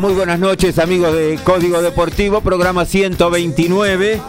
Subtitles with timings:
[0.00, 4.20] Muy buenas noches amigos de Código Deportivo, programa 129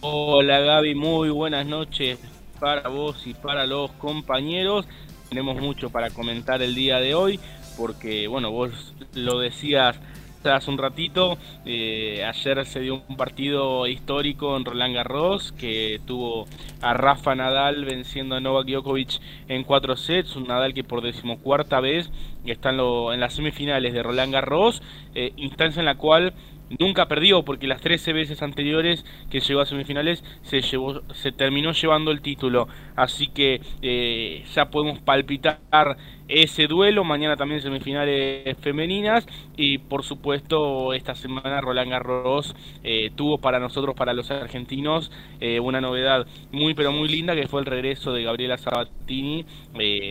[0.00, 2.20] Hola Gaby, muy buenas noches
[2.60, 4.86] para vos y para los compañeros.
[5.28, 7.40] Tenemos mucho para comentar el día de hoy
[7.76, 9.98] porque, bueno, vos lo decías
[10.44, 16.46] hace un ratito, eh, ayer se dio un partido histórico en Roland Garros que tuvo
[16.80, 21.80] a Rafa Nadal venciendo a Novak Djokovic en cuatro sets, un Nadal que por decimocuarta
[21.80, 22.10] vez
[22.46, 24.82] está en, en las semifinales de Roland Garros,
[25.14, 26.32] eh, instancia en la cual
[26.78, 31.72] nunca perdió porque las 13 veces anteriores que llegó a semifinales se llevó se terminó
[31.72, 32.68] llevando el título.
[32.96, 35.96] Así que eh, ya podemos palpitar
[36.28, 37.04] ese duelo.
[37.04, 39.26] Mañana también semifinales femeninas.
[39.56, 42.54] Y por supuesto esta semana Roland Garros
[42.84, 45.10] eh, tuvo para nosotros para los argentinos
[45.40, 49.44] eh, una novedad muy pero muy linda que fue el regreso de Gabriela Sabatini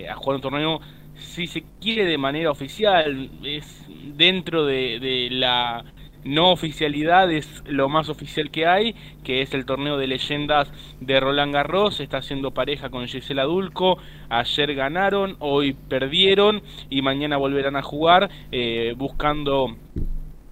[0.09, 0.81] a jugar un torneo
[1.15, 3.29] si se quiere de manera oficial.
[3.43, 5.83] Es dentro de la
[6.27, 11.19] no oficialidad es lo más oficial que hay, que es el torneo de leyendas de
[11.19, 13.97] Roland Garros, está haciendo pareja con Gisela Dulco,
[14.29, 19.75] ayer ganaron, hoy perdieron y mañana volverán a jugar eh, buscando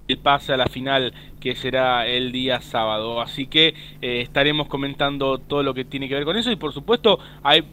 [0.07, 3.21] el pase a la final que será el día sábado.
[3.21, 6.51] Así que eh, estaremos comentando todo lo que tiene que ver con eso.
[6.51, 7.63] Y por supuesto hay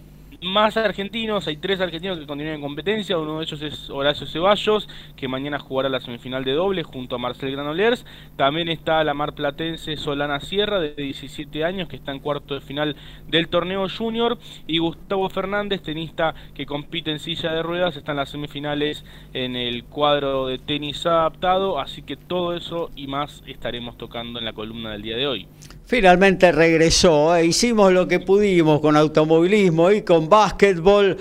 [0.43, 4.89] más argentinos, hay tres argentinos que continúan en competencia, uno de ellos es Horacio Ceballos,
[5.17, 8.05] que mañana jugará la semifinal de doble junto a Marcel Granollers,
[8.37, 12.61] también está la mar platense Solana Sierra, de 17 años, que está en cuarto de
[12.61, 12.97] final
[13.29, 18.19] del torneo junior, y Gustavo Fernández, tenista que compite en silla de ruedas, está en
[18.19, 23.97] las semifinales en el cuadro de tenis adaptado, así que todo eso y más estaremos
[23.97, 25.49] tocando en la columna del día de hoy.
[25.87, 31.19] Finalmente regresó, e hicimos lo que pudimos con automovilismo y con básquetbol.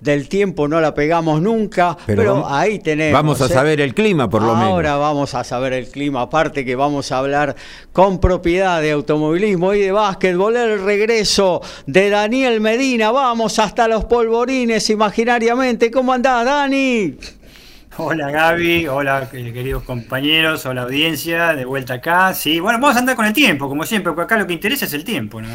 [0.00, 3.12] Del tiempo no la pegamos nunca, pero, ahí tenemos.
[3.12, 3.48] Vamos a ¿eh?
[3.48, 4.70] saber el clima, por lo menos.
[4.70, 7.54] Ahora vamos a saber el clima, aparte que vamos a hablar
[7.92, 10.56] con propiedad de automovilismo y de básquetbol.
[10.56, 13.12] El regreso de Daniel Medina.
[13.12, 15.88] Vamos hasta los polvorines imaginariamente.
[15.92, 17.16] ¿Cómo andás, Dani?
[17.98, 22.32] Hola Gaby, hola queridos compañeros, hola audiencia, de vuelta acá.
[22.32, 24.86] Sí, bueno, vamos a andar con el tiempo, como siempre, porque acá lo que interesa
[24.86, 25.40] es el tiempo.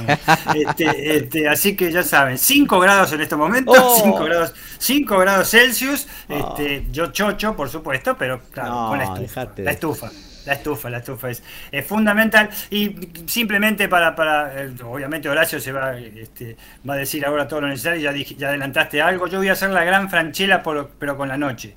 [0.56, 3.74] Este, este, así que ya saben, 5 grados en este momento,
[4.04, 6.07] 5 grados, 5 grados Celsius.
[6.30, 9.48] Este, Yo chocho, por supuesto, pero claro, con la estufa.
[9.57, 10.12] La estufa.
[10.47, 11.44] La estufa, la estufa es,
[11.85, 12.49] fundamental.
[12.69, 12.95] Y
[13.25, 16.55] simplemente para, para eh, obviamente Horacio se va, este,
[16.89, 19.27] va a decir ahora todo lo necesario, ya, ya adelantaste algo.
[19.27, 21.75] Yo voy a hacer la gran franchela, pero con la noche.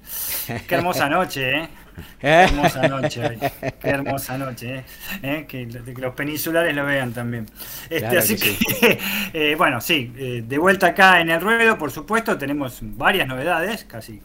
[0.69, 1.69] Qué hermosa noche, ¿eh?
[2.21, 3.39] Qué hermosa noche,
[3.81, 4.85] qué hermosa noche, ¿eh?
[5.23, 5.47] ¿Eh?
[5.49, 7.47] Que, los peninsulares lo vean también.
[7.91, 13.27] Este, así que, bueno, sí, de vuelta acá en el ruedo, por supuesto, tenemos varias
[13.27, 14.23] novedades, casi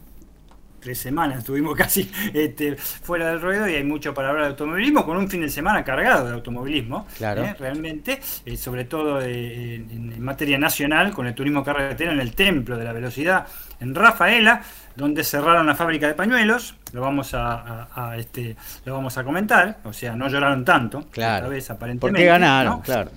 [0.86, 5.04] tres semanas estuvimos casi este, fuera del ruedo y hay mucho para hablar de automovilismo,
[5.04, 7.44] con un fin de semana cargado de automovilismo, claro.
[7.44, 7.56] ¿eh?
[7.58, 12.78] realmente, eh, sobre todo eh, en, materia nacional, con el turismo carretera en el Templo
[12.78, 13.48] de la Velocidad
[13.80, 14.62] en Rafaela,
[14.96, 18.56] donde cerraron la fábrica de pañuelos, lo vamos a, este,
[18.86, 21.50] lo vamos a comentar, o sea, no lloraron tanto, claro.
[21.50, 22.00] vez aparentemente.
[22.00, 23.10] Porque ganaron, claro.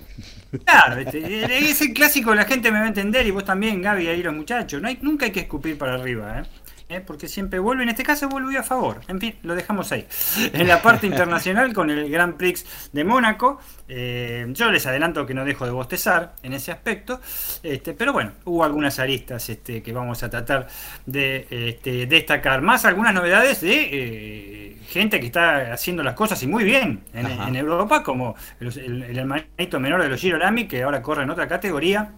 [0.65, 4.07] Claro, este, es el clásico, la gente me va a entender y vos también, Gaby,
[4.07, 4.81] ahí los muchachos.
[4.81, 6.39] No hay, nunca hay que escupir para arriba.
[6.39, 6.43] ¿eh?
[6.89, 7.01] ¿Eh?
[7.01, 9.01] porque siempre vuelve, en este caso volvió a favor.
[9.07, 10.05] En fin, lo dejamos ahí.
[10.53, 15.33] En la parte internacional con el Grand Prix de Mónaco, eh, yo les adelanto que
[15.33, 17.21] no dejo de bostezar en ese aspecto,
[17.63, 20.67] este, pero bueno, hubo algunas aristas este, que vamos a tratar
[21.05, 26.47] de este, destacar, más algunas novedades de eh, gente que está haciendo las cosas y
[26.47, 31.23] muy bien en, Europa, como el, el, hermanito menor de los Girolami, que ahora corre
[31.23, 32.11] en otra categoría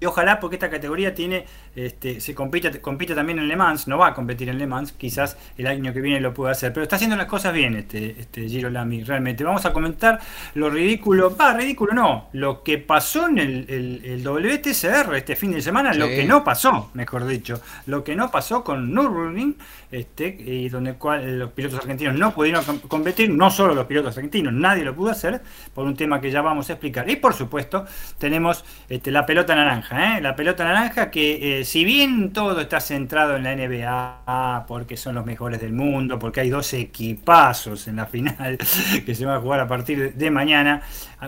[0.00, 1.44] y ojalá porque esta categoría tiene,
[1.76, 4.92] este, se compite, compite también en Le Mans, no va a competir en Le Mans,
[4.92, 8.16] quizás el año que viene lo pueda hacer, pero está haciendo las cosas bien este,
[8.18, 9.44] este Giro Lamy, realmente.
[9.44, 10.18] Vamos a comentar
[10.54, 15.60] lo ridículo, va, ridículo no, lo que pasó en el, el, WTCR este fin de
[15.60, 19.56] semana, lo que no pasó, mejor dicho, lo que no pasó con Nürburgring,
[19.90, 24.54] este, y donde cual, los pilotos argentinos no pudieron competir, no solo los pilotos argentinos,
[24.54, 25.42] nadie lo pudo hacer,
[25.74, 27.10] por un tema que ya vamos a explicar.
[27.10, 27.84] Y por supuesto,
[28.16, 30.20] tenemos este, la pelota naranja ¿eh?
[30.20, 35.14] La pelota naranja que eh, si bien todo está centrado en la NBA, porque son
[35.16, 38.58] los mejores del mundo, porque hay dos equipazos en la final
[39.06, 40.82] que se va a jugar a partir de mañana,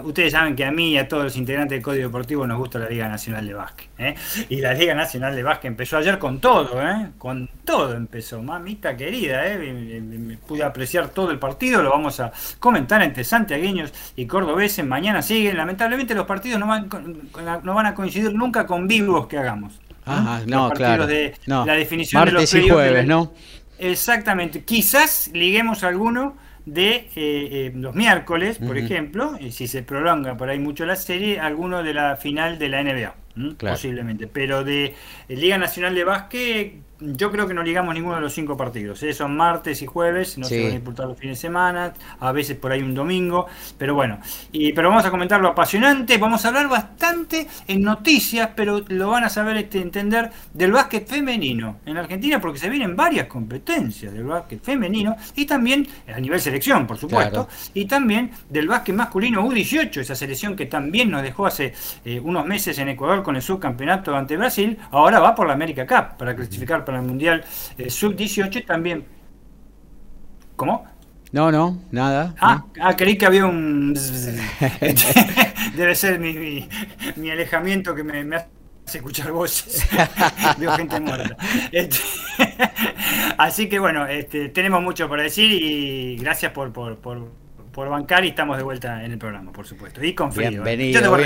[0.05, 2.79] ustedes saben que a mí y a todos los integrantes del Código Deportivo nos gusta
[2.79, 3.89] la Liga Nacional de Básquet.
[3.99, 4.15] ¿eh?
[4.49, 6.71] Y la Liga Nacional de Básquet empezó ayer con todo,
[7.19, 9.43] con todo empezó, mamita querida,
[10.47, 15.57] pude apreciar todo el partido, lo vamos a comentar entre santiagueños y cordobeses, mañana siguen,
[15.57, 16.89] lamentablemente los partidos no van,
[17.63, 19.81] no van a coincidir nunca con vivos que hagamos.
[20.47, 21.07] no, claro.
[21.07, 23.33] De La definición de los y jueves, ¿no?
[23.79, 24.63] Exactamente.
[24.65, 30.49] Quizás liguemos alguno de eh, eh, los miércoles, por ejemplo, y si se prolonga por
[30.49, 33.15] ahí mucho la serie, alguno de la final de la NBA,
[33.59, 34.29] posiblemente.
[34.29, 34.95] Pero de
[35.29, 39.03] Liga Nacional de Básquet yo creo que no ligamos ninguno de los cinco partidos.
[39.03, 39.13] ¿eh?
[39.13, 42.57] Son martes y jueves, no se van a disputar los fines de semana, a veces
[42.57, 44.21] por ahí un domingo, pero bueno.
[44.53, 49.11] Y, pero vamos a comentar lo apasionante, vamos a hablar bastante en noticias, pero lo
[49.11, 54.13] van a saber este, entender del básquet femenino en Argentina, porque se vienen varias competencias
[54.13, 59.43] del básquet femenino y también a nivel selección, por supuesto, y también del básquet masculino
[59.45, 63.43] U18, esa selección que también nos dejó hace eh, unos meses en Ecuador con el
[63.43, 67.45] subcampeonato ante Brasil, ahora va por la América Cup para clasificar para el Mundial
[67.79, 69.05] eh, Sub-18 también.
[70.57, 70.87] ¿Cómo?
[71.33, 72.35] No, no, nada.
[72.41, 73.95] Ah, ah creí que había un...
[75.77, 76.69] Debe ser mi,
[77.17, 79.89] mi, alejamiento que me, hace escuchar voces.
[80.59, 81.37] Veo gente muerta.
[81.73, 81.99] Este,
[83.39, 87.42] Así que bueno, este, tenemos mucho para decir y gracias por, por, por
[87.73, 90.05] por bancar y estamos de vuelta en el programa, por supuesto.
[90.05, 90.49] Y con frío.
[90.49, 90.51] ¿eh?
[90.51, 91.17] Bienvenido,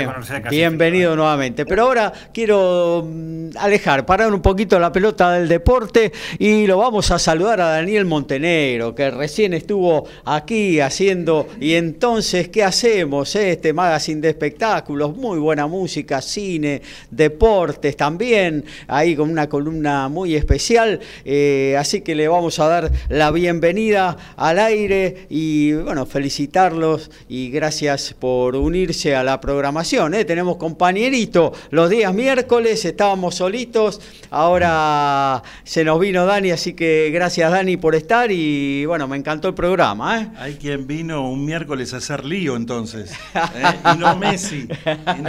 [0.49, 1.65] bienvenido nuevamente.
[1.65, 7.11] Pero ahora quiero mm, alejar, parar un poquito la pelota del deporte y lo vamos
[7.11, 11.47] a saludar a Daniel Montenegro, que recién estuvo aquí haciendo.
[11.59, 13.35] Y entonces, ¿qué hacemos?
[13.35, 20.35] Este magazine de espectáculos, muy buena música, cine, deportes también, ahí con una columna muy
[20.35, 21.01] especial.
[21.25, 27.09] Eh, así que le vamos a dar la bienvenida al aire y bueno, felicidades felicitarlos
[27.27, 30.13] y gracias por unirse a la programación.
[30.13, 30.23] ¿eh?
[30.23, 37.51] Tenemos compañerito los días miércoles, estábamos solitos, ahora se nos vino Dani, así que gracias
[37.51, 40.21] Dani por estar y bueno, me encantó el programa.
[40.21, 40.27] ¿eh?
[40.37, 43.93] Hay quien vino un miércoles a hacer lío entonces, ¿eh?
[43.95, 44.67] y no Messi.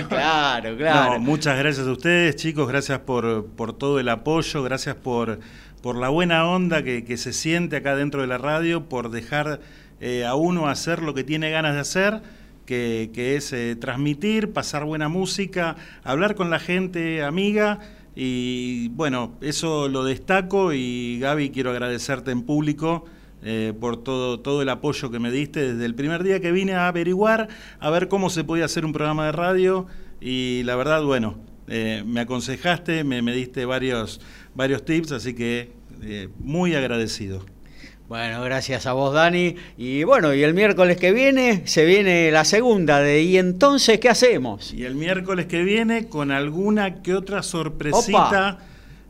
[0.09, 1.21] Claro, claro.
[1.21, 5.39] muchas gracias a ustedes chicos, gracias por, por todo el apoyo, gracias por
[5.79, 9.61] por la buena onda que, que, se siente acá dentro de la radio, por dejar
[10.01, 12.23] eh, a uno hacer lo que tiene ganas de hacer,
[12.67, 17.81] que, es eh, transmitir, pasar buena música, hablar con la gente amiga.
[18.15, 23.07] Y bueno, eso lo destaco y Gaby, quiero agradecerte en público.
[23.45, 26.75] Eh, por todo, todo el apoyo que me diste desde el primer día que vine
[26.75, 27.47] a averiguar,
[27.79, 29.87] a ver cómo se podía hacer un programa de radio
[30.21, 31.39] y la verdad, bueno,
[31.69, 34.21] me aconsejaste, me, me, diste varios,
[34.57, 35.71] varios tips, así que
[36.41, 37.45] muy agradecido.
[38.09, 39.55] Bueno, gracias a vos, Dani.
[39.77, 44.09] Y bueno, y el miércoles que viene se viene la segunda de ¿Y entonces qué
[44.09, 44.73] hacemos?
[44.73, 48.61] Y el miércoles que viene con alguna que otra sorpresita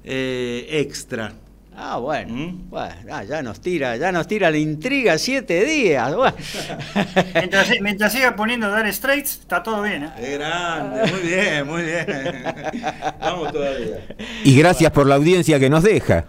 [0.02, 1.32] eh, extra.
[1.80, 2.70] Ah, bueno, ¿Mm?
[2.70, 6.12] bueno ah, ya nos tira, ya nos tira la intriga siete días.
[7.80, 10.10] mientras, siga poniendo Dar Straits, está todo bien.
[10.18, 10.38] ¿eh?
[10.38, 12.04] grande, muy bien, muy bien.
[13.20, 14.00] Vamos todavía.
[14.42, 16.24] Y gracias por la audiencia que nos deja.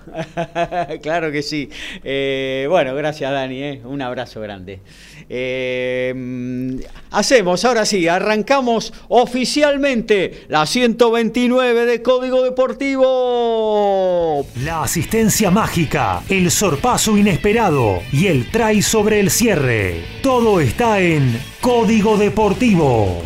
[1.02, 1.72] claro que sí.
[2.04, 3.82] Eh, bueno, gracias Dani, ¿eh?
[3.84, 4.82] un abrazo grande.
[5.30, 6.80] Eh,
[7.12, 14.46] hacemos, ahora sí, arrancamos oficialmente la 129 de Código Deportivo.
[14.64, 20.04] La asistencia mágica, el sorpaso inesperado y el try sobre el cierre.
[20.24, 23.22] Todo está en Código Deportivo.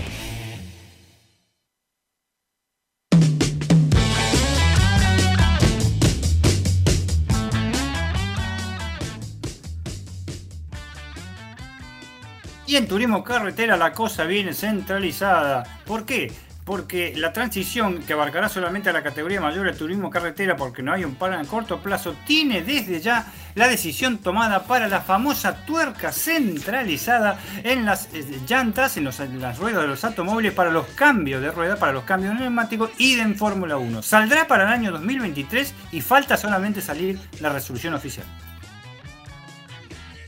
[12.75, 15.63] En turismo carretera la cosa viene centralizada.
[15.85, 16.31] ¿Por qué?
[16.65, 20.91] Porque la transición que abarcará solamente a la categoría mayor del turismo carretera, porque no
[20.91, 25.65] hay un plan a corto plazo, tiene desde ya la decisión tomada para la famosa
[25.65, 31.43] tuerca centralizada en las eh, llantas, en, las ruedas de los automóviles para los cambios
[31.43, 34.01] de rueda, para los cambios neumáticos y en Fórmula 1.
[34.01, 38.25] Saldrá para el año 2023 y falta solamente salir la resolución oficial.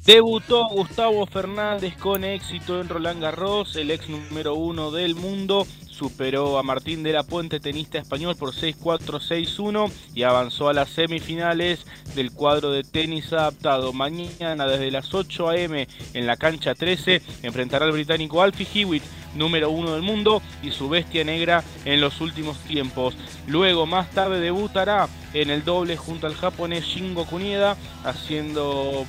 [0.05, 5.65] Debutó Gustavo Fernández con éxito en Roland Garros, el ex número uno del mundo.
[5.89, 10.89] Superó a Martín de la Puente, tenista español, por 6-4, 6-1 y avanzó a las
[10.89, 13.93] semifinales del cuadro de tenis adaptado.
[13.93, 15.87] Mañana desde las 8 a.m.
[16.13, 20.87] en la cancha 13 enfrentará al británico Alfie Hewitt, número uno del mundo, y su
[20.87, 23.15] bestia negra en los últimos tiempos.
[23.47, 29.07] Luego, más tarde, debutará en el doble junto al japonés Shingo Kunieda, haciendo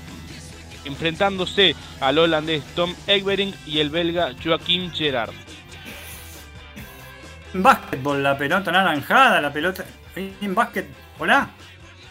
[0.87, 5.33] enfrentándose al holandés Tom Egbering y el belga Joachim Gerard.
[7.53, 9.85] Básquetbol, la pelota naranjada, la pelota.
[10.15, 10.87] En básquet.
[11.19, 11.51] Hola.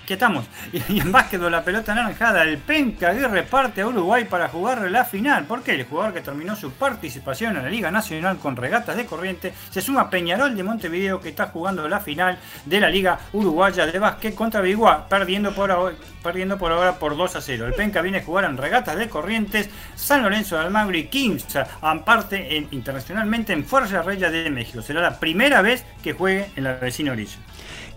[0.06, 0.46] ¿Qué estamos?
[0.72, 5.04] Y en básquetbol la pelota naranjada, el Penca Aguirre parte a Uruguay para jugar la
[5.04, 5.46] final.
[5.46, 5.72] ¿Por qué?
[5.72, 9.82] El jugador que terminó su participación en la Liga Nacional con regatas de corriente se
[9.82, 13.98] suma a Peñarol de Montevideo que está jugando la final de la Liga Uruguaya de
[13.98, 17.66] Básquet contra Biguá, perdiendo por, ahora, perdiendo por ahora por 2 a 0.
[17.66, 21.48] El Penca viene a jugar en regatas de corrientes, San Lorenzo de Almagro y Kings,
[21.82, 24.84] aparte en, internacionalmente en Fuerza Reya de México.
[24.84, 27.38] Será la primera vez que juegue en la vecina orilla.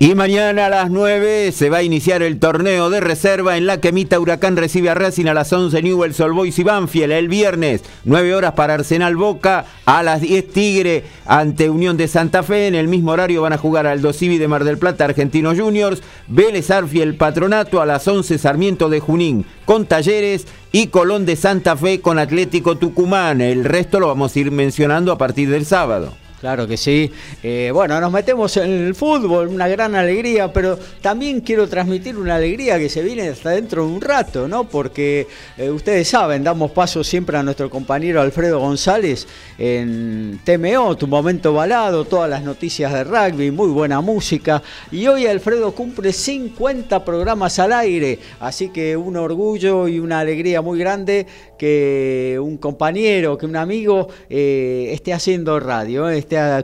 [0.01, 3.81] Y mañana a las 9 se va a iniciar el torneo de reserva en la
[3.81, 7.27] que Mita Huracán recibe a Racing a las 11 Newell's Old Boys y Banfield el
[7.27, 7.83] viernes.
[8.05, 12.69] 9 horas para Arsenal Boca, a las 10 Tigre ante Unión de Santa Fe.
[12.69, 16.01] En el mismo horario van a jugar al Civi de Mar del Plata Argentinos Juniors,
[16.29, 21.77] Vélez Arfiel Patronato a las 11 Sarmiento de Junín con Talleres y Colón de Santa
[21.77, 23.41] Fe con Atlético Tucumán.
[23.41, 26.15] El resto lo vamos a ir mencionando a partir del sábado.
[26.41, 27.11] Claro que sí.
[27.43, 32.37] Eh, bueno, nos metemos en el fútbol, una gran alegría, pero también quiero transmitir una
[32.37, 34.69] alegría que se viene hasta dentro de un rato, ¿no?
[34.69, 35.27] Porque
[35.57, 39.27] eh, ustedes saben, damos paso siempre a nuestro compañero Alfredo González
[39.59, 44.63] en TMO, tu momento balado, todas las noticias de rugby, muy buena música.
[44.93, 50.63] Y hoy Alfredo cumple 50 programas al aire, así que un orgullo y una alegría
[50.63, 51.27] muy grande
[51.59, 56.09] que un compañero, que un amigo eh, esté haciendo radio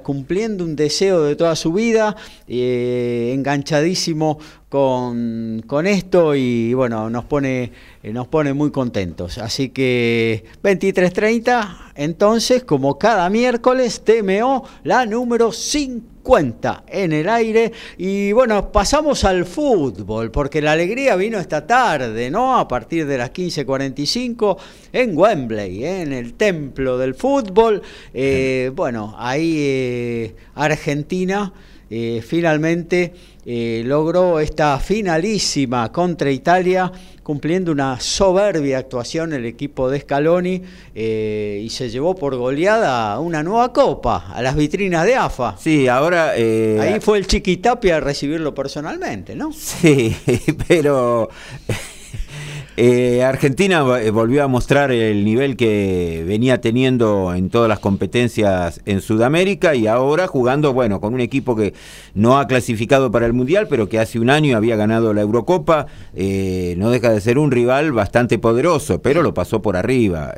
[0.03, 2.17] cumpliendo un deseo de toda su vida,
[2.49, 4.39] eh, enganchadísimo
[4.75, 7.71] con, esto y bueno, nos pone,
[8.03, 9.39] eh, nos pone muy contentos.
[9.39, 17.71] Así que 23.30, entonces, como cada miércoles, TMO, la número 50 en el aire.
[17.99, 22.59] Y bueno, pasamos al fútbol, porque la alegría vino esta tarde, ¿no?
[22.59, 24.57] A partir de las 15.45
[24.93, 26.03] en Wembley, ¿eh?
[26.03, 27.81] en el templo del fútbol.
[28.13, 31.53] Eh, bueno, ahí Argentina
[32.23, 33.13] finalmente
[33.47, 36.91] eh, logró esta finalísima contra Italia,
[37.23, 40.63] cumpliendo una soberbia actuación el equipo de Scaloni
[40.95, 45.57] eh, y se llevó por goleada una nueva copa a las vitrinas de AFA.
[45.59, 46.33] Sí, ahora...
[46.37, 49.53] Eh, Ahí fue el Chiquitapia a recibirlo personalmente, ¿no?
[49.53, 50.17] Sí,
[50.69, 51.29] pero
[52.77, 58.81] eh, Argentina eh, volvió a mostrar el nivel que venía teniendo en todas las competencias
[58.85, 61.73] en Sudamérica y ahora jugando, bueno, con un equipo que
[62.15, 65.87] no ha clasificado para el Mundial, pero que hace un año había ganado la Eurocopa,
[66.15, 70.35] eh, no deja de ser un rival bastante poderoso, pero lo pasó por arriba.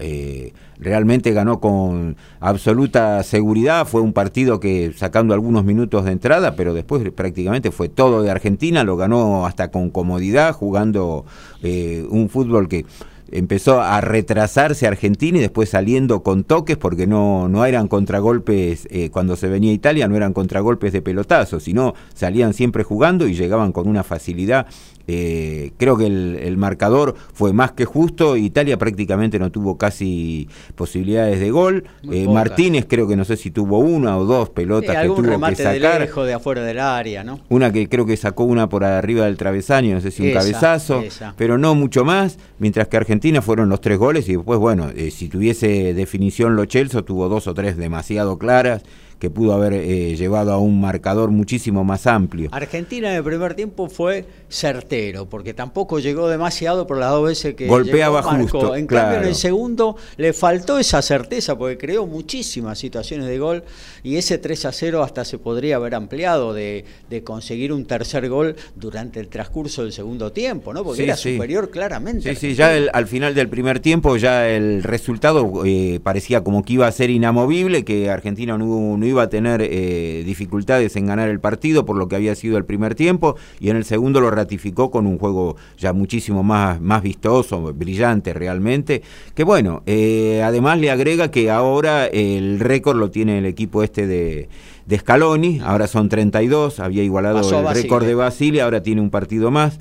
[0.78, 6.74] Realmente ganó con absoluta seguridad, fue un partido que sacando algunos minutos de entrada, pero
[6.74, 11.24] después prácticamente fue todo de Argentina, lo ganó hasta con comodidad, jugando
[11.66, 12.84] eh, un fútbol que
[13.30, 19.10] empezó a retrasarse Argentina y después saliendo con toques porque no, no eran contragolpes eh,
[19.10, 23.72] cuando se venía Italia, no eran contragolpes de pelotazo, sino salían siempre jugando y llegaban
[23.72, 24.66] con una facilidad
[25.08, 28.36] eh, creo que el, marcador fue más que justo.
[28.36, 31.84] Italia prácticamente no tuvo casi posibilidades de gol.
[32.10, 35.56] Eh, Martínez creo que no sé si tuvo una o dos pelotas que tuvo que
[35.56, 36.08] sacar.
[36.08, 37.40] De, de afuera del área, ¿no?
[37.48, 41.04] Una que creo que sacó una por arriba del travesaño, no sé si un cabezazo,
[41.36, 42.38] pero no mucho más.
[42.58, 46.64] Mientras que Argentina fueron los tres goles y después, bueno, eh, si tuviese definición Lo
[46.64, 48.82] Chelsea tuvo dos o tres demasiado claras
[49.18, 52.50] que pudo haber eh, llevado a un marcador muchísimo más amplio.
[52.52, 57.54] Argentina en el primer tiempo fue certero, porque tampoco llegó demasiado por las dos veces
[57.54, 58.76] que golpeaba justo.
[58.76, 63.64] En cambio, en el segundo le faltó esa certeza, porque creó muchísimas situaciones de gol
[64.02, 66.84] y ese 3 a 0 hasta se podría haber ampliado de,
[67.24, 70.84] conseguir un tercer gol durante el transcurso del segundo tiempo, ¿no?
[70.84, 72.34] Porque era superior claramente.
[72.34, 76.74] Sí, sí, ya al final del primer tiempo ya el resultado eh, parecía como que
[76.74, 81.28] iba a ser inamovible, que Argentina no, hubo iba a tener eh, dificultades en ganar
[81.28, 84.30] el partido por lo que había sido el primer tiempo y en el segundo lo
[84.30, 89.02] ratificó con un juego ya muchísimo más, más vistoso, brillante realmente,
[89.34, 94.06] que bueno, eh, además le agrega que ahora el récord lo tiene el equipo este
[94.06, 94.48] de
[94.86, 99.50] de Scaloni, ahora son 32, había igualado el récord de Basile, ahora tiene un partido
[99.50, 99.78] más.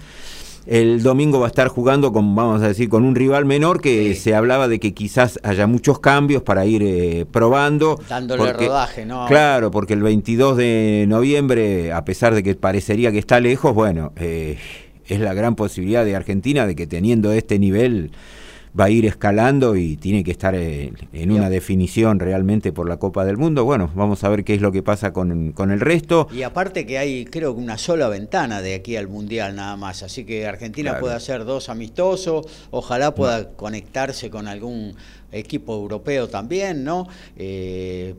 [0.67, 4.15] El domingo va a estar jugando con, vamos a decir, con un rival menor que
[4.15, 7.99] se hablaba de que quizás haya muchos cambios para ir eh, probando.
[8.09, 9.27] Dándole rodaje, ¿no?
[9.27, 14.11] Claro, porque el 22 de noviembre, a pesar de que parecería que está lejos, bueno,
[14.15, 14.57] eh,
[15.07, 18.11] es la gran posibilidad de Argentina de que teniendo este nivel
[18.77, 23.23] va a ir escalando y tiene que estar en, una definición realmente por la Copa
[23.23, 23.63] del Mundo.
[23.63, 26.27] Bueno, vamos a ver qué es lo que pasa con, el resto.
[26.33, 30.03] Y aparte que hay creo que una sola ventana de aquí al Mundial nada más,
[30.03, 34.95] así que Argentina puede hacer dos amistosos, ojalá pueda conectarse con algún
[35.31, 37.07] equipo europeo también, ¿no?
[37.37, 38.15] Eh,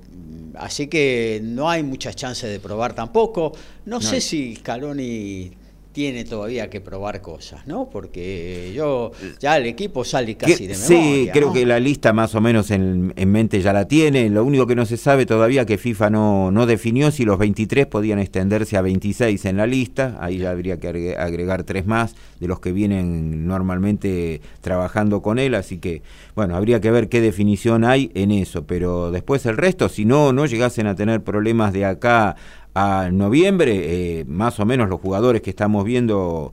[0.55, 3.53] así que no hay muchas chances de probar tampoco.
[3.85, 4.01] No, no.
[4.01, 5.53] sé si Scaloni
[5.97, 7.89] tiene todavía que probar cosas, ¿no?
[7.89, 10.87] Porque yo ya el equipo sale casi de memoria.
[10.87, 14.29] Sí, creo que la lista más o menos en, mente ya la tiene.
[14.29, 17.87] Lo único que no se sabe todavía que FIFA no, no definió si los 23
[17.87, 20.19] podían extenderse a 26 en la lista.
[20.21, 25.55] Ahí ya habría que agregar tres más de los que vienen normalmente trabajando con él.
[25.55, 26.03] Así que,
[26.35, 28.67] bueno, habría que ver qué definición hay en eso.
[28.67, 32.37] Pero después el resto, si no, no llegasen a tener problemas de acá
[32.79, 36.53] a noviembre, eh, más o menos los jugadores que estamos viendo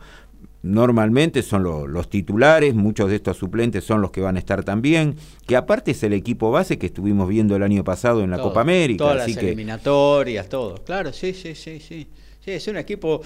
[0.62, 5.18] normalmente son los titulares, muchos de estos suplentes son los que van a estar también,
[5.46, 8.62] que aparte es el equipo base que estuvimos viendo el año pasado en la Copa
[8.62, 9.00] América.
[9.04, 10.76] Todas las eliminatorias, todo.
[10.86, 12.08] Claro, sí, sí, sí, sí.
[12.40, 13.22] Sí, es un equipo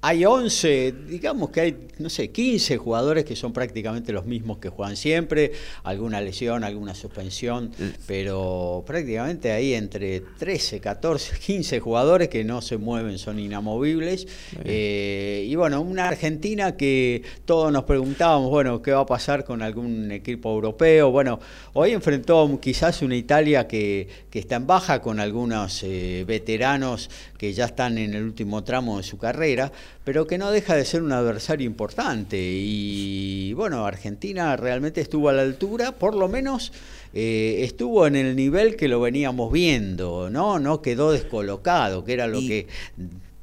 [0.00, 4.68] hay 11, digamos que hay, no sé, 15 jugadores que son prácticamente los mismos que
[4.68, 5.50] juegan siempre,
[5.82, 7.72] alguna lesión, alguna suspensión,
[8.06, 14.28] pero prácticamente hay entre 13, 14, 15 jugadores que no se mueven, son inamovibles.
[14.64, 19.62] Eh, y bueno, una Argentina que todos nos preguntábamos, bueno, ¿qué va a pasar con
[19.62, 21.10] algún equipo europeo?
[21.10, 21.40] Bueno,
[21.72, 27.52] hoy enfrentó quizás una Italia que, que está en baja con algunos eh, veteranos que
[27.54, 29.72] ya están en el último tramo de su carrera
[30.08, 32.38] pero que no deja de ser un adversario importante.
[32.40, 36.72] Y bueno, Argentina realmente estuvo a la altura, por lo menos
[37.12, 40.58] eh, estuvo en el nivel que lo veníamos viendo, ¿no?
[40.58, 42.66] No quedó descolocado, que era lo que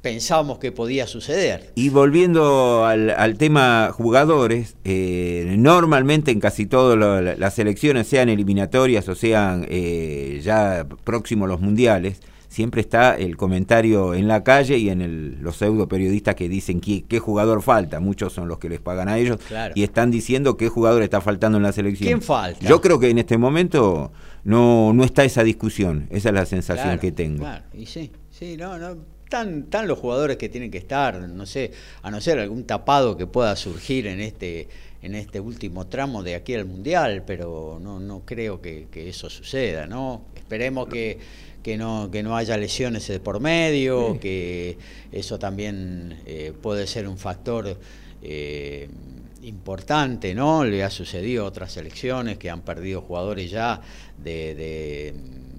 [0.02, 1.70] pensábamos que podía suceder.
[1.76, 9.14] Y volviendo al, tema jugadores, eh, normalmente en casi todas las elecciones, sean eliminatorias o
[9.14, 12.20] sean eh, ya próximos los mundiales,
[12.56, 17.18] siempre está el comentario en la calle y en los pseudo periodistas que dicen qué,
[17.18, 18.00] jugador falta.
[18.00, 19.38] Muchos son los que les pagan a ellos
[19.74, 22.06] y están diciendo qué jugador está faltando en la selección.
[22.06, 22.66] ¿Quién falta?
[22.66, 24.10] Yo creo que en este momento
[24.42, 26.06] no, no está esa discusión.
[26.08, 27.40] Esa es la sensación que tengo.
[27.40, 28.96] Claro, y sí, sí, no, no.
[29.24, 33.26] Están, los jugadores que tienen que estar, no sé, a no ser algún tapado que
[33.26, 34.68] pueda surgir en este
[35.02, 39.28] en este último tramo de aquí al Mundial, pero no, no creo que, que eso
[39.28, 40.22] suceda, ¿no?
[40.34, 41.18] Esperemos que
[41.66, 44.78] que no, que no haya lesiones de por medio, que
[45.10, 47.76] eso también eh, puede ser un factor
[48.22, 48.88] eh,
[49.42, 50.64] importante, ¿no?
[50.64, 53.80] Le ha sucedido a otras selecciones que han perdido jugadores ya
[54.16, 55.12] de,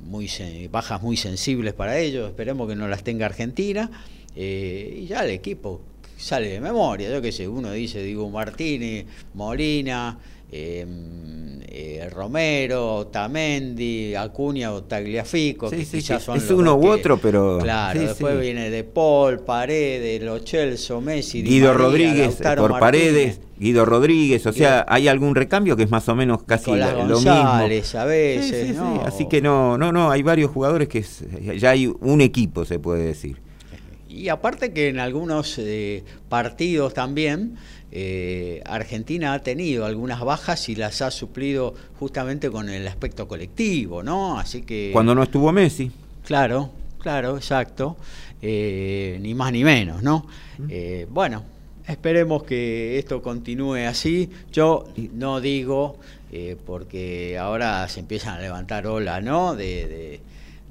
[0.05, 0.31] muy
[0.71, 3.91] bajas muy sensibles para ellos, esperemos que no las tenga Argentina,
[4.33, 5.81] eh, y ya el equipo
[6.15, 10.17] sale de memoria, yo qué sé, uno dice Diego Martínez, Molina,
[10.51, 17.99] eh, Romero, Tamendi, Acuña o Tagliafico, que quizás son es uno u otro, pero claro,
[17.99, 24.53] después viene De Paul, Paredes, Lo Celso, Messi, Guido Rodríguez por Paredes, Guido Rodríguez, o
[24.53, 27.31] sea, hay algún recambio que es más o menos casi lo mismo.
[27.31, 31.03] a veces, así que no, no, no, hay varios jugadores que
[31.57, 33.37] ya hay un equipo, se puede decir.
[34.09, 37.57] Y aparte que en algunos eh, partidos también
[37.99, 44.03] eh, Argentina ha tenido algunas bajas y las ha suplido justamente con el aspecto colectivo,
[44.03, 44.37] ¿no?
[44.37, 44.91] Así que...
[44.93, 45.91] Cuando no estuvo Messi.
[46.23, 47.97] Claro, claro, exacto.
[48.39, 50.27] Eh, ni más ni menos, ¿no?
[50.69, 51.43] Eh, bueno,
[51.87, 54.29] esperemos que esto continúe así.
[54.51, 55.97] Yo no digo,
[56.67, 59.55] porque ahora se empiezan a levantar olas, ¿no?
[59.55, 60.19] de de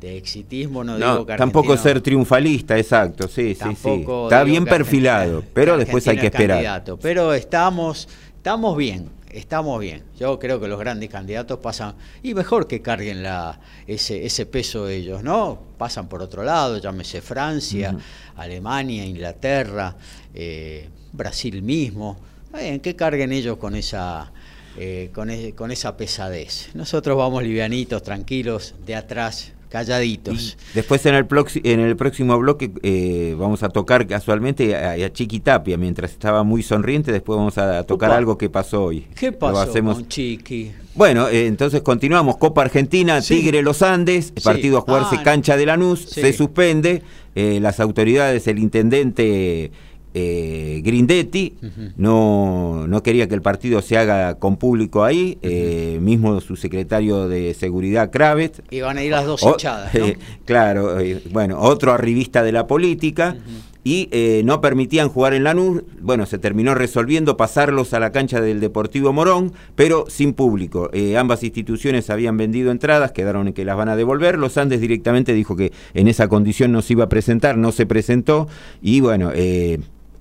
[0.03, 4.05] exitismo, no, digo que Tampoco ser triunfalista, exacto, sí, sí, sí.
[4.25, 6.85] Está bien perfilado, pero después hay que esperar.
[7.01, 10.03] pero estamos, estamos bien, estamos bien.
[10.19, 14.89] Yo creo que los grandes candidatos pasan, y mejor que carguen la, ese, ese peso
[14.89, 15.59] ellos, ¿no?
[15.79, 17.97] Pasan por otro lado, llámese Francia,
[18.37, 19.97] Alemania, Inglaterra,
[20.35, 22.17] eh, Brasil mismo.
[22.55, 24.33] Bien, que carguen ellos con esa...
[24.79, 26.69] Eh, con, e, con esa pesadez.
[26.75, 30.57] Nosotros vamos livianitos, tranquilos, de atrás, calladitos.
[30.75, 31.27] después en el,
[31.65, 36.63] en el próximo bloque eh, vamos a tocar casualmente a, Chiqui Tapia, mientras estaba muy
[36.63, 39.07] sonriente, después vamos a tocar algo que pasó hoy.
[39.15, 40.73] ¿Qué pasó con Chiqui?
[40.95, 42.39] Bueno, eh, entonces continuamos.
[42.39, 47.03] Copa Argentina, Tigre Los Andes, partido a jugarse ah, cancha de Lanús, se suspende.
[47.35, 49.71] Eh, las autoridades, el intendente
[50.19, 51.57] eh, Grindetti
[51.99, 57.29] no, no, quería que el partido se haga con público ahí, eh, mismo su secretario
[57.29, 58.63] de seguridad Kravet.
[58.71, 59.95] Y van a ir las dos hinchadas.
[59.95, 60.97] Eh, claro,
[61.33, 63.37] bueno, otro arribista de la política.
[63.85, 64.09] Y
[64.45, 69.13] no permitían jugar en Lanús, bueno, se terminó resolviendo pasarlos a la cancha del Deportivo
[69.13, 70.91] Morón, pero sin público.
[71.17, 74.39] ambas instituciones habían vendido entradas, quedaron en que las van a devolver.
[74.39, 77.87] Los Andes directamente dijo que en esa condición no se iba a presentar, no se
[77.87, 78.49] presentó.
[78.83, 79.31] Y bueno,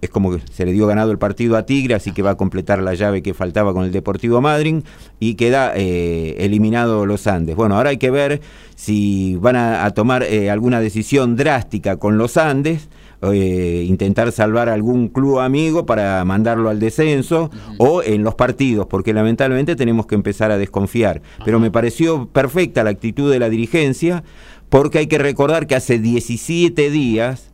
[0.05, 2.37] es como que se le dio ganado el partido a Tigre, así que va a
[2.37, 4.83] completar la llave que faltaba con el Deportivo Madryn
[5.19, 7.55] y queda eh, eliminado los Andes.
[7.55, 8.41] Bueno, ahora hay que ver
[8.75, 12.89] si van a, tomar eh, alguna decisión drástica con los Andes.
[13.21, 19.13] Eh, intentar salvar algún club amigo para mandarlo al descenso o en los partidos, porque
[19.13, 21.21] lamentablemente tenemos que empezar a desconfiar.
[21.43, 24.23] Pero me pareció perfecta la actitud de la dirigencia,
[24.69, 27.51] porque hay que recordar que hace 17 días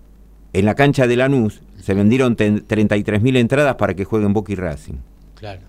[0.51, 4.95] en la cancha de Lanús se vendieron 33.000 entradas para que jueguen Boca y Racing.
[5.35, 5.61] Claro.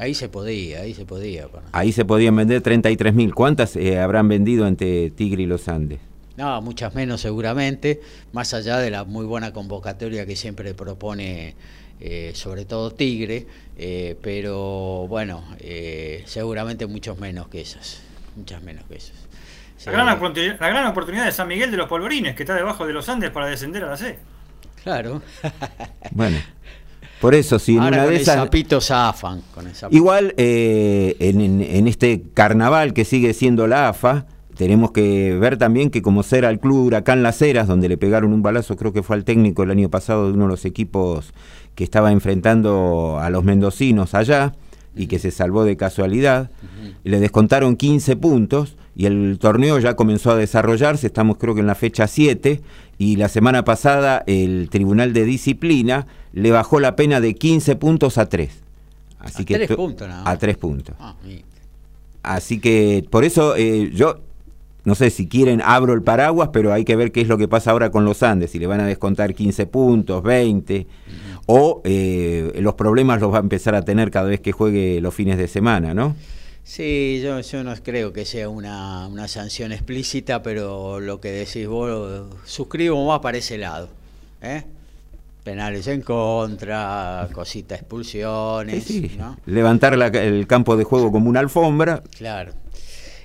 [0.00, 1.46] Ahí se podía, ahí se podía.
[1.72, 3.34] Ahí se podían vender 33.000.
[3.34, 6.00] ¿Cuántas eh, habrán vendido entre Tigre y los Andes?
[6.38, 8.00] No, muchas menos seguramente,
[8.32, 11.54] más allá de la muy buena convocatoria que siempre propone
[12.00, 15.44] eh, sobre todo Tigre, eh, pero bueno,
[16.24, 18.00] seguramente muchos menos que esas,
[18.36, 19.16] muchas menos que esas.
[19.84, 22.94] La, gran la gran oportunidad de San Miguel de los Polvorines, que está debajo de
[22.94, 24.18] los Andes para descender a la C.
[24.82, 25.22] Claro.
[26.12, 26.38] Bueno.
[27.20, 28.34] Por eso, si en Ahora una con de el esas.
[28.36, 29.42] sapito zafan.
[29.54, 29.96] Con el sapito.
[29.96, 34.24] Igual eh, en, en- en este carnaval que sigue siendo la AFA,
[34.56, 38.32] tenemos que ver también que como será el club Huracán Las Heras, donde le pegaron
[38.32, 41.32] un balazo, creo que fue al técnico el año pasado de uno de los equipos
[41.74, 44.54] que estaba enfrentando a los mendocinos allá
[44.96, 46.50] y que se salvó de casualidad,
[47.04, 51.66] le descontaron 15 puntos y el torneo ya comenzó a desarrollarse, estamos creo que en
[51.68, 52.60] la fecha 7
[53.00, 58.18] y la semana pasada el Tribunal de Disciplina le bajó la pena de 15 puntos
[58.18, 58.50] a 3.
[59.18, 60.34] Así A que tres to- puntos nada más.
[60.34, 60.94] A tres puntos.
[61.00, 61.14] Ah.
[62.22, 64.20] Así que por eso eh, yo,
[64.84, 67.48] no sé si quieren, abro el paraguas, pero hay que ver qué es lo que
[67.48, 70.86] pasa ahora con los Andes, si le van a descontar 15 puntos, 20,
[71.46, 75.14] o eh, los problemas los va a empezar a tener cada vez que juegue los
[75.14, 76.14] fines de semana, ¿no?
[76.72, 81.66] Sí, yo, yo no creo que sea una, una sanción explícita, pero lo que decís
[81.66, 83.88] vos, suscribo más para ese lado.
[84.40, 84.62] ¿eh?
[85.42, 88.84] Penales en contra, cositas, expulsiones.
[88.84, 89.16] Sí, sí.
[89.18, 89.36] ¿no?
[89.46, 92.04] Levantar la- el campo de juego como una alfombra.
[92.16, 92.52] Claro.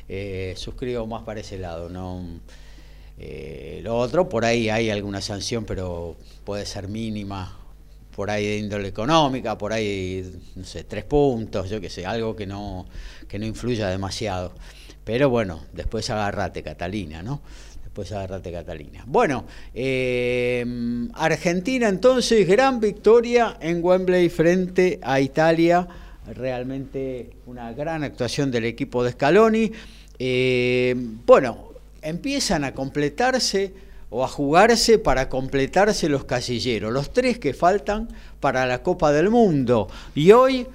[0.10, 1.88] Eh, suscribo más para ese lado.
[1.88, 2.24] no
[3.20, 7.60] Eh, Lo otro, por ahí hay alguna sanción, pero puede ser mínima.
[8.16, 12.36] Por ahí de índole económica, por ahí, no sé, tres puntos, yo qué sé, algo
[12.36, 12.86] que no,
[13.28, 14.54] que no influya demasiado.
[15.04, 17.42] Pero bueno, después agarrate, Catalina, ¿no?
[17.84, 19.04] Después agarrate, Catalina.
[19.06, 20.66] Bueno, eh,
[21.14, 25.88] Argentina entonces, gran victoria en Wembley frente a Italia
[26.34, 29.72] realmente una gran actuación del equipo de Scaloni.
[30.18, 31.70] Eh, bueno,
[32.02, 33.74] empiezan a completarse
[34.10, 39.30] o a jugarse para completarse los casilleros, los tres que faltan para la Copa del
[39.30, 39.88] Mundo.
[40.14, 40.68] Y hoy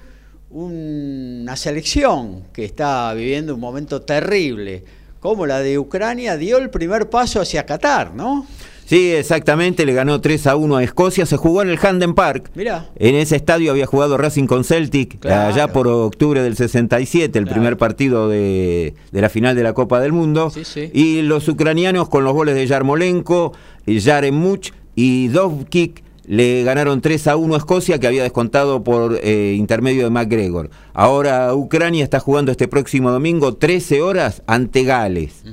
[0.51, 4.83] una selección que está viviendo un momento terrible,
[5.19, 8.45] como la de Ucrania, dio el primer paso hacia Qatar, ¿no?
[8.91, 12.51] Sí, exactamente, le ganó 3 a 1 a Escocia, se jugó en el Handen Park.
[12.55, 12.89] Mirá.
[12.97, 15.53] En ese estadio había jugado Racing con Celtic Claro.
[15.53, 17.55] allá por octubre del 67, el Claro.
[17.55, 20.49] primer partido de, de la final de la Copa del Mundo.
[20.49, 20.89] Sí, sí.
[20.93, 23.53] Y los ucranianos con los goles de Yarmolenko,
[23.87, 29.55] Yaremuch y Dovkik le ganaron 3 a 1 a Escocia que había descontado por eh,
[29.57, 30.69] intermedio de McGregor.
[30.93, 35.43] Ahora Ucrania está jugando este próximo domingo 13 horas ante Gales.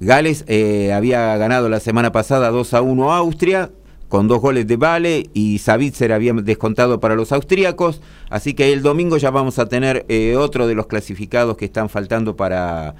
[0.00, 3.70] Gales eh, había ganado la semana pasada 2 a 1 a Austria,
[4.08, 8.02] con dos goles de Vale y Savitzer había descontado para los austríacos.
[8.28, 11.88] Así que el domingo ya vamos a tener eh, otro de los clasificados que están
[11.88, 12.94] faltando para,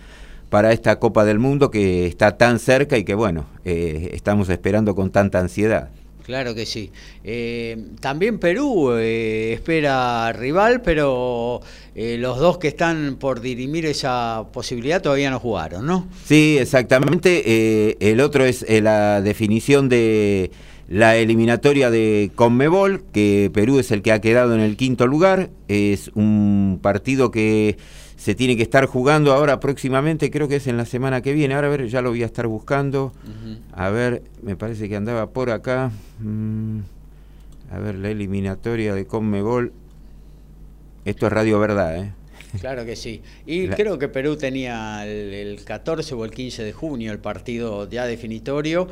[0.49, 4.95] para esta Copa del Mundo que está tan cerca y que, bueno, eh, estamos esperando
[4.95, 5.91] con tanta ansiedad.
[6.27, 6.91] Claro que sí.
[7.23, 11.61] Eh, también Perú eh, espera rival, pero
[11.95, 16.09] eh, los dos que están por dirimir esa posibilidad todavía no jugaron, ¿no?
[16.25, 17.45] Sí, exactamente.
[17.47, 20.51] eh, el otro es eh, la definición de
[20.89, 25.51] la eliminatoria de Conmebol, que Perú es el que ha quedado en el quinto lugar.
[25.69, 27.77] Es un partido que
[28.27, 31.55] se tiene que estar jugando ahora próximamente, creo que es en la semana que viene.
[31.55, 33.13] Ahora a ver, ya lo voy a estar buscando.
[33.71, 35.93] A ver, me parece que andaba por acá.
[36.19, 36.81] Mm,
[37.71, 39.73] a ver, la eliminatoria de Conmebol.
[41.05, 42.13] Esto es Radio Verdad, ¿eh?
[42.59, 43.23] Claro que sí.
[43.47, 47.21] Y La- creo que Perú tenía el, el 14 o el 15 de junio el
[47.21, 48.89] partido ya definitorio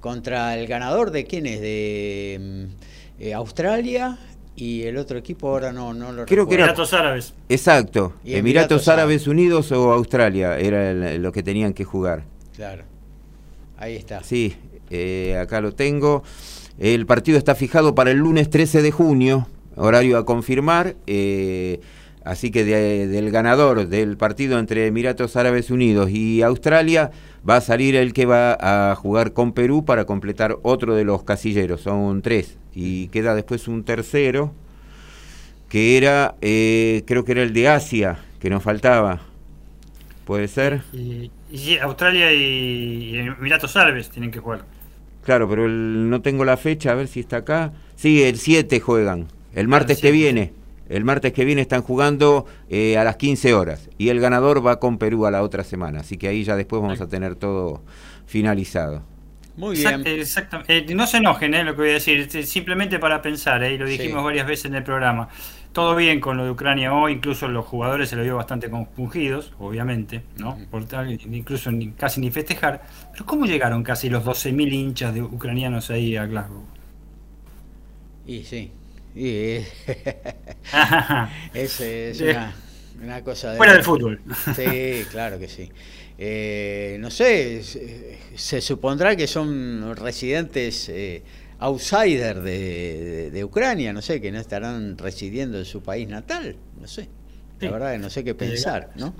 [0.00, 4.18] contra el ganador de quién es de mm, eh, Australia
[4.58, 6.54] y el otro equipo ahora no no lo Creo que recuerdo.
[6.54, 7.34] era- Emiratos Árabes.
[7.48, 8.12] Exacto.
[8.24, 12.24] Y Emiratos, Emiratos Árabes Unidos o Australia era el- lo que tenían que jugar.
[12.56, 12.84] Claro.
[13.78, 14.22] Ahí está.
[14.24, 14.56] Sí,
[14.90, 16.22] eh, acá lo tengo.
[16.78, 20.96] El partido está fijado para el lunes 13 de junio, horario a confirmar.
[21.06, 21.80] eh,
[22.28, 27.10] así que de- del ganador del partido entre Emiratos Árabes Unidos y Australia
[27.48, 31.22] va a salir el que va a jugar con Perú para completar otro de los
[31.24, 31.80] casilleros.
[31.82, 32.58] Son tres.
[32.74, 34.52] Y queda después un tercero,
[35.68, 39.20] que era, eh, creo que era el de Asia, que nos faltaba.
[40.24, 40.82] ¿Puede ser?
[40.92, 41.30] Y,
[41.78, 42.38] Australia y,
[43.14, 44.64] y Emiratos Árabes tienen que jugar.
[45.24, 47.72] Claro, pero el- no tengo la fecha, a ver si está acá.
[47.96, 49.26] Sí, el 7 juegan.
[49.54, 50.12] El martes que 7.
[50.12, 50.52] viene.
[50.88, 53.88] El martes que viene están jugando eh, a las 15 horas.
[53.98, 56.00] Y el ganador va con Perú a la otra semana.
[56.00, 57.82] Así que ahí ya después vamos a tener todo
[58.26, 59.02] finalizado.
[59.56, 60.06] Muy bien.
[60.06, 60.76] exactamente.
[60.76, 62.20] Eh, no se enojen, eh, lo que voy a decir.
[62.20, 64.24] Este, Simplemente para pensar, eh, y lo dijimos Sí.
[64.24, 65.28] varias veces en el programa.
[65.72, 69.52] Todo bien con lo de Ucrania hoy, incluso los jugadores se lo vio bastante compungidos,
[69.58, 70.56] obviamente, ¿no?
[70.70, 72.82] Por tal, incluso ni- casi ni festejar.
[73.12, 76.64] Pero ¿cómo llegaron casi los 12.000 hinchas de ucranianos ahí a Glasgow?
[78.26, 78.72] Y sí.
[79.18, 79.26] Y,
[79.88, 82.54] eh, es, una,
[83.02, 83.56] una cosa de...
[83.56, 84.20] Fuera del fútbol.
[84.54, 85.68] Sí, claro que sí.
[86.16, 91.22] Eh, no sé, se, se supondrá que son residentes eh,
[91.58, 97.08] outsider de, Ucrania, no sé, que no estarán residiendo en su país natal, no sé.
[97.60, 99.14] La verdad no sé qué pensar, ¿no?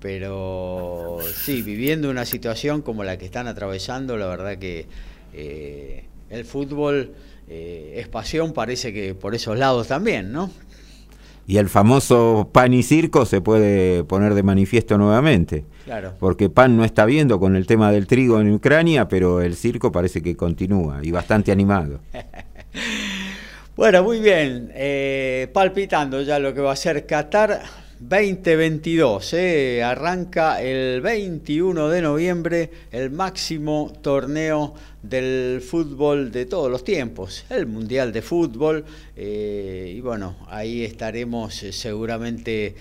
[0.00, 4.86] Pero sí, viviendo una situación como la que están atravesando, la verdad que
[5.34, 7.14] eh, el fútbol
[7.48, 10.50] eh, es pasión, parece que por esos lados también, ¿no?
[11.46, 15.64] Y el famoso pan y circo se puede poner de manifiesto nuevamente.
[15.86, 16.12] Claro.
[16.18, 19.90] Porque pan no está viendo con el tema del trigo en Ucrania, pero el circo
[19.90, 22.00] parece que continúa y bastante animado.
[23.76, 24.70] bueno, muy bien.
[24.74, 27.62] Eh, palpitando ya lo que va a ser Qatar
[27.98, 29.32] 2022.
[29.34, 29.82] Eh.
[29.82, 37.66] Arranca el 21 de noviembre el máximo torneo del fútbol de todos los tiempos, el
[37.66, 38.84] Mundial de Fútbol.
[39.16, 42.74] Eh, y bueno, ahí estaremos eh, seguramente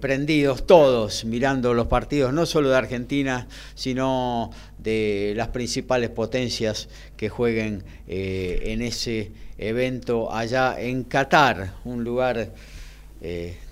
[0.00, 7.28] prendidos todos mirando los partidos, no solo de Argentina, sino de las principales potencias que
[7.28, 12.50] jueguen en ese evento allá en Qatar, un lugar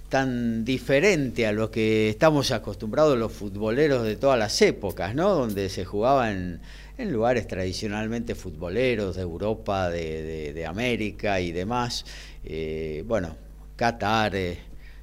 [0.08, 5.30] tan diferente a lo que estamos acostumbrados los futboleros de todas las épocas, ¿no?
[5.34, 6.60] Donde se jugaba en,
[6.98, 12.04] lugares tradicionalmente futboleros de Europa, de, América y demás.
[12.44, 13.36] Eh, bueno,
[13.76, 14.58] Qatar, eh,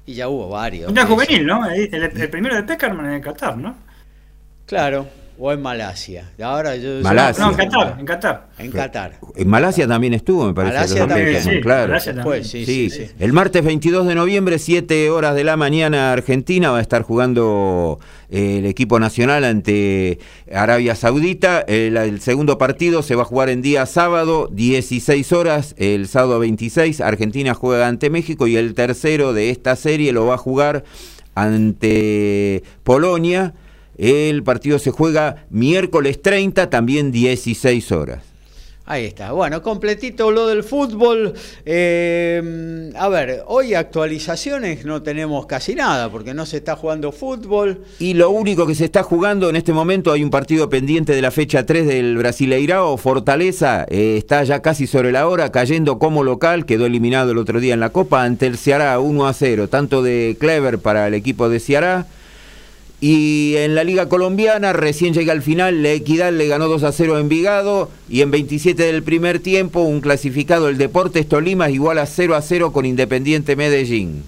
[0.06, 0.90] y ya hubo varios.
[0.90, 1.66] Un juvenil, ¿no?
[1.70, 3.76] El, el primero de Peckerman en Qatar, ¿no?
[4.66, 5.06] Claro,
[5.38, 6.30] o en Malasia.
[6.42, 7.44] Ahora yo, Malasia.
[7.44, 8.46] No, en Qatar, en Qatar.
[8.58, 9.12] En Qatar.
[9.34, 10.74] En Malasia también estuvo, me parece.
[10.74, 11.88] Malasia también, sí, claro.
[11.88, 12.44] Malasia también.
[12.44, 16.78] Sí, sí, sí, El martes 22 de noviembre, 7 horas de la mañana, Argentina va
[16.78, 17.98] a estar jugando
[18.30, 20.18] eh, el equipo nacional ante
[20.52, 21.60] Arabia Saudita.
[21.60, 26.38] El, el, segundo partido se va a jugar en día sábado, 16 horas, el sábado
[26.38, 27.00] 26.
[27.00, 30.84] Argentina juega ante México y el tercero de esta serie lo va a jugar
[31.34, 33.54] ante Polonia
[33.98, 38.34] el partido se juega miércoles 30, también 16 horas.
[38.86, 39.32] Ahí está.
[39.32, 41.32] Bueno, completito lo del fútbol.
[41.64, 47.82] Eh, a ver, hoy actualizaciones no tenemos casi nada porque no se está jugando fútbol.
[47.98, 51.22] Y lo único que se está jugando en este momento, hay un partido pendiente de
[51.22, 52.98] la fecha 3 del Brasileirao.
[52.98, 56.66] Fortaleza eh, está ya casi sobre la hora, cayendo como local.
[56.66, 59.68] Quedó eliminado el otro día en la Copa ante el Ceará 1 a 0.
[59.68, 62.06] Tanto de Clever para el equipo de Ceará
[63.00, 66.92] y en la Liga Colombiana recién llega al final, la Equidad le ganó 2 a
[66.92, 71.98] 0 a Envigado y en 27 del primer tiempo un clasificado, el Deportes Tolima, igual
[71.98, 74.22] a 0 a 0 con Independiente Medellín.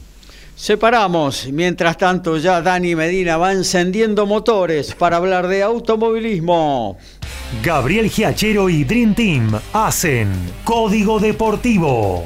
[0.56, 6.96] Separamos, mientras tanto ya Dani Medina va encendiendo motores para hablar de automovilismo.
[7.62, 10.28] Gabriel Giachero y Dream Team hacen
[10.64, 12.24] Código Deportivo.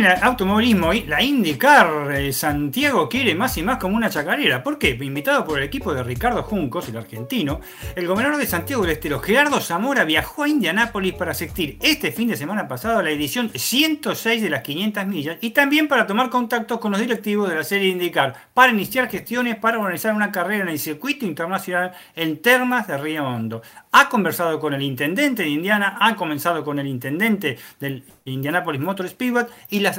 [0.00, 4.62] En el automovilismo, la IndyCar, eh, Santiago quiere más y más como una chacarera.
[4.62, 4.96] ¿Por qué?
[5.00, 7.60] Invitado por el equipo de Ricardo Juncos, el argentino,
[7.94, 12.28] el gobernador de Santiago del Estero, Gerardo Zamora, viajó a Indianápolis para asistir este fin
[12.28, 16.80] de semana pasado la edición 106 de las 500 millas y también para tomar contacto
[16.80, 20.70] con los directivos de la serie IndyCar para iniciar gestiones para organizar una carrera en
[20.70, 23.60] el circuito internacional en Termas de Río Hondo.
[23.92, 29.08] Ha conversado con el intendente de Indiana, ha comenzado con el intendente del Indianapolis Motor
[29.08, 29.89] Speedway y la,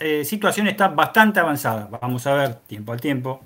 [0.00, 1.88] eh, situación está bastante avanzada.
[2.00, 3.40] Vamos a ver tiempo al tiempo.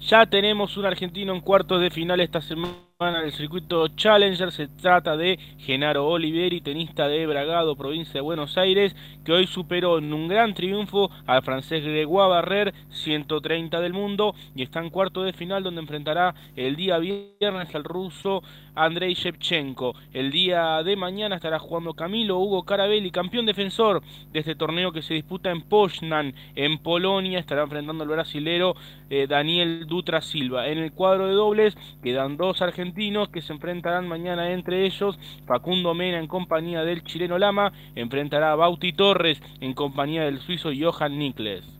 [0.00, 4.52] Ya tenemos un argentino en cuartos de final esta semana en el circuito Challenger.
[4.52, 9.96] Se trata de Genaro Oliveri, tenista de Bragado, provincia de Buenos Aires, que hoy superó
[9.96, 15.24] en un gran triunfo al francés Gregoire Barrer, 130 del mundo, y está en cuartos
[15.24, 18.42] de final donde enfrentará el día viernes al ruso
[18.74, 19.94] Andrei Shevchenko.
[20.12, 25.02] El día de mañana estará jugando Camilo Hugo Carabelli, campeón defensor de este torneo que
[25.02, 27.38] se disputa en Poznan, en Polonia.
[27.38, 28.74] Estará enfrentando al brasilero
[29.08, 30.68] eh, Daniel Dutra Silva.
[30.68, 32.89] En el cuadro de dobles quedan dos argentinos
[33.32, 35.18] que se enfrentarán mañana entre ellos.
[35.46, 40.70] Facundo Mena en compañía del chileno Lama enfrentará a Bauti Torres en compañía del suizo
[40.78, 41.79] Johan Nikles.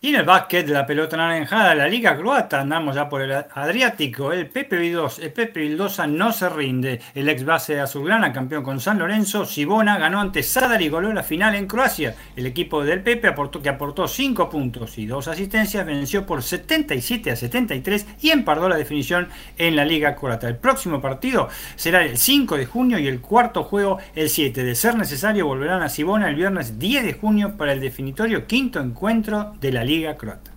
[0.00, 3.32] Y en el básquet de la pelota naranjada, la Liga Croata, andamos ya por el
[3.32, 4.32] Adriático.
[4.32, 7.00] El Pepe Vildosa, el Pepe Vildosa no se rinde.
[7.16, 11.12] El ex base de azulgrana, campeón con San Lorenzo, Sibona ganó ante Sadar y goló
[11.12, 12.14] la final en Croacia.
[12.36, 17.32] El equipo del Pepe aportó, que aportó 5 puntos y 2 asistencias, venció por 77
[17.32, 20.46] a 73 y empardó la definición en la Liga Croata.
[20.46, 24.62] El próximo partido será el 5 de junio y el cuarto juego el 7.
[24.62, 28.78] De ser necesario, volverán a Sibona el viernes 10 de junio para el definitorio quinto
[28.78, 30.52] encuentro de la Liga Croata.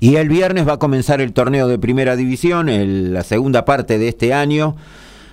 [0.00, 2.68] Y el viernes va a comenzar el torneo de primera división,
[3.12, 4.76] la segunda parte de este año.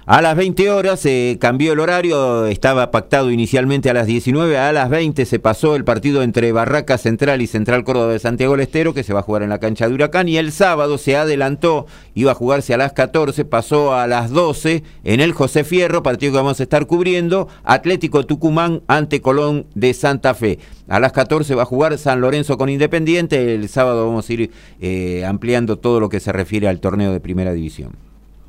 [0.10, 4.72] A las 20 horas se cambió el horario, estaba pactado inicialmente a las 19, a
[4.72, 8.62] las 20 se pasó el partido entre Barraca Central y Central Córdoba de Santiago del
[8.62, 11.18] Estero, que se va a jugar en la cancha de Huracán, y el sábado se
[11.18, 16.04] adelantó, iba a jugarse a las 14, pasó a las 12 en el José Fierro,
[16.04, 20.60] partido que vamos a estar cubriendo, Atlético Tucumán ante Colón de Santa Fe.
[20.88, 24.52] A las 14 va a jugar San Lorenzo con Independiente, el sábado vamos a ir
[24.80, 28.07] eh, ampliando todo lo que se refiere al torneo de Primera División.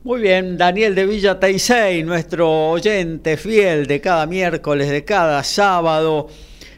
[0.08, 6.28] Muy bien, Daniel de Villa Teisei, nuestro oyente fiel de cada miércoles, de cada sábado,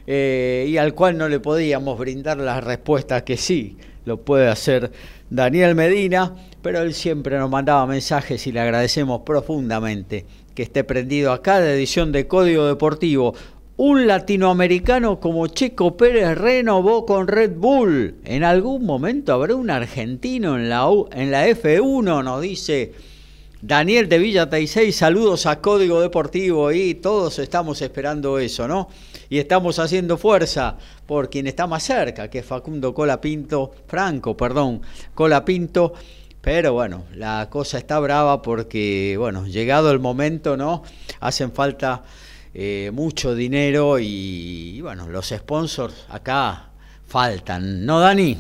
[0.04, 4.90] eh, y al cual no le podíamos brindar las respuestas que sí lo puede hacer
[5.30, 11.30] Daniel Medina, pero él siempre nos mandaba mensajes y le agradecemos profundamente que esté prendido
[11.30, 13.36] a cada edición de Código Deportivo.
[13.76, 18.16] Un latinoamericano como Checo Pérez renovó con Red Bull.
[18.24, 22.92] En algún momento habrá un argentino en la, en la F1, nos dice
[23.62, 28.88] Daniel de Villa Taisei, saludos a Código Deportivo y todos estamos esperando eso, ¿no?
[29.28, 34.80] Y estamos haciendo fuerza por quien está más cerca, que es Facundo Colapinto, Franco, perdón,
[35.14, 35.92] Colapinto.
[36.40, 40.82] Pero bueno, la cosa está brava porque, bueno, llegado el momento, ¿no?
[41.20, 42.02] Hacen falta
[42.54, 46.70] eh, mucho dinero y, y, bueno, los sponsors acá
[47.06, 48.38] faltan, ¿no, Dani?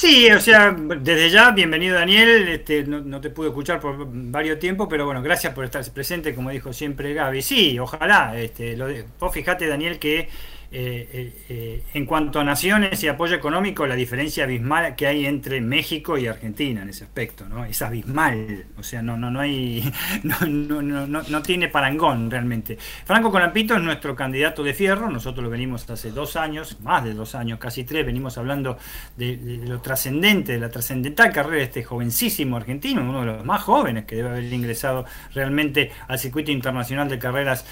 [0.00, 4.86] Sí, o sea, desde ya, bienvenido Daniel, este, no, te pude escuchar por varios tiempos,
[4.88, 7.42] pero bueno, gracias por estar presente, como dijo siempre Gaby.
[7.42, 10.30] Sí, ojalá, este, lo de, vos fijate Daniel que
[10.72, 15.26] eh, eh, eh, en cuanto a naciones y apoyo económico, la diferencia abismal que hay
[15.26, 17.64] entre México y Argentina en ese aspecto, ¿no?
[17.64, 19.92] Es abismal, o sea, no, no, no hay,
[20.22, 22.78] no, no, no, no tiene parangón realmente.
[23.04, 27.14] Franco Colampito es nuestro candidato de fierro, nosotros lo venimos hace dos años, más de
[27.14, 28.78] dos años, casi tres, venimos hablando
[29.16, 33.44] de, de lo trascendente, de la trascendental carrera de este jovencísimo argentino, uno de los
[33.44, 35.04] más jóvenes que debe haber ingresado
[35.34, 37.64] realmente al circuito internacional de carreras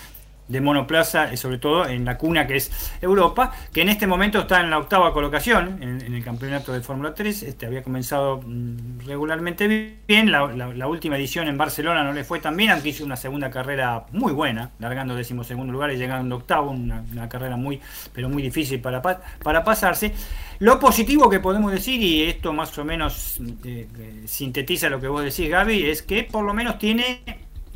[0.49, 2.71] de monoplaza, sobre todo en la cuna que es
[3.01, 7.15] Europa, que en este momento está en la octava colocación en, el campeonato de Fórmula
[7.15, 7.43] 3.
[7.43, 10.33] Este había comenzado mm, regularmente bien.
[10.33, 14.07] La, última edición en Barcelona no le fue tan bien, aunque hizo una segunda carrera
[14.13, 17.81] muy buena, largando decimosegundo lugar y llegando octavo, una, carrera muy,
[18.13, 20.15] pero muy difícil para, para pasarse.
[20.61, 25.07] Lo positivo que podemos decir, y esto más o menos eh, eh, sintetiza lo que
[25.07, 27.21] vos decís, Gaby, es que por lo menos tiene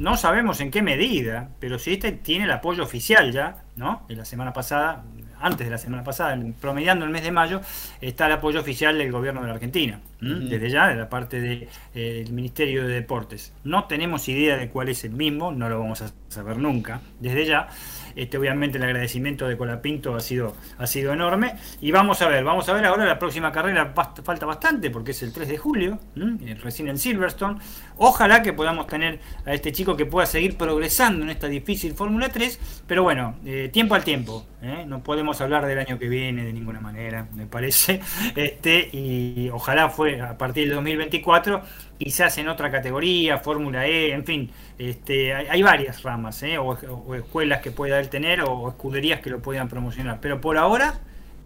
[0.02, 4.04] no sabemos en qué medida, pero si este tiene el apoyo oficial ya, ¿no?
[4.08, 5.04] En la semana pasada,
[5.40, 7.60] antes de la semana pasada, promediando el mes de mayo,
[8.00, 11.68] está el apoyo oficial del gobierno de la Argentina, desde ya, de la parte del
[11.94, 13.52] de, eh, Ministerio de Deportes.
[13.62, 17.46] No tenemos idea de cuál es el mismo, no lo vamos a saber nunca, desde
[17.46, 17.68] ya.
[18.16, 21.54] Este, obviamente el agradecimiento de Colapinto ha sido, ha sido enorme.
[21.80, 23.92] Y vamos a ver, vamos a ver ahora la próxima carrera,
[24.24, 27.60] falta bastante porque es el 3 de julio, eh, recién en Silverstone.
[27.96, 32.28] Ojalá que podamos tener a este chico que pueda seguir progresando en esta difícil Fórmula
[32.28, 34.46] 3, pero bueno, eh, tiempo al tiempo.
[34.62, 34.84] ¿eh?
[34.86, 38.00] No podemos hablar del año que viene de ninguna manera, me parece.
[38.34, 41.62] Este, y ojalá fue a partir del 2024
[42.02, 46.58] quizás en otra categoría, Fórmula E, en fin, este, hay, varias ramas, ¿eh?
[46.58, 50.18] o, escuelas que pueda él tener, o, escuderías que lo puedan promocionar.
[50.20, 50.94] Pero por ahora,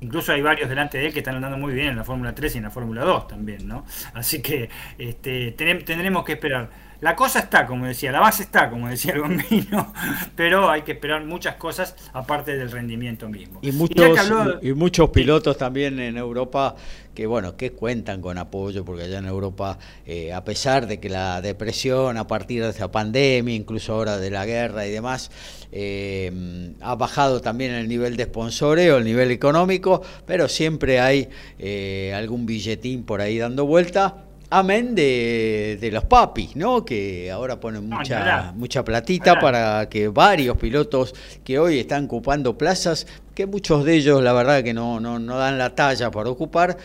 [0.01, 2.55] incluso hay varios delante de él que están andando muy bien en la Fórmula 3
[2.55, 3.85] y en la Fórmula 2 también, ¿no?
[4.15, 6.86] Así que este, tendremos que esperar.
[7.01, 9.93] La cosa está, como decía, la base está, como decía el bombino,
[10.37, 13.59] pero hay que esperar muchas cosas aparte del rendimiento mismo.
[13.63, 14.19] Y muchos,
[14.63, 16.75] y, muchos pilotos también en Europa
[17.15, 21.09] que, bueno, que cuentan con apoyo, porque allá en Europa, eh, a pesar de que
[21.09, 25.31] la depresión a partir de esta pandemia, incluso ahora de la guerra y demás,
[25.73, 31.29] eh, ha bajado también el nivel de sponsoreo, el nivel económico, pero siempre hay
[31.59, 36.85] eh, algún billetín por ahí dando vuelta Amén de, de, los papis, ¿no?
[36.85, 43.09] Que ahora ponen mucha, mucha platita para que varios pilotos que hoy están ocupando plazas,
[43.35, 46.77] que muchos de ellos la verdad que no, no, no dan la talla para ocupar,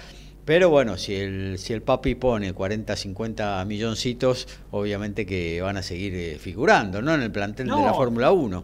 [0.44, 5.84] pero bueno, si el, si el papi pone 40, 50 milloncitos, obviamente que van a
[5.84, 7.14] seguir eh, figurando, ¿no?
[7.14, 8.64] En el plantel de la Fórmula 1.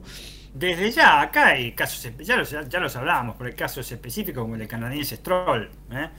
[0.55, 4.55] Desde ya, acá hay casos, ya los, ya los hablábamos, pero hay casos específicos como
[4.55, 6.09] el de canadiense Stroll, ¿eh?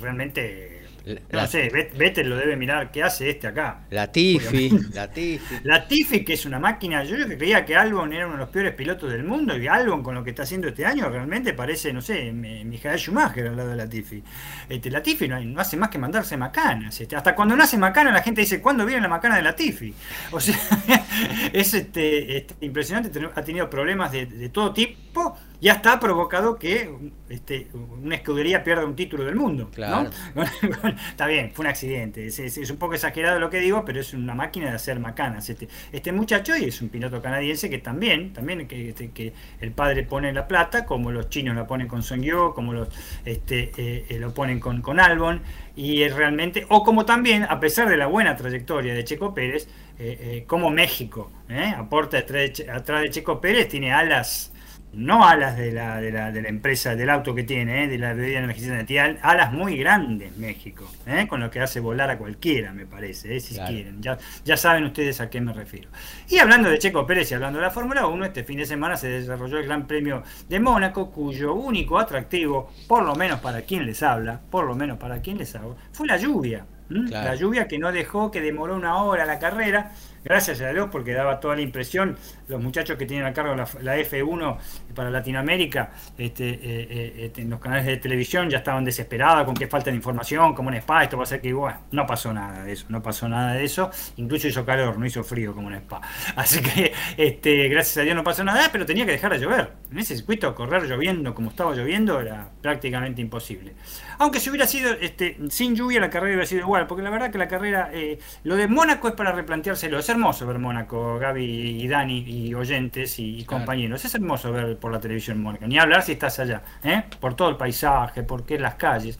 [0.00, 0.75] realmente
[1.06, 2.90] no sé, Vettel lo debe mirar.
[2.90, 3.86] ¿Qué hace este acá?
[3.90, 4.70] La Tiffy.
[4.92, 5.54] La Tiffy.
[5.64, 7.04] La Tiffy, que es una máquina.
[7.04, 9.56] Yo, creía que Albon era uno de los peores pilotos del mundo.
[9.56, 13.46] Y Albon, con lo que está haciendo este año, realmente parece, no sé, Mijael Schumacher
[13.46, 14.22] al lado de la Tiffy.
[14.68, 17.00] Este, la Tiffy no, hace más que mandarse macanas.
[17.00, 19.94] Este, hasta cuando nace macana, la gente dice, ¿cuándo viene la macana de la Tiffy?
[20.32, 20.58] O sea,
[21.52, 23.10] es este, este, impresionante.
[23.34, 26.90] Ha tenido problemas de, de todo tipo ya está provocado que
[27.28, 29.70] este, una escudería pierda un título del mundo.
[29.74, 30.10] Claro.
[31.10, 32.26] está bien, fue un accidente.
[32.26, 35.48] Es, un poco exagerado lo que digo, pero es una máquina de hacer macanas.
[35.48, 39.72] Este, este muchacho y es un piloto canadiense que también, también que, este, que el
[39.72, 42.88] padre pone la plata, como los chinos la ponen con Song como los
[43.24, 45.42] este, eh, eh, lo ponen con, con Albon,
[45.76, 49.68] y es realmente, o como también, a pesar de la buena trayectoria de Checo Pérez,
[49.98, 51.30] eh, como México
[51.76, 54.52] aporta atrás de Checo Pérez, tiene alas
[54.96, 57.88] no alas de la, de la, de la empresa, del auto que tiene, ¿eh?
[57.88, 61.26] de la bebida energizante, alas muy grandes México, ¿eh?
[61.28, 63.40] con lo que hace volar a cualquiera, me parece, ¿eh?
[63.40, 64.00] si quieren.
[64.00, 65.90] Ya, ya saben ustedes a qué me refiero.
[66.28, 68.96] Y hablando de Checo Pérez y hablando de la Fórmula 1, este fin de semana
[68.96, 73.84] se desarrolló el Gran Premio de Mónaco, cuyo único atractivo, por lo menos para quien
[73.84, 76.64] les habla, por lo menos para quien les habla, fue la lluvia.
[76.88, 79.90] La lluvia que no dejó, que demoró una hora la carrera,
[80.24, 82.16] gracias a Dios, porque daba toda la impresión,
[82.46, 84.56] los muchachos que tienen a cargo la, F1
[84.96, 89.54] para Latinoamérica, este, eh, eh, este, en los canales de televisión ya estaban desesperados con
[89.54, 92.32] que falta de información, como en Spa, esto va a ser que igual, no pasó
[92.32, 95.68] nada de eso, no pasó nada de eso, incluso hizo calor, no hizo frío como
[95.68, 96.00] en Spa.
[96.36, 99.72] Así que, este, gracias a Dios no pasó nada, pero tenía que dejar de llover.
[99.92, 103.74] En ese circuito correr lloviendo como estaba lloviendo era prácticamente imposible.
[104.18, 107.30] Aunque si hubiera sido este, sin lluvia la carrera hubiera sido igual, porque la verdad
[107.30, 111.82] que la carrera, eh, lo de Mónaco es para replanteárselo, es hermoso ver Mónaco, Gaby
[111.82, 116.04] y Dani y oyentes y, compañeros, es hermoso ver por la televisión Mónaco, ni hablar
[116.04, 117.02] si estás allá, ¿eh?
[117.18, 119.18] por todo el paisaje, porque las calles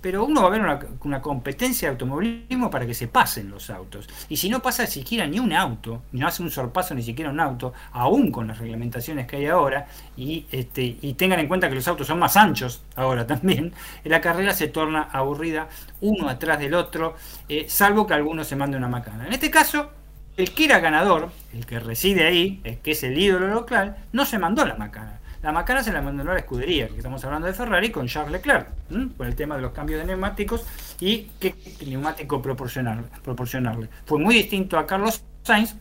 [0.00, 0.60] pero uno va a ver
[1.02, 4.08] una, competencia de automovilismo para que se pasen los autos.
[4.28, 7.40] Y si no pasa siquiera ni un auto, no hace un sorpaso ni siquiera un
[7.40, 11.74] auto, aún con las reglamentaciones que hay ahora, y, este, y tengan en cuenta que
[11.74, 13.72] los autos son más anchos ahora también,
[14.04, 15.66] la carrera se torna aburrida
[16.00, 17.16] uno atrás del otro,
[17.48, 19.26] eh, salvo que alguno se mande una macana.
[19.26, 19.90] En este caso,
[20.38, 24.24] el que era ganador, el que reside ahí, el que es el ídolo local, no
[24.24, 27.46] se mandó la macana la macana se la mandó a la escudería, que estamos hablando
[27.46, 28.68] de Ferrari, con Charles Leclerc,
[29.16, 30.64] por el tema de los cambios de neumáticos
[31.00, 31.54] y qué
[31.86, 33.88] neumático proporcionarle.
[34.04, 35.76] Fue muy distinto a Carlos Sainz,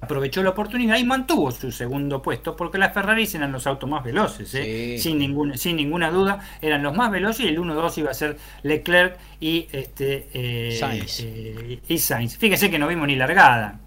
[0.00, 4.02] aprovechó la oportunidad y mantuvo su segundo puesto porque las Ferrari eran los autos más
[4.02, 4.96] veloces, ¿eh?
[4.98, 8.36] sin, ningún, sin ninguna duda, eran los más veloces y el 1-2 iba a ser
[8.62, 11.20] Leclerc y, este, eh, Sainz.
[11.20, 12.36] Eh, y Sainz.
[12.38, 13.80] Fíjense que no vimos ni largada,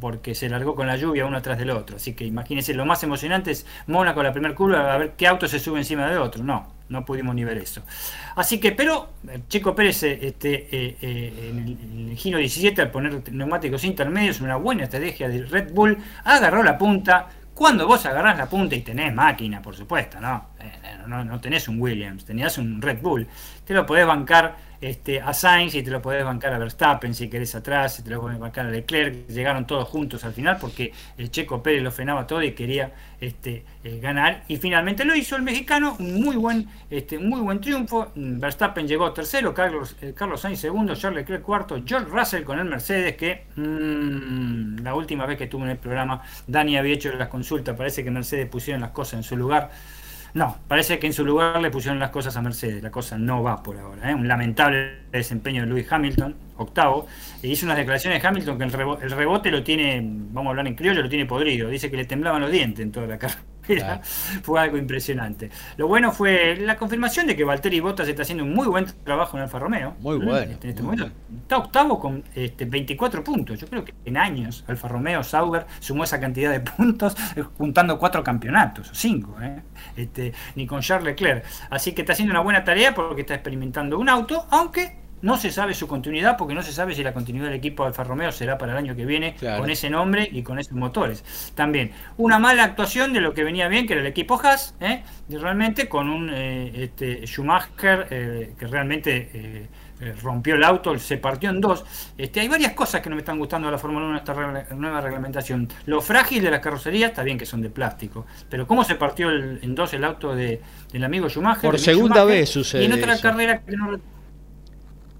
[0.00, 3.02] porque se largó con la lluvia uno atrás del otro, así que imagínense, lo más
[3.02, 6.44] emocionante es Mónaco la primera curva, a ver qué auto se sube encima de otro,
[6.44, 7.82] no, no pudimos ni ver eso.
[8.34, 9.10] Así que, pero
[9.48, 14.84] Chico Pérez este, en, el, en, el, giro 17 al poner neumáticos intermedios, una buena
[14.84, 17.28] estrategia de Red Bull, agarró la punta.
[17.54, 20.48] Cuando vos agarrás la punta y tenés máquina, por supuesto, ¿no?
[21.06, 23.26] no, no tenés un Williams, tenías un Red Bull,
[23.64, 27.28] te lo podés bancar este, a Sainz y te lo podés bancar a Verstappen si
[27.28, 30.92] querés atrás, y te lo podés bancar a Leclerc, llegaron todos juntos al final porque
[31.18, 34.44] el Checo Pérez lo frenaba todo y quería este, eh, ganar.
[34.48, 39.12] Y finalmente lo hizo el mexicano, un muy buen, este, muy buen triunfo, Verstappen llegó
[39.12, 43.44] tercero, Carlos, eh, Carlos Sainz segundo, Charles Leclerc cuarto, George Russell con el Mercedes que
[43.56, 48.04] mm, la última vez que estuvo en el programa Dani había hecho las consultas, parece
[48.04, 49.70] que Mercedes pusieron las cosas en su lugar
[50.36, 52.82] no, parece que en su lugar le pusieron las cosas a Mercedes.
[52.82, 54.10] La cosa no va por ahora.
[54.10, 54.14] ¿eh?
[54.14, 57.06] Un lamentable desempeño de Lewis Hamilton, octavo.
[57.42, 60.74] E hizo unas declaraciones de Hamilton que el, rebote lo tiene, vamos a hablar en
[60.74, 61.70] criollo, lo tiene podrido.
[61.70, 63.40] Dice que le temblaban los dientes en toda la carrera.
[64.42, 65.50] Fue algo impresionante.
[65.76, 69.36] Lo bueno fue la confirmación de que Valtteri Bottas está haciendo un muy buen trabajo
[69.36, 69.94] en Alfa Romeo.
[70.00, 70.52] Muy bueno.
[70.52, 70.82] Este, este
[71.42, 73.58] está octavo con este, 24 puntos.
[73.58, 77.98] Yo creo que en años Alfa Romeo, Sauber sumó esa cantidad de puntos eh, juntando
[77.98, 79.62] cuatro campeonatos, cinco, ¿eh?
[79.96, 81.44] este, ni con Charles Leclerc.
[81.70, 85.50] Así que está haciendo una buena tarea porque está experimentando un auto, aunque no se
[85.50, 88.58] sabe su continuidad porque no se sabe si la continuidad del equipo Alfa Romeo será
[88.58, 91.24] para el año que viene con ese nombre y con esos motores.
[91.54, 95.02] También una mala actuación de lo que venía bien, que era el equipo Haas, ¿eh?
[95.28, 99.68] realmente con un eh, este, Schumacher eh, que realmente
[100.00, 101.84] eh, rompió el auto, se partió en dos.
[102.18, 104.34] Este, hay varias cosas que no me están gustando de la Fórmula 1 esta
[104.74, 105.68] nueva reglamentación.
[105.86, 109.30] Lo frágil de las carrocerías, está bien que son de plástico, pero cómo se partió
[109.30, 110.60] en dos el auto de,
[110.92, 111.70] del amigo Schumacher.
[111.70, 112.82] Por segunda vez sucede.
[112.82, 113.98] Y en otra carrera que no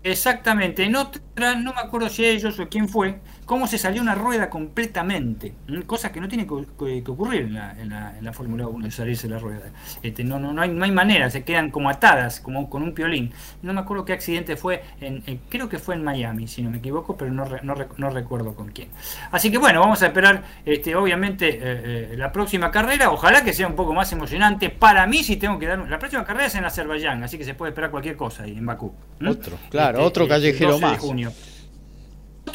[0.08, 4.16] Exactamente, en otra, no me acuerdo si ellos o quién fue, cómo se salió una
[4.16, 5.54] rueda completamente,
[5.86, 8.90] cosa que no tiene que, ocurrir en la, en la, en la Fórmula 1, de
[8.90, 9.70] salirse la rueda.
[10.02, 12.92] Este, no, no, no, hay, no hay manera, se quedan como atadas, como con un
[12.92, 13.32] piolín.
[13.62, 16.78] No me acuerdo qué accidente fue, en, creo que fue en Miami, si no me
[16.78, 18.88] equivoco, pero no, no, no, recuerdo con quién.
[19.30, 23.52] Así que bueno, vamos a esperar, este, obviamente, eh, eh, la próxima carrera, ojalá que
[23.52, 24.70] sea un poco más emocionante.
[24.70, 27.54] Para mí, si tengo que dar, la próxima carrera es en Azerbaiyán, así que se
[27.54, 28.92] puede esperar cualquier cosa ahí en Bakú.
[29.24, 30.98] Otro, claro, este, otro callejero más.
[30.98, 31.32] junio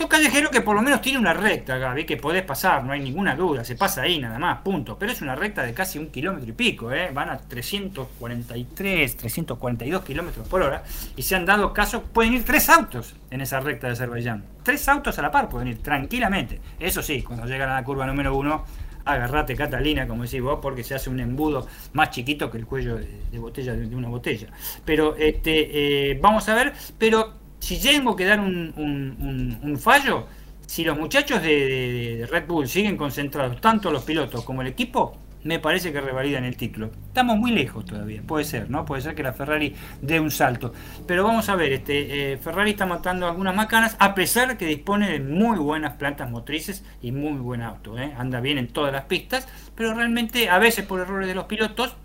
[0.01, 2.99] auto callejero que por lo menos tiene una recta, Gaby, que podés pasar, no hay
[2.99, 4.97] ninguna duda, se pasa ahí nada más, punto.
[4.97, 7.11] Pero es una recta de casi un kilómetro y pico, ¿eh?
[7.13, 10.83] van a 343, 342 kilómetros por hora
[11.15, 14.43] y se han dado casos, pueden ir tres autos en esa recta de Azerbaiyán.
[14.63, 16.59] Tres autos a la par pueden ir tranquilamente.
[16.79, 18.65] Eso sí, cuando llegan a la curva número uno,
[19.05, 22.95] agarrate Catalina, como decís vos, porque se hace un embudo más chiquito que el cuello
[22.95, 24.47] de, botella de, una botella.
[24.83, 30.25] Pero este, eh, vamos a ver, pero si tengo que dar un, fallo,
[30.65, 35.59] si los muchachos de, Red Bull siguen concentrados, tanto los pilotos como el equipo, me
[35.59, 36.89] parece que revalidan el título.
[37.07, 38.83] Estamos muy lejos todavía, puede ser, ¿no?
[38.83, 40.73] Puede ser que la Ferrari dé un salto.
[41.05, 45.09] Pero vamos a ver, este, eh, Ferrari está matando algunas macanas, a pesar que dispone
[45.09, 47.97] de muy buenas plantas motrices y muy buen auto.
[47.99, 48.13] ¿eh?
[48.17, 51.95] Anda bien en todas las pistas, pero realmente a veces por errores de los pilotos,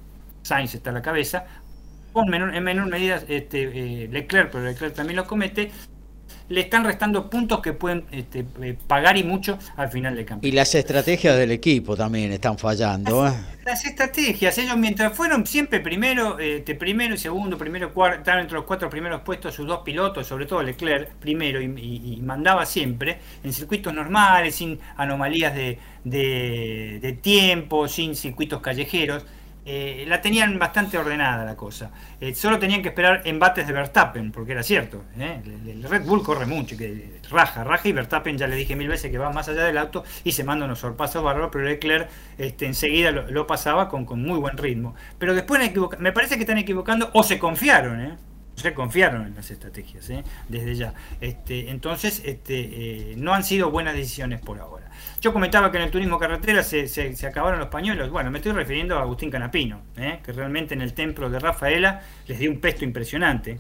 [0.43, 1.47] Sainz está a la cabeza,
[2.23, 5.71] en menor medida este, eh, Leclerc, pero Leclerc también lo comete,
[6.49, 10.47] le están restando puntos que pueden este, eh, pagar y mucho al final del campeonato.
[10.47, 13.25] Y las estrategias del equipo también están fallando.
[13.25, 13.39] Las, ¿eh?
[13.64, 18.57] las estrategias, ellos mientras fueron siempre primero, este, primero y segundo, primero cuarto, estaban entre
[18.57, 23.53] los cuatro primeros puestos sus dos pilotos, sobre todo Leclerc primero, y, mandaba siempre en
[23.53, 29.27] circuitos normales, sin anomalías de, de tiempo, sin circuitos callejeros
[29.69, 31.91] eh, la tenían bastante ordenada la cosa.
[32.21, 35.03] Eh, solo tenían que esperar embates de Verstappen, porque era cierto.
[35.19, 35.41] ¿eh?
[35.45, 39.11] El, Red Bull corre mucho, que raja, raja, y Verstappen ya le dije mil veces
[39.11, 42.09] que va más allá del auto y se manda unos sorpasos bárbaros, pero Leclerc
[42.39, 44.95] este, enseguida lo, pasaba con, muy buen ritmo.
[45.19, 45.61] Pero después
[45.99, 48.19] me parece que están equivocando o se confiaron,
[48.55, 50.09] se confiaron en las estrategias
[50.49, 50.95] desde ya.
[51.21, 54.86] Este, entonces, este, no han sido buenas decisiones por ahora.
[55.27, 58.11] Yo comentaba que en el turismo carretera se, se, acabaron los pañuelos.
[58.11, 60.20] Bueno, me estoy refiriendo a Agustín Canapino, ¿eh?
[60.24, 63.59] que realmente en el templo de Rafaela les dio un pesto impresionante,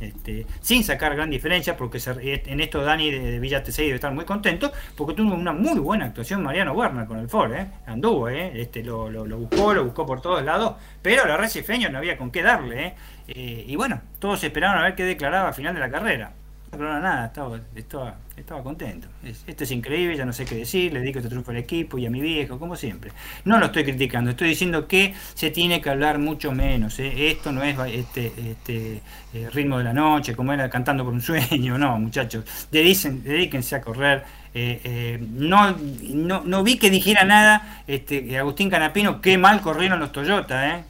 [0.00, 4.24] este, sin sacar gran diferencia, porque en esto Dani de, Villa Tesey debe estar muy
[4.24, 7.66] contento, porque tuvo una muy buena actuación Mariano Werner con el Ford, ¿eh?
[7.86, 8.52] anduvo, ¿eh?
[8.54, 12.44] este, lo, buscó, lo buscó por todos lados, pero la Recifeño no había con qué
[12.44, 12.86] darle.
[12.86, 12.94] ¿eh?
[13.28, 16.32] Eh, y bueno, todos esperaban a ver qué declaraba al final de la carrera.
[16.76, 19.08] No nada, estaba, estaba, estaba contento.
[19.24, 22.06] esto es increíble, ya no sé qué decir, le dedico este triunfo al equipo y
[22.06, 23.10] a mi viejo, como siempre.
[23.44, 26.98] No lo estoy criticando, estoy diciendo que se tiene que hablar mucho menos.
[26.98, 27.30] ¿eh?
[27.30, 29.00] Esto no es este, este
[29.32, 32.44] eh, ritmo de la noche, como era cantando por un sueño, no, muchachos.
[32.70, 34.24] dedíquense a correr.
[34.54, 40.10] Eh, no, no, no, vi que dijera nada este, Agustín Canapino, qué mal corrieron los
[40.10, 40.82] Toyota,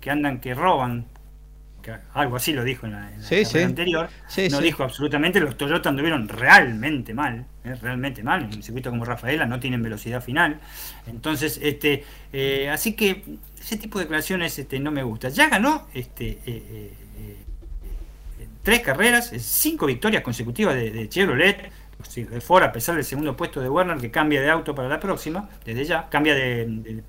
[0.00, 1.06] que andan, que roban
[2.14, 3.10] algo así lo dijo en la,
[3.64, 4.08] anterior,
[4.50, 9.04] no dijo absolutamente, los Toyota anduvieron realmente mal, eh, realmente mal, en un circuito como
[9.04, 10.60] Rafaela no tienen velocidad final,
[11.06, 13.24] entonces, este, eh, así que
[13.60, 15.28] ese tipo de declaraciones este, no me gusta.
[15.28, 16.92] Ya ganó este, eh,
[18.62, 21.70] tres carreras, cinco victorias consecutivas de, Chevrolet,
[22.14, 24.98] de Ford, a pesar del segundo puesto de Werner, que cambia de auto para la
[24.98, 27.02] próxima, desde ya, cambia de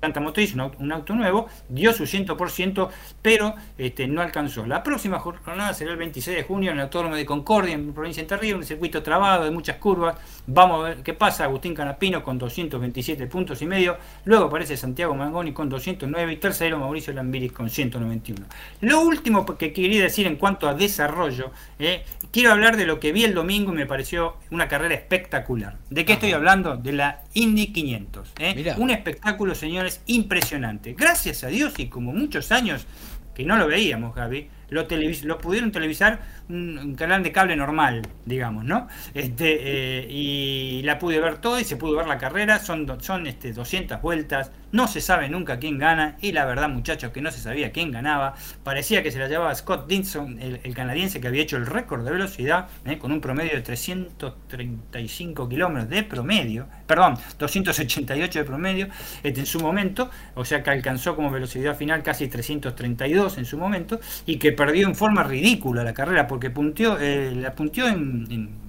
[0.00, 2.88] planta motriz, un auto, nuevo, dio su 100%,
[3.22, 4.66] pero este, no alcanzó.
[4.66, 8.20] La próxima jornada será el 26 de junio en el Autódromo de Concordia, en provincia
[8.20, 10.16] de Entre Ríos, un circuito trabado de muchas curvas.
[10.46, 11.44] Vamos a ver qué pasa.
[11.44, 13.96] Agustín Canapino con 227 puntos y medio.
[14.24, 18.46] Luego aparece Santiago Mangoni con 209 y tercero Mauricio Lambiris con 191.
[18.82, 23.12] Lo último que quería decir en cuanto a desarrollo, eh, quiero hablar de lo que
[23.12, 25.78] vi el domingo y me pareció una carrera espectacular.
[25.90, 26.76] ¿De qué estoy hablando?
[26.76, 28.32] De la Indy 500.
[28.38, 28.74] Eh.
[28.76, 30.94] Un espectáculo, señores, impresionante.
[30.94, 32.86] Gracias a Dios y como muchos años
[33.34, 34.86] que no lo veíamos, Javi, lo,
[35.24, 38.88] lo pudieron televisar un, canal de cable normal, digamos, ¿no?
[39.14, 43.26] Este, eh, y la pude ver todo y se pudo ver la carrera, son, son
[43.26, 47.30] este, 200 vueltas, no se sabe nunca quién gana, y la verdad, muchachos, que no
[47.30, 51.42] se sabía quién ganaba, parecía que se la llevaba Scott Dinson, el, canadiense que había
[51.42, 52.98] hecho el récord de velocidad, ¿eh?
[52.98, 58.88] con un promedio de 335 kilómetros de promedio, perdón, 288 de promedio
[59.22, 63.56] este, en su momento, o sea que alcanzó como velocidad final casi 332 en su
[63.56, 68.66] momento, y que perdió en forma ridícula la carrera, porque punteó, eh, la punteó en,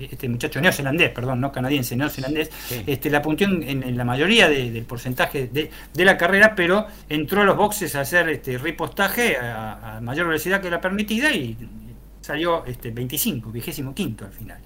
[0.00, 2.50] este muchacho neozelandés, perdón, no canadiense, neozelandés,
[2.86, 7.56] este, la punteó en, la mayoría del porcentaje de, la carrera, pero entró a los
[7.56, 11.56] boxes a hacer este ripostaje a, mayor velocidad que la permitida y
[12.20, 14.58] salió este 25, vigésimo quinto al final.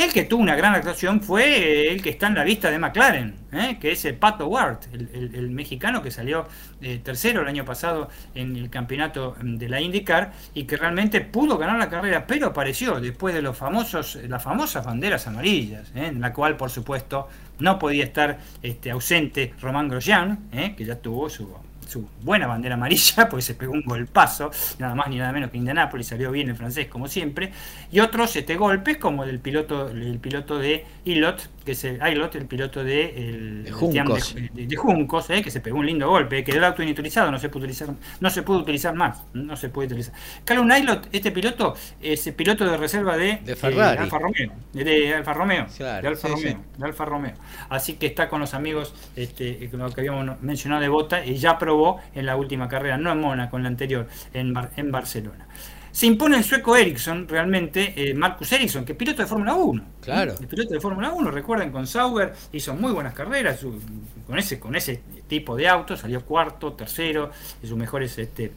[0.00, 3.34] El que tuvo una gran actuación fue el que está en la vista de McLaren,
[3.52, 3.76] ¿eh?
[3.78, 6.46] que es el Pato Ward, el, mexicano que salió
[6.80, 11.20] eh, tercero el año pasado en el campeonato mm, de la IndyCar y que realmente
[11.20, 16.06] pudo ganar la carrera, pero apareció después de los famosos, las famosas banderas amarillas, ¿eh?
[16.06, 17.28] en la cual por supuesto
[17.58, 20.48] no podía estar este, ausente Román Grosjean,
[20.78, 21.54] que ya tuvo su
[21.90, 25.58] su buena bandera amarilla, porque se pegó un golpazo, nada más ni nada menos que
[25.58, 27.52] Indianapolis, salió bien el francés como siempre,
[27.90, 32.34] y otros este, golpes como el piloto, el piloto de Ilot, que es el, Ilot,
[32.36, 36.44] el piloto de, el, de Juncos, de, Juncos eh, que se pegó un lindo golpe,
[36.44, 39.68] quedó el auto inutilizado, no se puede utilizar, no se puede utilizar más, no se
[39.68, 40.14] puede utilizar.
[40.44, 43.98] Calum Ilot, este piloto, es el piloto de reserva de, de Ferrari.
[43.98, 47.34] Alfa Romeo, de Alfa Romeo, de Alfa Romeo, de Alfa Romeo.
[47.68, 51.58] Así que está con los amigos, este, lo que habíamos mencionado de Bota, y ya
[51.58, 51.79] probó
[52.14, 55.46] en la última carrera, no en Mónaco, en la anterior, en, en Barcelona.
[55.92, 59.84] Se impone el sueco Ericsson, realmente, eh, Marcus Ericsson, que es piloto de Fórmula 1.
[60.00, 60.34] Claro.
[60.40, 63.64] El piloto de Fórmula 1, recuerden, con Sauber hizo muy buenas carreras,
[64.26, 68.52] con ese, con ese tipo de auto, salió cuarto, tercero, de sus mejores este,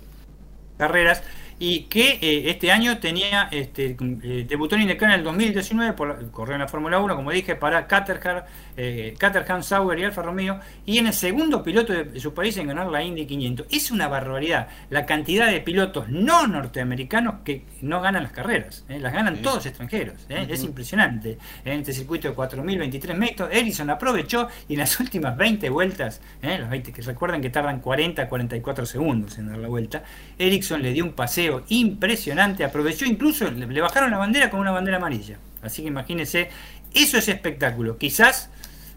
[0.78, 1.24] carreras
[1.60, 6.32] y que eh, este año tenía este, eh, debutó en IndyCar en el 2019 por
[6.32, 8.44] corrió en la Fórmula 1 como dije para Caterham,
[8.78, 12.68] eh, Caterham Sauber y Alfa Romeo y en el segundo piloto de, su país en
[12.68, 18.02] ganar la Indy 500 es una barbaridad la cantidad de pilotos no norteamericanos que no
[18.02, 21.38] ganan las carreras las ganan todos extranjeros es impresionante.
[21.66, 26.70] En este circuito de 4.023 metros Edison aprovechó y en las últimas 20 vueltas las
[26.70, 30.04] 20 que recuerden que tardan 40 44 segundos en dar la vuelta
[30.38, 34.98] Ericsson le dio un paseo impresionante, aprovechó incluso, le, bajaron la bandera con una bandera
[34.98, 35.38] amarilla.
[35.62, 36.50] Así que imagínense,
[36.94, 37.98] eso es espectáculo.
[37.98, 38.50] Quizás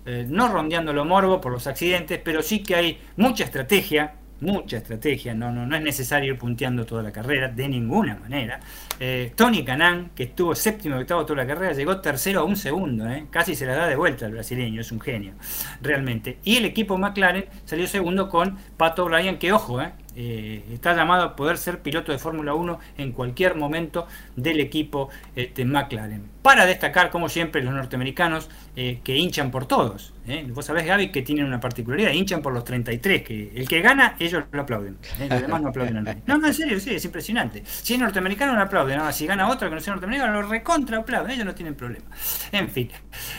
[0.05, 4.76] eh, no rondeando lo morbo por los accidentes, pero sí que hay mucha estrategia, mucha
[4.76, 8.61] estrategia, no, no, no es necesario ir punteando toda la carrera, de ninguna manera.
[9.01, 12.57] Eh, Tony Canan, que estuvo séptimo y octavo toda la carrera, llegó tercero a un
[12.57, 15.34] segundo, eh, casi se la da de vuelta al brasileño, es un genio,
[15.80, 16.38] realmente.
[16.44, 19.80] Y el equipo McLaren salió segundo con Pato O'Brien, que ojo,
[20.17, 24.61] eh, eh, está llamado a poder ser piloto de Fórmula 1 en cualquier momento del
[24.61, 26.23] equipo este, McLaren.
[26.43, 30.14] Para destacar, como siempre, los norteamericanos eh, que hinchan por todos.
[30.29, 30.47] ¿eh?
[30.49, 34.14] Vos sabés, Gaby, que tienen una particularidad, hinchan por los 33, que el que gana,
[34.19, 34.97] ellos lo aplauden.
[35.29, 36.23] Los demás no aplauden a nadie.
[36.27, 37.62] No, no, en serio, sí, es impresionante.
[37.64, 39.01] Si es norteamericano, lo aplauden.
[39.12, 41.33] si gana otro que no sea norteamericano, lo recontra aplauden.
[41.33, 42.07] Ellos no tienen problema.
[42.53, 42.91] En fin.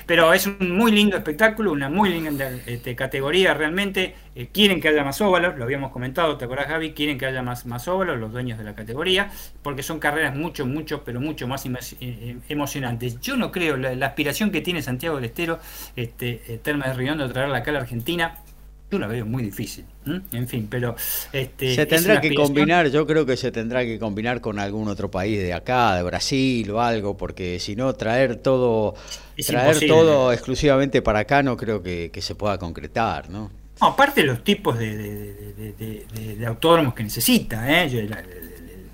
[0.05, 4.15] Pero es un muy lindo espectáculo, una muy linda este, categoría realmente.
[4.45, 6.67] Quieren que haya más óvalos, lo habíamos comentado, ¿te acordás?
[6.67, 9.31] Javi, quieren que haya más, más óvalos, los dueños de la categoría,
[9.63, 13.19] porque son carreras mucho, mucho, pero mucho más eh, eh, emocionantes.
[13.19, 15.59] Yo no creo, la, aspiración que tiene Santiago del Estero,
[15.95, 18.35] este, eh, Terma de Rion, de traerla acá a la Argentina,
[18.89, 19.85] yo la veo muy difícil.
[20.31, 20.95] En fin, pero...
[21.33, 25.11] Este, se tendrá que combinar, yo creo que se tendrá que combinar con algún otro
[25.11, 28.93] país de acá, de Brasil o algo, porque si no, traer todo...
[29.45, 33.51] traer todo exclusivamente para acá no creo que, que se pueda concretar, ¿no?
[33.79, 38.09] Aparte de los tipos de, autónomos que necesita, ¿eh?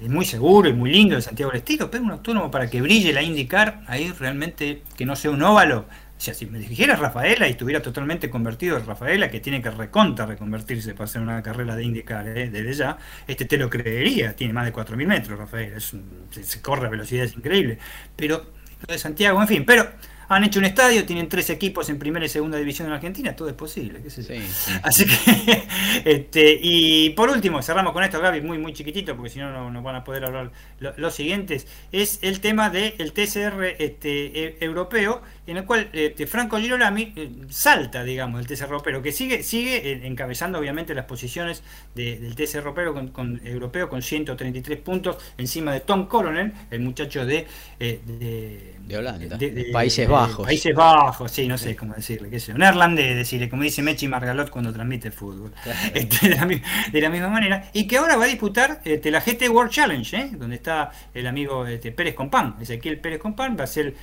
[0.02, 2.82] es muy seguro y muy lindo de Santiago del Estero, pero un autónomo para que
[2.82, 5.86] brille la indicar ahí realmente que no sea un óvalo.
[6.18, 9.72] O sea, si me dijera Rafaela y estuviera totalmente convertido en Rafaela, que tiene que
[9.72, 12.50] recontra reconvertirse para hacer una carrera de indicar ¿eh?
[12.50, 15.94] desde ya, este te lo creería, tiene más de 4.000 metros Rafaela, es
[16.32, 17.78] se, corre a velocidades increíbles.
[18.16, 18.46] Pero
[18.88, 19.90] lo de Santiago, en fin, pero
[20.28, 23.50] han hecho un estadio, tienen tres equipos en primera y segunda división en Argentina, todo
[23.50, 24.24] es posible, qué sé
[24.84, 25.64] Así que,
[26.06, 29.82] este, y por último, cerramos con esto, Gaby, muy, muy chiquitito, porque si no, no
[29.82, 35.58] van a poder hablar los siguientes, es el tema del TCR este, e, europeo, en
[35.58, 40.60] el cual este, Franco Girolami eh, salta, digamos, del TCR europeo, que sigue, sigue encabezando
[40.60, 41.64] obviamente las posiciones
[41.96, 47.48] del TCR europeo con, europeo con 133 puntos encima de Tom Coronel, el muchacho de,
[47.80, 50.46] eh, de, Holanda, de, Países Bajos.
[50.46, 54.08] Países Bajos, sí, no sé cómo decirle, qué sé, un neerlandés, decirle, como dice Mechi
[54.08, 55.52] Margalot cuando transmite fútbol,
[55.94, 59.72] este, de, la, misma manera, y que ahora va a disputar este, la GT World
[59.72, 63.96] Challenge, donde está el amigo este, Pérez Compán, Ezequiel Pérez Compán, va a ser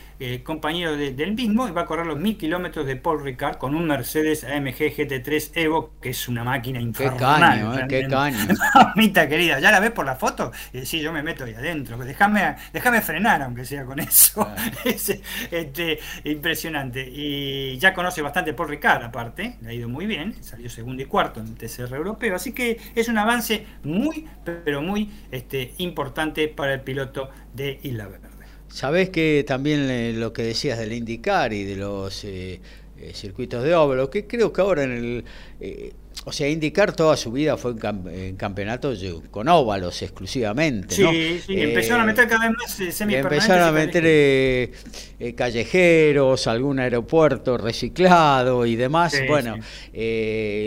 [0.44, 3.86] compañero del mismo y va a correr los mil kilómetros de Paul Ricard con un
[3.86, 7.18] Mercedes AMG GT3 Evo, que es una máquina infernal.
[7.18, 8.38] Qué caño, eh, qué caño.
[8.74, 10.52] Mamita querida, ¿ya la ves por la foto?
[10.72, 11.98] Y sí, yo me meto ahí adentro.
[11.98, 14.46] Déjame, déjame frenar, aunque sea con eso.
[14.84, 17.08] Es este, impresionante.
[17.10, 21.06] Y ya conoce bastante Paul Ricard, aparte, le ha ido muy bien, salió segundo y
[21.06, 22.34] cuarto en el TCR europeo.
[22.34, 28.06] Así que es un avance muy, pero muy este, importante para el piloto de Isla
[28.06, 28.30] Verde.
[28.70, 32.60] Sabés que también eh, lo que decías del indicar y de los eh,
[32.98, 35.94] eh, circuitos de óvalo, que creo que ahora en el
[36.26, 37.74] o sea, indicar toda su vida fue
[38.12, 40.94] en, campeonatos con óvalos exclusivamente.
[40.94, 44.72] Sí, sí, empezaron a meter cada vez más eh, Empezaron a meter eh,
[45.18, 49.14] eh, callejeros, algún aeropuerto reciclado y demás.
[49.26, 49.56] bueno,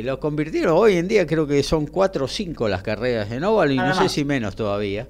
[0.04, 0.76] lo convirtieron.
[0.76, 3.94] Hoy en día creo que son cuatro o cinco las carreras en óvalo y no
[3.94, 5.08] sé si menos todavía.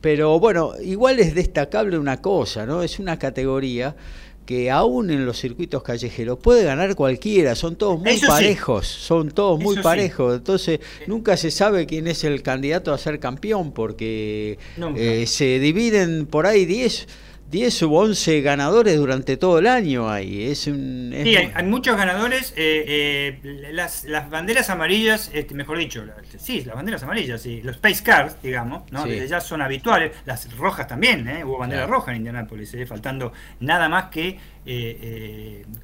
[0.00, 2.82] pero bueno, igual es destacable una cosa, ¿no?
[2.82, 3.94] Es una categoría
[4.46, 9.60] que aún en los circuitos callejeros puede ganar cualquiera, son todos muy parejos, son todos
[9.60, 14.58] muy parejos, entonces nunca se sabe quién es el candidato a ser campeón porque
[14.96, 17.08] eh, se dividen por ahí 10
[17.50, 20.50] 10 u 11 ganadores durante todo el año ahí.
[20.50, 22.52] Es un, sí, hay, muchos ganadores.
[22.56, 26.04] Eh, eh, las, las, banderas amarillas, este, mejor dicho,
[26.38, 29.06] sí, las banderas amarillas, sí, los Space Cars, digamos, ¿no?
[29.06, 30.12] ya son habituales.
[30.24, 31.44] Las rojas también, ¿eh?
[31.44, 34.38] hubo bandera roja en Indianápolis, faltando nada más que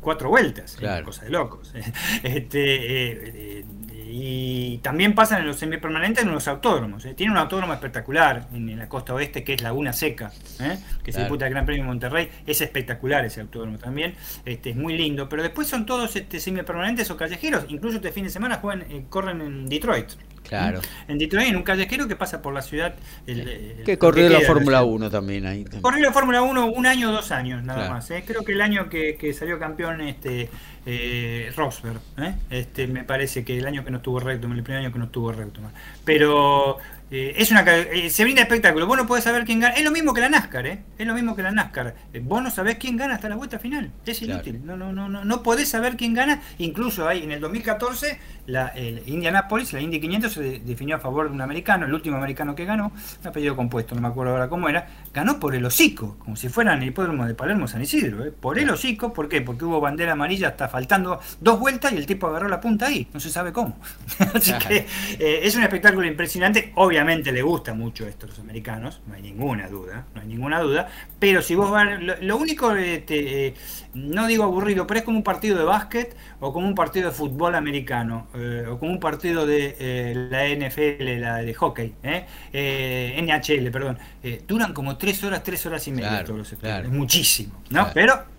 [0.00, 0.76] cuatro vueltas.
[0.76, 1.04] Claro.
[1.04, 1.72] Cosa de locos.
[2.24, 3.64] este,
[4.06, 7.04] y también pasan en los semipermanentes en los autódromos.
[7.04, 7.14] ¿eh?
[7.14, 10.78] Tiene un autódromo espectacular en, la costa oeste que es Laguna Seca, ¿eh?
[11.02, 12.30] que se disputa el Gran Premio de Monterrey.
[12.46, 14.14] Es espectacular ese autódromo también.
[14.44, 15.28] Este, es muy lindo.
[15.28, 17.64] Pero después son todos este, semipermanentes o callejeros.
[17.68, 20.12] Incluso este fin de semana juegan, eh, corren en Detroit.
[20.58, 20.80] Claro.
[21.08, 22.94] En Detroit, en un callejero que pasa por la ciudad.
[23.26, 25.64] que corrió la Fórmula 1 también ahí.
[25.80, 28.10] Corrió la Fórmula 1 un año o dos años nada más.
[28.10, 28.24] ¿eh?
[28.26, 30.48] Creo que el año que, salió campeón este
[30.86, 32.00] eh, Rosberg.
[32.18, 32.34] ¿eh?
[32.50, 35.06] Este, me parece que el año que no estuvo recto, el primer año que no
[35.06, 35.60] estuvo recto.
[36.04, 36.78] Pero
[37.14, 38.86] eh, es una, eh, se brinda espectáculo.
[38.86, 39.74] Vos no podés saber quién gana.
[39.74, 40.82] Es lo mismo que la NASCAR, ¿eh?
[40.96, 41.94] Es lo mismo que la NASCAR.
[42.10, 43.92] Eh, vos no sabés quién gana hasta la vuelta final.
[44.06, 44.64] Es inútil.
[44.64, 46.40] No, no, no, no, no podés saber quién gana.
[46.56, 51.28] Incluso ahí en el 2014, la el Indianapolis, la Indy 500, se definió a favor
[51.28, 54.48] de un americano, el último americano que ganó, un apellido compuesto, no me acuerdo ahora
[54.48, 57.82] cómo era, ganó por el hocico, como si fuera en el hipódromo de Palermo San
[57.82, 58.32] Isidro.
[58.32, 59.42] Por el hocico, ¿por qué?
[59.42, 63.06] Porque hubo bandera amarilla hasta faltando dos vueltas y el tipo agarró la punta ahí.
[63.12, 63.78] No se sabe cómo.
[64.34, 64.86] Así que
[65.18, 66.72] es un espectáculo impresionante.
[66.76, 70.60] Obviamente le gusta mucho esto a los americanos, no hay ninguna duda, no hay ninguna
[70.60, 70.88] duda,
[71.18, 73.54] pero si vos vas, lo, único, este, eh,
[73.94, 77.14] no digo aburrido, pero es como un partido de básquet o como un partido de
[77.14, 83.70] fútbol americano eh, o como un partido de eh, la NFL, la de hockey, NHL,
[83.70, 83.98] perdón,
[84.46, 87.90] duran como tres horas, tres horas y media todos los es muchísimo, ¿no?
[87.92, 88.31] Pero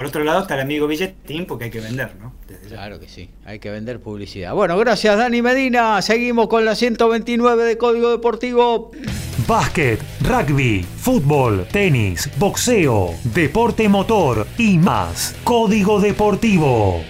[0.00, 2.32] por otro lado está el amigo billetín porque hay que vender, ¿no?
[2.68, 4.54] claro que sí, hay que vender publicidad.
[4.54, 6.00] Bueno, gracias Dani Medina.
[6.00, 8.92] Seguimos con la 129 de Código Deportivo.
[9.46, 15.36] Básquet, rugby, fútbol, tenis, boxeo, deporte motor y más.
[15.44, 17.02] Código Deportivo.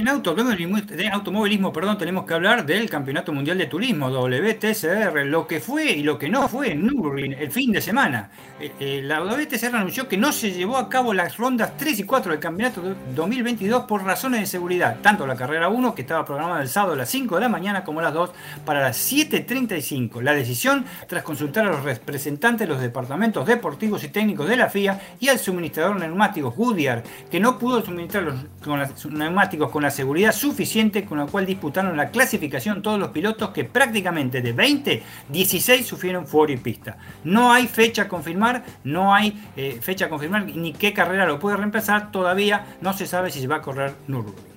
[0.00, 5.90] En automovilismo, perdón, tenemos que hablar del Campeonato Mundial de Turismo, WTCR, lo que fue
[5.90, 8.30] y lo que no fue en Nürburgring el fin de semana.
[8.58, 12.04] Eh, eh, la WTCR anunció que no se llevó a cabo las rondas 3 y
[12.04, 12.82] 4 del Campeonato
[13.14, 16.96] 2022 por razones de seguridad, tanto la carrera 1, que estaba programada el sábado a
[16.96, 18.30] las 5 de la mañana, como las 2
[18.64, 20.22] para las 7.35.
[20.22, 24.70] La decisión tras consultar a los representantes de los departamentos deportivos y técnicos de la
[24.70, 29.89] FIA y al suministrador de neumáticos Goodyear, que no pudo suministrar los neumáticos con la
[29.90, 35.02] seguridad suficiente con la cual disputaron la clasificación todos los pilotos que prácticamente de 20,
[35.28, 36.96] 16 sufrieron fuera y pista.
[37.24, 41.38] No hay fecha a confirmar, no hay eh, fecha a confirmar ni qué carrera lo
[41.38, 44.49] puede reemplazar, todavía no se sabe si se va a correr Nürburgring.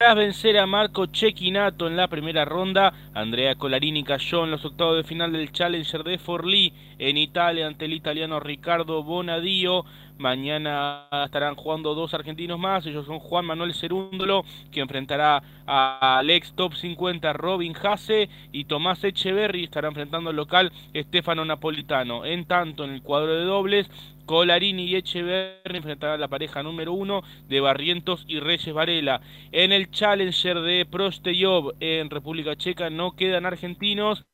[0.00, 4.96] Tras vencer a Marco Cecchinato en la primera ronda, Andrea Colarini cayó en los octavos
[4.96, 9.84] de final del Challenger de Forlì en Italia ante el italiano Ricardo Bonadio.
[10.16, 12.86] Mañana estarán jugando dos argentinos más.
[12.86, 19.02] Ellos son Juan Manuel Cerúndolo, que enfrentará al ex top 50 Robin Hasse y Tomás
[19.02, 19.64] Echeverry.
[19.64, 22.24] Estará enfrentando al local Estefano Napolitano.
[22.24, 23.90] En tanto, en el cuadro de dobles,
[24.28, 29.22] Colarini y Echeverry enfrentarán a la pareja número uno de Barrientos y Reyes Varela.
[29.52, 34.26] En el Challenger de Prosteyov en República Checa no quedan argentinos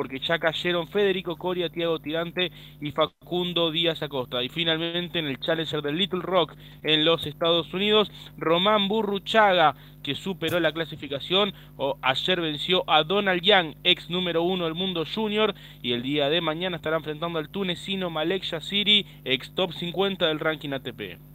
[0.00, 4.42] porque ya cayeron Federico Coria, Tiago Tirante y Facundo Díaz Acosta.
[4.42, 10.14] Y finalmente en el Challenger del Little Rock en los Estados Unidos, Román Burruchaga, que
[10.14, 15.54] superó la clasificación, o ayer venció a Donald Young, ex número uno del mundo junior,
[15.82, 20.40] y el día de mañana estará enfrentando al tunecino Malek Yassiri, ex top 50 del
[20.40, 21.29] ranking ATP.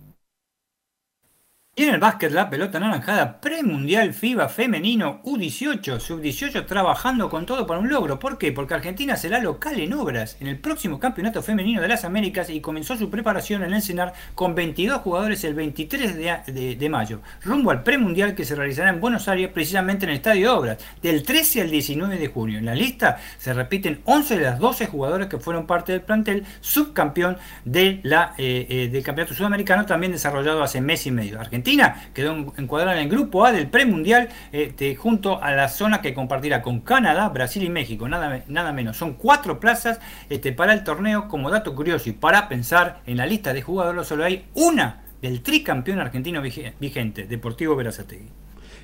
[1.77, 7.67] Y en el básquet la pelota naranjada premundial FIBA femenino U18, sub-18 trabajando con todo
[7.67, 8.17] para un logro.
[8.17, 8.53] ¿Por qué?
[8.53, 12.61] Porque Argentina será local en obras en el próximo campeonato femenino de las Américas y
[12.61, 17.83] comenzó su preparación en el CENAR con 22 jugadores el 23 de, mayo, rumbo al
[17.83, 21.59] premundial que se realizará en Buenos Aires precisamente en el Estadio de Obras, del 13
[21.59, 22.59] al 19 de junio.
[22.59, 26.45] En la lista se repiten 11 de las 12 jugadores que fueron parte del plantel
[26.61, 27.99] subcampeón eh,
[28.37, 31.37] eh, del campeonato sudamericano también desarrollado hace mes y medio.
[31.37, 35.99] Argentina Argentina quedó encuadrada en el grupo A del premundial este, junto a la zona
[35.99, 38.97] que compartirá con Canadá, Brasil y México, nada, nada menos.
[38.97, 39.99] Son cuatro plazas
[40.29, 41.27] este, para el torneo.
[41.27, 45.41] Como dato curioso y para pensar en la lista de jugadores, solo hay una del
[45.41, 48.29] tricampeón argentino vigente, Deportivo Verazategui.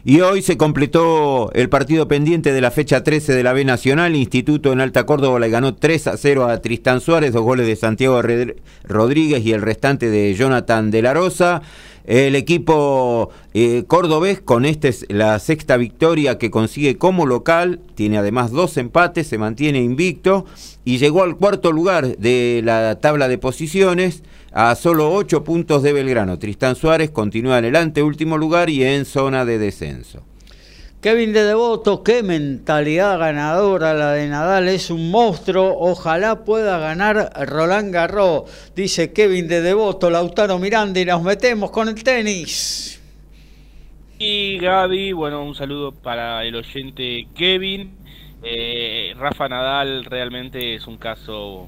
[0.04, 4.16] Y hoy se completó el partido pendiente de la fecha 13 de la B Nacional.
[4.16, 7.76] Instituto en Alta Córdoba le ganó 3 a 0 a Tristán Suárez, dos goles de
[7.76, 8.20] Santiago
[8.84, 11.62] Rodríguez y el restante de Jonathan de la Rosa.
[12.06, 18.18] El equipo eh, cordobés con esta es la sexta victoria que consigue como local, tiene
[18.18, 20.46] además dos empates, se mantiene invicto
[20.84, 25.94] y llegó al cuarto lugar de la tabla de posiciones a solo 8 puntos de
[25.94, 26.40] Belgrano.
[26.40, 30.24] Tristán Suárez continúa en el anteúltimo lugar y en zona de descenso.
[31.02, 37.32] Kevin de Devoto, qué mentalidad ganadora la de Nadal, es un monstruo, ojalá pueda ganar
[37.48, 43.02] Roland Garros, dice Kevin de Devoto, Lautaro Miranda y nos metemos con el tenis.
[44.20, 47.98] Y Gaby, bueno, un saludo para el oyente Kevin.
[48.44, 51.68] Eh, Rafa Nadal realmente es un caso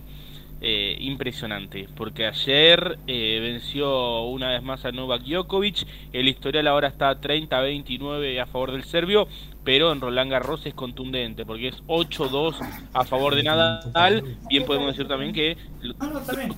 [0.65, 6.87] eh, impresionante, porque ayer eh, venció una vez más a Novak Djokovic, el historial ahora
[6.87, 9.27] está 30-29 a favor del serbio,
[9.65, 12.55] pero en Roland Garros es contundente, porque es 8-2
[12.93, 15.97] a favor de Nadal, bien podemos decir también que los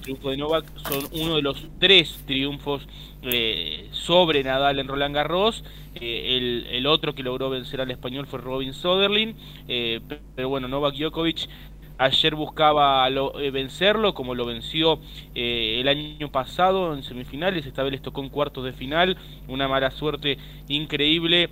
[0.01, 2.88] triunfos de Novak son uno de los tres triunfos
[3.24, 5.64] eh, sobre Nadal en Roland Garros,
[5.95, 9.34] el, el, otro que logró vencer al español fue Robin Soderling,
[10.36, 11.47] pero bueno, Novak Djokovic
[11.98, 15.00] Ayer buscaba eh, vencerlo, como lo venció
[15.34, 17.66] eh, el año pasado en semifinales.
[17.66, 19.18] Esta vez les tocó en cuartos de final.
[19.48, 20.38] Una mala suerte
[20.68, 21.50] increíble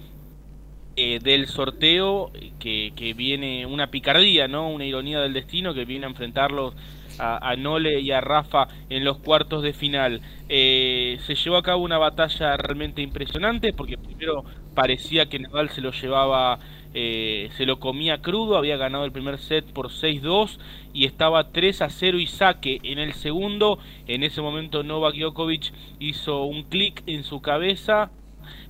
[0.98, 4.70] eh, del sorteo, que, viene una picardía, ¿no?
[4.70, 6.76] Una ironía del destino que viene a enfrentarlos
[7.20, 10.20] a, Nole y a Rafa en los cuartos de final.
[10.50, 14.44] se llevó a cabo una batalla realmente impresionante porque primero
[14.76, 16.60] parecía que Nadal se lo llevaba
[16.94, 20.60] eh, se lo comía crudo, había ganado el primer set por 6-2
[20.94, 23.80] y estaba 3 a 0 y saque en el segundo.
[24.08, 28.12] En ese momento Novak Djokovic hizo un clic en su cabeza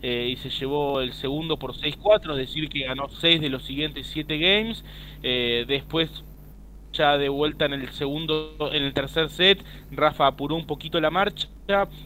[0.01, 3.63] eh, y se llevó el segundo por 6-4, es decir, que ganó 6 de los
[3.63, 4.83] siguientes 7 games.
[5.21, 6.23] Eh, después
[6.93, 11.09] ya de vuelta en el segundo, en el tercer set, Rafa apuró un poquito la
[11.09, 11.47] marcha,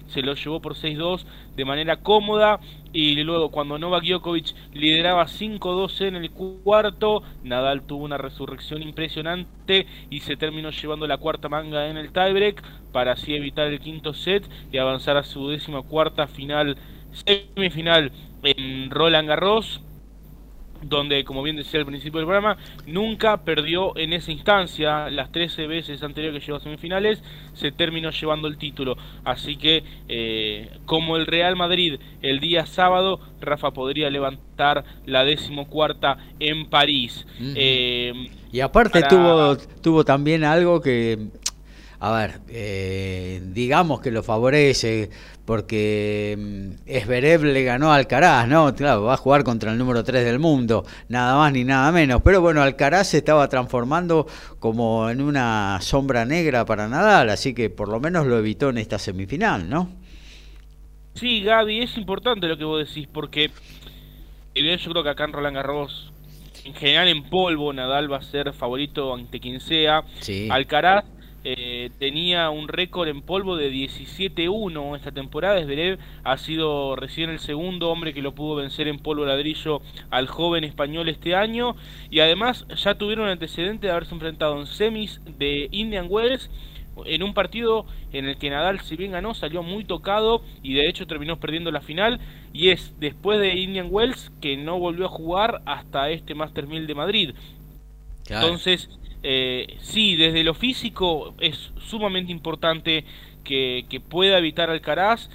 [0.08, 1.26] se lo llevó por 6-2
[1.56, 2.60] de manera cómoda.
[2.94, 9.86] Y luego cuando Novak Djokovic lideraba 5-2 en el cuarto, Nadal tuvo una resurrección impresionante
[10.10, 14.14] y se terminó llevando la cuarta manga en el tiebreak para así evitar el quinto
[14.14, 16.78] set y avanzar a su décima cuarta final
[17.12, 18.12] semifinal
[18.44, 19.82] en Roland Garros
[20.82, 25.10] donde, como bien decía al principio del programa, nunca perdió en esa instancia.
[25.10, 27.22] Las 13 veces anteriores que llegó a semifinales,
[27.54, 28.98] se terminó llevando el título.
[29.24, 36.18] Así que, eh, como el Real Madrid el día sábado, Rafa podría levantar la decimocuarta
[36.40, 37.26] en París.
[37.40, 38.14] Eh,
[38.52, 41.30] y aparte tuvo, tuvo también algo que
[42.00, 45.10] a ver, eh, digamos que lo favorece,
[45.48, 48.76] porque mm, Esberev le ganó a Alcaraz, ¿no?
[48.76, 52.22] Claro, va a jugar contra el número 3 del mundo, nada más ni nada menos.
[52.22, 54.28] Pero bueno, Alcaraz se estaba transformando
[54.60, 58.78] como en una sombra negra para Nadal, así que por lo menos lo evitó en
[58.78, 59.90] esta semifinal, ¿no?
[61.14, 63.50] Sí, Gaby, es importante lo que vos decís, porque
[64.54, 66.12] yo creo que acá en Roland Garros,
[66.66, 70.04] en general en polvo, Nadal va a ser favorito ante quien sea.
[70.50, 71.06] Alcaraz
[71.50, 75.64] eh, tenía un récord en polvo de 17-1 esta temporada.
[75.64, 80.28] Zverev ha sido recién el segundo hombre que lo pudo vencer en polvo ladrillo al
[80.28, 81.78] joven español este año.
[82.10, 86.50] Y además ya tuvieron antecedente de haberse enfrentado en semis de Indian Wells
[87.06, 90.90] en un partido en el que Nadal, si bien ganó, salió muy tocado y de
[90.90, 92.20] hecho terminó perdiendo la final.
[92.52, 96.88] Y es después de Indian Wells que no volvió a jugar hasta este Master 1000
[96.88, 97.36] de Madrid.
[98.28, 98.90] Entonces,
[99.24, 103.06] eh, sí, desde lo físico es sumamente importante
[103.44, 105.30] que, pueda evitar Alcaraz.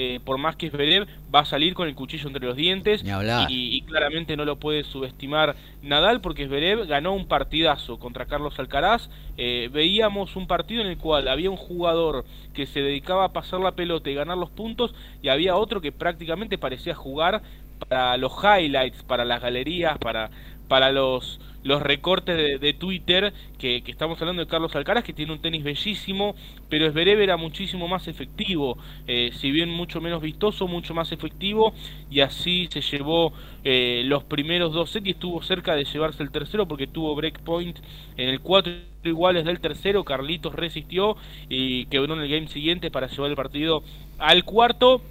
[0.00, 3.02] Eh, por más que Zverev va a salir con el cuchillo entre los dientes
[3.48, 9.10] y, claramente no lo puede subestimar Nadal porque Zverev ganó un partidazo contra Carlos Alcaraz
[9.36, 12.24] eh, veíamos un partido en el cual había un jugador
[12.54, 15.90] que se dedicaba a pasar la pelota y ganar los puntos y había otro que
[15.90, 17.42] prácticamente parecía jugar
[17.88, 20.30] para los highlights, para las galerías, para,
[20.68, 25.40] para los los recortes de, Twitter, que, estamos hablando de Carlos Alcaraz, que tiene un
[25.40, 26.34] tenis bellísimo,
[26.68, 31.72] pero Zverev era muchísimo más efectivo, eh, si bien mucho menos vistoso, mucho más efectivo,
[32.10, 33.32] y así se llevó
[33.64, 37.78] eh, los primeros dos sets y estuvo cerca de llevarse el tercero porque tuvo breakpoint
[38.16, 38.72] en el cuatro
[39.04, 41.16] iguales del tercero, Carlitos resistió
[41.48, 43.82] y quebró en el game siguiente para llevar el partido
[44.18, 45.02] al cuarto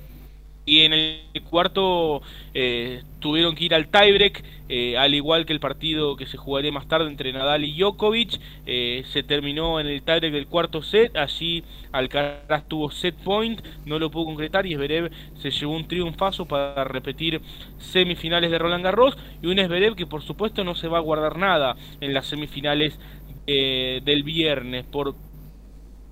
[0.67, 2.21] Y en el cuarto
[2.53, 6.73] eh, tuvieron que ir al tiebreak, eh, al igual que el partido que se jugaría
[6.73, 8.37] más tarde entre Nadal y Djokovic.
[8.65, 11.63] Eh, se terminó en el tiebreak del cuarto set, allí
[11.93, 15.09] Alcaraz tuvo set point, no lo pudo concretar y Zverev
[15.41, 17.39] se llevó un triunfazo para repetir
[17.77, 21.37] semifinales de Roland Garros y un Zverev que por supuesto no se va a guardar
[21.37, 22.99] nada en las semifinales
[23.45, 24.85] del viernes.
[24.85, 25.15] Por,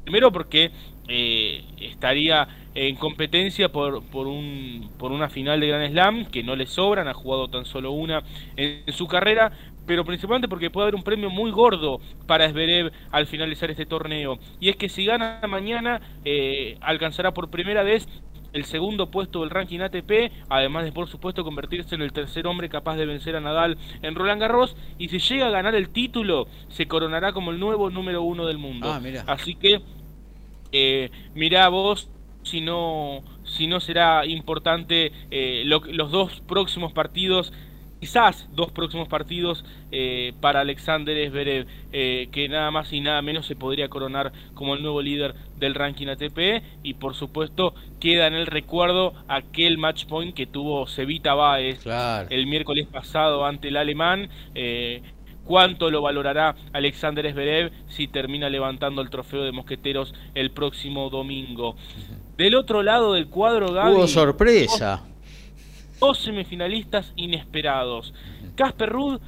[0.06, 0.72] primero porque
[1.08, 6.66] estaría en competencia por, por, un, por una final de Grand Slam que no le
[6.66, 8.24] sobran, ha jugado tan solo una
[8.58, 9.51] en, su carrera,
[9.86, 14.39] pero principalmente porque puede haber un premio muy gordo para Zverev al finalizar este torneo.
[14.60, 18.08] Y es que si gana mañana, eh, alcanzará por primera vez
[18.56, 22.70] el segundo puesto del ranking ATP, además de por supuesto convertirse en el tercer hombre
[22.70, 26.47] capaz de vencer a Nadal en Roland Garros, y si llega a ganar el título,
[26.70, 28.88] se coronará como el nuevo número uno del mundo.
[28.89, 29.82] Ah, Así que,
[30.78, 32.09] eh, mirá vos
[32.45, 37.51] si no, si no será importante eh, los dos próximos partidos,
[37.99, 43.47] quizás dos próximos partidos eh, para Alexander Zverev, eh, que nada más y nada menos
[43.47, 48.36] se podría coronar como el nuevo líder del ranking ATP y por supuesto queda en
[48.36, 51.80] el recuerdo aquel match point que tuvo Cevita Baez
[52.30, 54.30] el miércoles pasado ante el alemán
[55.46, 61.78] cuánto lo valorará Alexander Zverev si termina levantando el trofeo de mosqueteros el próximo domingo.
[62.38, 63.93] Del otro lado del cuadro, Gaby.
[63.93, 65.04] Hubo sorpresa.
[66.00, 68.14] Dos, semifinalistas inesperados.
[68.56, 69.22] Casper Ruud,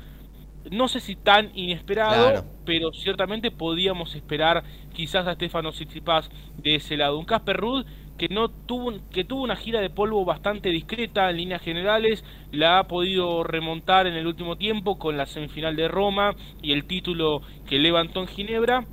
[0.70, 4.64] no sé si tan inesperado, pero ciertamente podíamos esperar
[4.94, 7.18] quizás a Stefano Tsitsipas de ese lado.
[7.18, 7.86] Un Casper Ruud
[8.18, 12.80] que no tuvo que tuvo una gira de polvo bastante discreta en líneas generales, la
[12.80, 17.42] ha podido remontar en el último tiempo con la semifinal de Roma y el título
[17.68, 18.86] que levantó en Ginebra,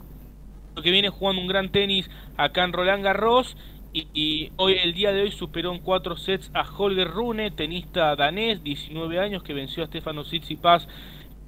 [0.83, 3.57] que viene jugando un gran tenis acá en Roland Garros
[3.95, 8.65] y, hoy el día de hoy superó en cuatro sets a Holger Rune, tenista danés,
[8.65, 10.89] 19 años, que venció a Stefano Tsitsipas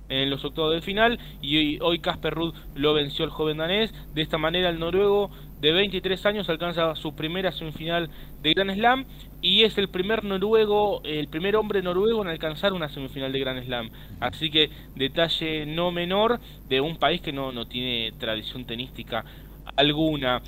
[0.08, 3.92] en los octavos de final y hoy Casper Ruud lo venció el joven danés.
[4.14, 8.10] De esta manera el noruego de 23 años alcanza su primera semifinal
[8.42, 9.04] de Grand Slam
[9.40, 13.64] y es el primer noruego, el primer hombre noruego en alcanzar una semifinal de Grand
[13.64, 13.90] Slam.
[14.20, 19.24] Así que detalle no menor de un país que no, no tiene tradición tenística
[19.76, 20.42] alguna.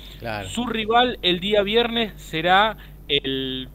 [0.47, 3.69] Su rival el día viernes será el,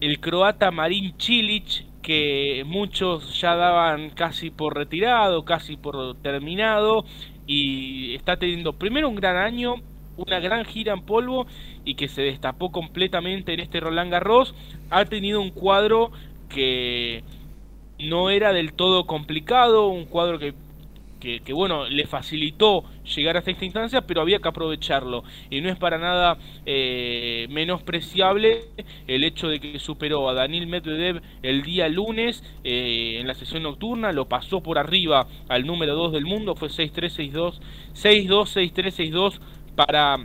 [0.00, 7.04] el croata Marin Cilic, que muchos ya daban casi por retirado, casi por terminado,
[7.46, 9.76] y está teniendo primero un gran año,
[10.26, 11.46] una gran gira en polvo
[11.84, 14.54] y que se destapó completamente en este Roland Garros.
[14.90, 16.12] Ha tenido un cuadro
[16.48, 17.22] que
[17.98, 20.54] no era del todo complicado, un cuadro que
[21.20, 25.22] que, bueno, le facilitó llegar hasta esta instancia, pero había que aprovecharlo.
[25.50, 28.64] Y no es para nada eh, menospreciable
[29.06, 33.62] el hecho de que superó a Daniel Medvedev el día lunes eh, en la sesión
[33.62, 37.60] nocturna, lo pasó por arriba al número 2 del mundo, fue 6-3-6-2,
[37.94, 39.40] 6-2, 6-3, 6-2
[39.74, 40.18] para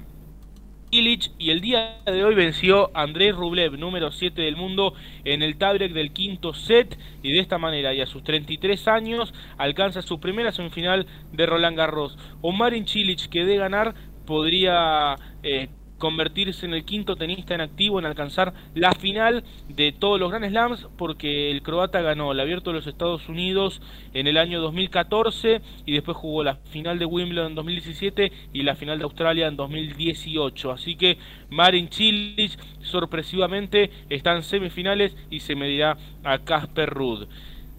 [0.91, 4.93] y el día de hoy venció Andrés Rublev, número 7 del mundo,
[5.25, 9.33] en el tiebreak del quinto set y de esta manera y a sus 33 años
[9.57, 12.17] alcanza su primera semifinal de Roland Garros.
[12.41, 13.93] Omarin Cilic que de ganar
[14.25, 15.67] podría eh,
[15.97, 20.49] convertirse en el quinto tenista en activo en alcanzar la final de todos los Grand
[20.49, 23.81] Slams porque el croata ganó el abierto de los Estados Unidos
[24.13, 28.75] en el año 2014 y después jugó la final de Wimbledon en 2017 y la
[28.75, 31.17] final de Australia en 2018 así que
[31.49, 37.27] Marin Cilic sorpresivamente está en semifinales y se medirá a Casper Ruud.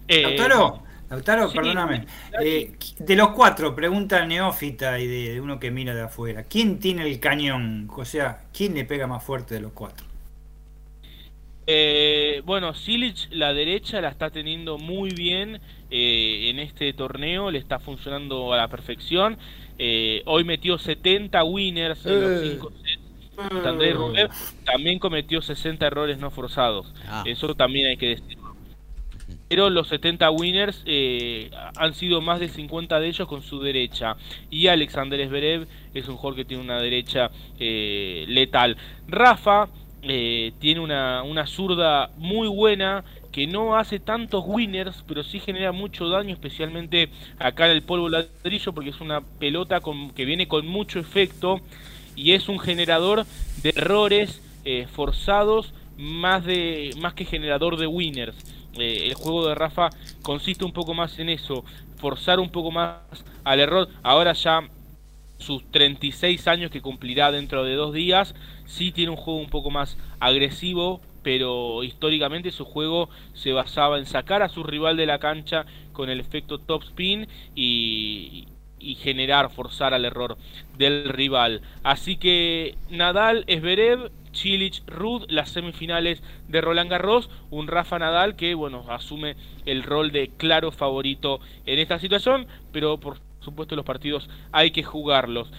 [0.07, 0.37] Eh,
[1.09, 2.05] perdóname.
[2.41, 6.43] Eh, de los cuatro, pregunta neófita y de, uno que mira de afuera.
[6.43, 7.89] ¿Quién tiene el cañón?
[7.95, 10.05] O sea, ¿quién le pega más fuerte de los cuatro?
[11.65, 15.59] Eh, bueno, Silic, la derecha, la está teniendo muy bien
[15.91, 19.37] eh, en este torneo, le está funcionando a la perfección.
[20.25, 24.55] hoy metió 70 winners en los 5 sets.
[24.65, 26.93] También cometió 60 errores no forzados.
[27.07, 27.23] Ah.
[27.25, 28.56] Eso también hay que decirlo
[29.47, 34.17] pero los 70 winners eh, han sido más de 50 de ellos con su derecha.
[34.49, 38.77] Y Alexander Zverev es un jugador que tiene una derecha eh, letal.
[39.07, 39.69] Rafa
[40.01, 45.71] eh, tiene una, una zurda muy buena que no hace tantos winners, pero sí genera
[45.71, 50.47] mucho daño, especialmente acá en el polvo ladrillo, porque es una pelota con, que viene
[50.47, 51.61] con mucho efecto
[52.15, 53.25] y es un generador
[53.61, 54.41] de errores
[54.91, 58.35] forzados más, de, más que generador de winners.
[58.79, 59.89] Eh, el juego de Rafa
[60.21, 61.63] consiste un poco más en eso,
[61.97, 62.99] forzar un poco más
[63.43, 63.89] al error.
[64.03, 64.61] Ahora ya
[65.37, 68.33] sus 36 años que cumplirá dentro de dos días,
[68.65, 74.05] sí tiene un juego un poco más agresivo, pero históricamente su juego se basaba en
[74.05, 78.47] sacar a su rival de la cancha con el efecto top spin y,
[78.79, 80.37] y generar, forzar al error
[80.77, 81.61] del rival.
[81.83, 88.53] Así que Nadal, Esberev, Chilich, Rud, las semifinales de Roland Garros, un Rafa Nadal que
[88.53, 89.35] bueno, asume
[89.65, 94.83] el rol de claro favorito en esta situación, pero por supuesto los partidos hay que
[94.83, 95.51] jugarlos.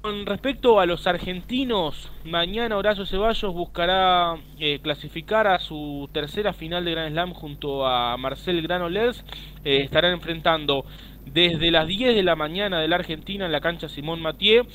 [0.00, 6.86] Con respecto a los argentinos, mañana Horacio Ceballos buscará eh, clasificar a su tercera final
[6.86, 9.22] de Grand Slam junto a Marcel Granollers.
[9.62, 10.86] Eh, estarán enfrentando
[11.26, 14.66] desde las 10 de la mañana de la Argentina en la cancha Simón Mathieu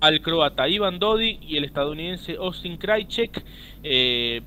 [0.00, 3.44] al croata Ivan Dodi y el estadounidense Austin Krajcek.
[3.82, 4.42] Eh,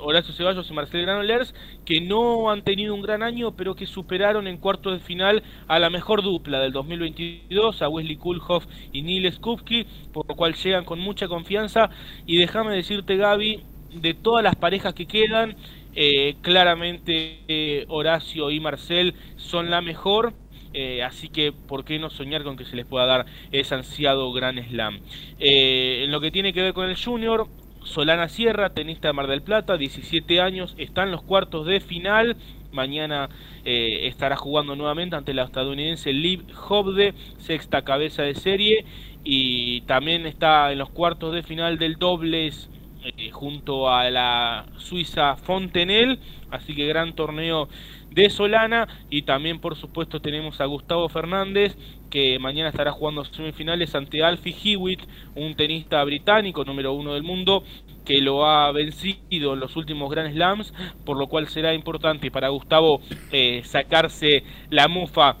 [0.00, 1.54] Horacio Ceballos y Marcel Granollers,
[1.86, 5.78] que no han tenido un gran año, pero que superaron en cuartos de final a
[5.78, 10.84] la mejor dupla del 2022, a Wesley Kulhoff y Neil Skupski, por lo cual llegan
[10.84, 11.88] con mucha confianza.
[12.26, 13.62] Y déjame decirte, Gaby,
[13.94, 15.56] de todas las parejas que quedan,
[15.94, 20.32] eh, claramente eh, Horacio y Marcel son la mejor.
[20.74, 24.32] Eh, así que, ¿por qué no soñar con que se les pueda dar ese ansiado
[24.32, 25.00] gran slam?
[25.38, 27.46] en lo que tiene que ver con el Junior,
[27.84, 32.36] Solana Sierra, tenista de Mar del Plata, 17 años, está en los cuartos de final.
[32.70, 33.28] Mañana
[33.64, 38.86] estará jugando nuevamente ante la estadounidense Liv Hobde, sexta cabeza de serie.
[39.24, 42.70] Y también está en los cuartos de final del dobles
[43.04, 46.18] eh, junto a la Suiza Fontenelle,
[46.50, 47.68] así que gran torneo
[48.10, 48.88] de Solana.
[49.10, 51.76] Y también por supuesto tenemos a Gustavo Fernández
[52.10, 55.00] que mañana estará jugando semifinales ante Alfie Hewitt,
[55.34, 57.64] un tenista británico número uno del mundo
[58.04, 60.74] que lo ha vencido en los últimos Grand Slams,
[61.04, 63.00] por lo cual será importante para Gustavo
[63.30, 65.36] eh, sacarse la mufa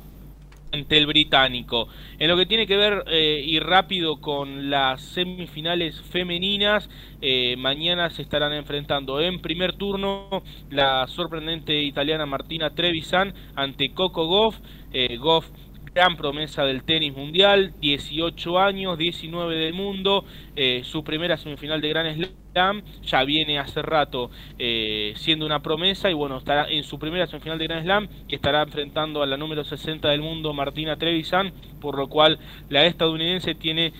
[0.72, 1.88] ante el británico.
[2.18, 6.88] En lo que tiene que ver eh, y rápido con las semifinales femeninas,
[7.20, 14.26] eh, mañana se estarán enfrentando en primer turno la sorprendente italiana Martina Trevisan ante Coco
[14.26, 14.56] Goff.
[14.92, 15.46] Eh, Goff
[15.94, 20.24] gran promesa del tenis mundial, 18 años, 19 del mundo,
[20.56, 26.10] eh, su primera semifinal de Gran Slam, ya viene hace rato eh, siendo una promesa
[26.10, 29.36] y bueno, estará en su primera semifinal de Gran Slam y estará enfrentando a la
[29.36, 32.38] número 60 del mundo, Martina Trevisan, por lo cual
[32.70, 33.92] la estadounidense tiene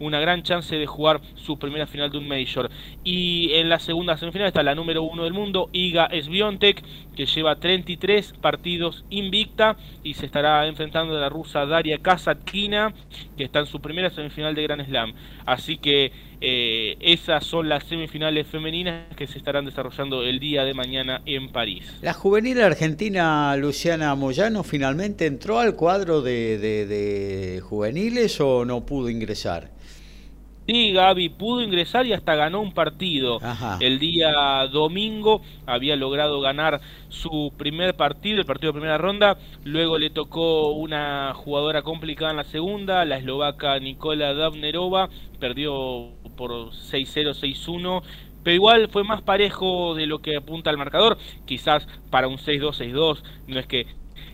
[0.00, 2.70] una gran chance de jugar su primera final de un Major.
[3.04, 6.82] Y en la segunda semifinal está la número uno del mundo, Iga Swiatek,
[7.16, 12.94] que lleva 33 partidos invicta y se estará enfrentando a la rusa Daria Kasatkina,
[13.36, 15.12] que está en su primera semifinal de Grand Slam.
[15.44, 20.74] Así que eh, esas son las semifinales femeninas que se estarán desarrollando el día de
[20.74, 21.92] mañana en París.
[22.02, 29.77] La juvenil argentina Luciana Moyano finalmente entró al cuadro de juveniles o no pudo ingresar.
[30.68, 33.40] Sí, Gaby pudo ingresar y hasta ganó un partido.
[33.80, 39.38] El día domingo había logrado ganar su primer partido, el partido de primera ronda.
[39.64, 45.08] Luego le tocó una jugadora complicada en la segunda, la eslovaca Nikola Davnerova.
[45.40, 48.02] Perdió por 6-0, 6-1
[48.42, 52.92] pero igual fue más parejo de lo que apunta el marcador, quizás para un 6-2,
[52.92, 53.86] 6-2, no es que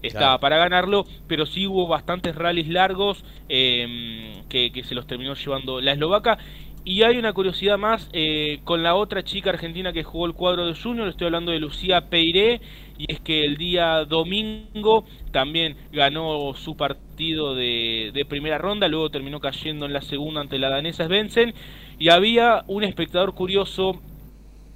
[0.06, 5.80] estaba para ganarlo, pero sí hubo bastantes rallies largos em, que, se los terminó llevando
[5.80, 6.38] la eslovaca.
[6.86, 10.66] Y hay una curiosidad más eh, con la otra chica argentina que jugó el cuadro
[10.66, 12.60] de Junior, estoy hablando de Lucía Peiré,
[12.98, 19.10] y es que el día domingo también ganó su partido de, de primera ronda, luego
[19.10, 21.54] terminó cayendo en la segunda ante la danesa Svensson,
[21.98, 24.02] y había un espectador curioso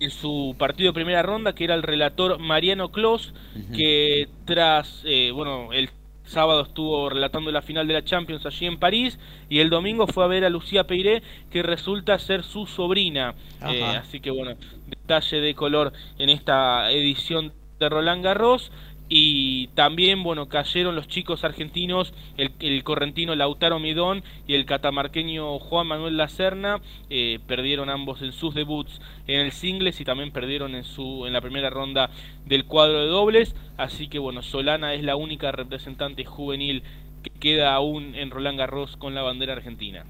[0.00, 3.34] en su partido de primera ronda, que era el relator Mariano Clos,
[3.74, 5.90] que tras, eh, bueno, el
[6.24, 9.18] sábado estuvo relatando la final de la Champions allí en París
[9.48, 13.34] y el domingo fue a ver a Lucía Peiré que resulta ser su sobrina.
[13.66, 14.54] Eh, así que bueno,
[14.86, 18.70] detalle de color en esta edición de Roland Garros.
[19.08, 25.86] Y también, bueno, cayeron los chicos argentinos, el, correntino Lautaro Midón y el catamarqueño Juan
[25.86, 30.84] Manuel Lacerna, eh, perdieron ambos en sus debuts en el singles y también perdieron en,
[30.84, 32.10] su, en la primera ronda
[32.44, 33.54] del cuadro de dobles.
[33.78, 36.82] Así que, bueno, Solana es la única representante juvenil
[37.22, 40.04] que queda aún en Roland Garros con la bandera argentina.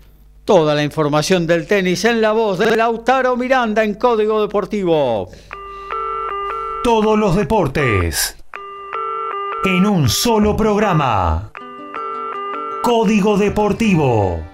[0.45, 5.29] Toda la información del tenis en la voz de Lautaro Miranda en Código Deportivo.
[6.83, 8.39] Todos los deportes
[9.65, 11.51] en un solo programa.
[12.83, 14.48] Código Deportivo.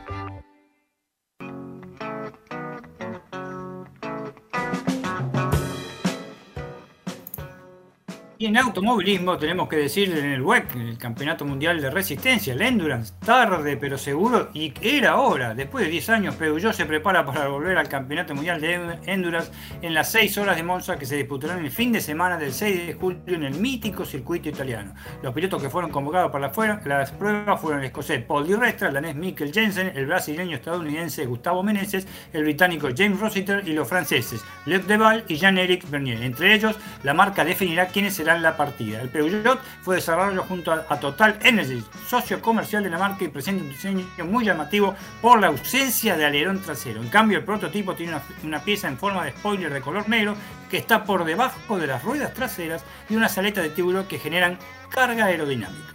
[8.45, 12.61] Y en automovilismo tenemos que decir en el WEC, el Campeonato Mundial de Resistencia, el
[12.61, 17.49] Endurance, tarde pero seguro, y era hora, después de 10 años, Peugeot se prepara para
[17.49, 19.51] volver al Campeonato Mundial de Endurance
[19.81, 22.87] en las 6 horas de Monza que se disputarán el fin de semana del 6
[22.87, 24.93] de julio en el mítico circuito italiano.
[25.23, 26.53] Los pilotos que fueron convocados para
[26.85, 31.25] las pruebas fueron el escocés Paul Di Restra, el danés Mikkel Jensen, el brasileño estadounidense
[31.25, 36.23] Gustavo Meneses, el británico James Rossiter y los franceses Luc Deval y Jean-Éric Bernier.
[36.23, 39.01] Entre ellos, la marca definirá quiénes serán la partida.
[39.01, 43.63] El Peugeot fue desarrollado junto a, Total Energy, socio comercial de la marca y presenta
[43.63, 47.01] un diseño muy llamativo por la ausencia de alerón trasero.
[47.01, 50.37] En cambio, el prototipo tiene una, pieza en forma de spoiler de color negro
[50.71, 54.59] que está por debajo de las ruedas traseras y unas aletas de tiburón que generan
[54.91, 55.95] carga aerodinámica.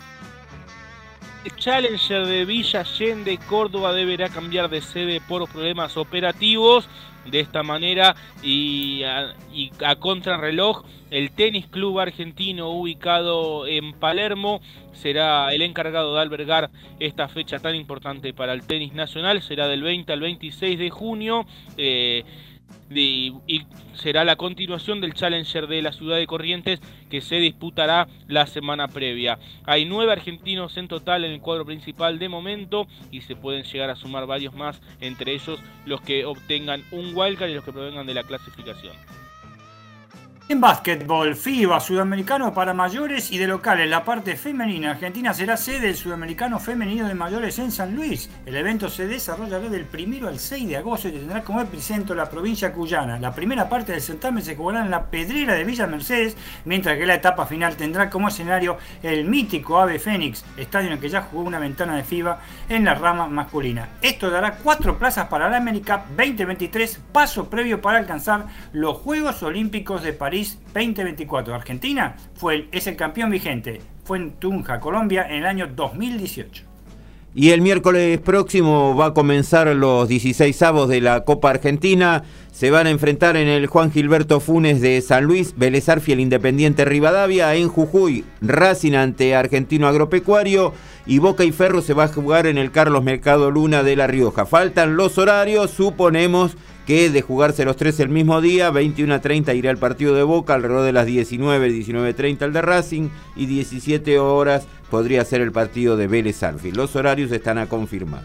[1.46, 6.90] El Challenger de Villa Allende, Córdoba, deberá cambiar de sede por problemas operativos
[7.30, 14.62] de esta manera y a, y a contrarreloj el Tenis Club Argentino ubicado en Palermo
[14.94, 16.70] será el encargado de albergar
[17.00, 21.46] esta fecha tan importante para el tenis nacional, será del 20 al 26 de junio.
[21.78, 22.24] Eh,
[22.90, 23.34] y,
[23.94, 26.80] será la continuación del Challenger de la ciudad de Corrientes
[27.10, 29.40] que se disputará la semana previa.
[29.66, 33.90] Hay nueve argentinos en total en el cuadro principal de momento y se pueden llegar
[33.90, 38.08] a sumar varios más, entre ellos los que obtengan un wildcard y los que provengan
[38.08, 38.94] de la clasificación.
[40.52, 44.90] En básquetbol, FIBA Sudamericano para mayores y de locales, la parte femenina.
[44.90, 48.32] Argentina será sede del Sudamericano Femenino de Mayores en San Luis.
[48.48, 52.32] El evento se desarrollará del 1 al 6 de agosto y tendrá como epicentro la
[52.32, 53.20] provincia cuyana.
[53.20, 56.36] La primera parte del certamen se jugará en la Pedrera de Villa Mercedes,
[56.66, 61.00] mientras que la etapa final tendrá como escenario el mítico Ave Fénix, estadio en el
[61.00, 63.90] que ya jugó una ventana de FIBA en la rama masculina.
[64.02, 70.02] Esto dará cuatro plazas para la América 2023, paso previo para alcanzar los Juegos Olímpicos
[70.02, 70.39] de París
[70.74, 71.54] 2024.
[71.54, 73.82] Argentina fue es el campeón vigente.
[74.04, 76.66] Fue en Tunja, Colombia, en el año 2018.
[77.36, 82.24] Y el miércoles próximo va a comenzar los 16 avos de la Copa Argentina.
[82.52, 86.86] Se van a enfrentar en el Juan Gilberto Funes de San Luis, Vélez el Independiente
[86.86, 90.74] Rivadavia, en Jujuy, Racing ante Argentino Agropecuario
[91.06, 94.08] y Boca y Ferro se va a jugar en el Carlos Mercado Luna de La
[94.08, 94.48] Rioja.
[94.48, 96.58] Faltan los horarios, suponemos
[96.88, 100.24] que de jugarse los tres el mismo día, 21 a 30 irá el partido de
[100.24, 105.52] Boca, alrededor de las 19, 19.30 el de Racing y 17 horas podría ser el
[105.52, 106.72] partido de Vélez Arfi.
[106.72, 108.24] Los horarios están a confirmar.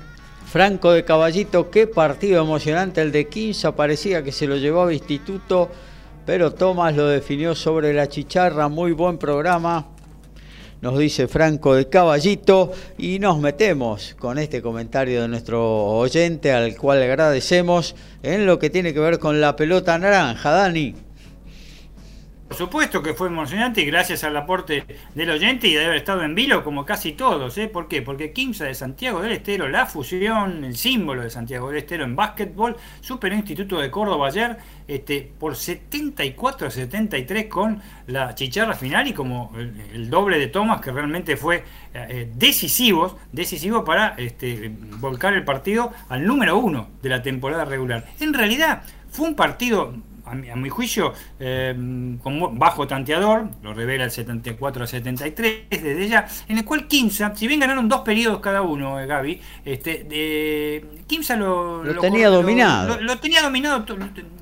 [0.54, 5.68] Franco de Caballito, qué partido emocionante el de Quinza, parecía que se lo llevaba Instituto,
[6.24, 9.88] pero Tomás lo definió sobre la chicharra, muy buen programa,
[10.80, 16.76] nos dice Franco de Caballito, y nos metemos con este comentario de nuestro oyente, al
[16.76, 20.94] cual agradecemos, en lo que tiene que ver con la pelota naranja, Dani.
[22.48, 24.84] Por supuesto que fue emocionante y gracias al aporte
[25.14, 27.56] del oyente y de haber estado en vilo como casi todos.
[27.56, 27.68] ¿eh?
[27.68, 28.02] ¿Por qué?
[28.02, 32.14] Porque Quimsa de Santiago del Estero, la fusión, el símbolo de Santiago del Estero en
[32.14, 39.08] básquetbol, superó Instituto de Córdoba ayer este, por 74 a 73 con la chicharra final
[39.08, 41.64] y como el, doble de tomas que realmente fue
[41.94, 48.04] eh, decisivo, decisivo para este, volcar el partido al número uno de la temporada regular.
[48.20, 49.94] En realidad fue un partido
[50.26, 51.74] a mi, juicio, eh,
[52.22, 57.34] con bajo tanteador, lo revela el 74 a 73 desde ya, en el cual Kimsa,
[57.34, 63.00] si bien ganaron dos periodos cada uno, eh, Gaby, este, eh, Kimsa lo, tenía dominado.
[63.00, 63.84] Lo, tenía dominado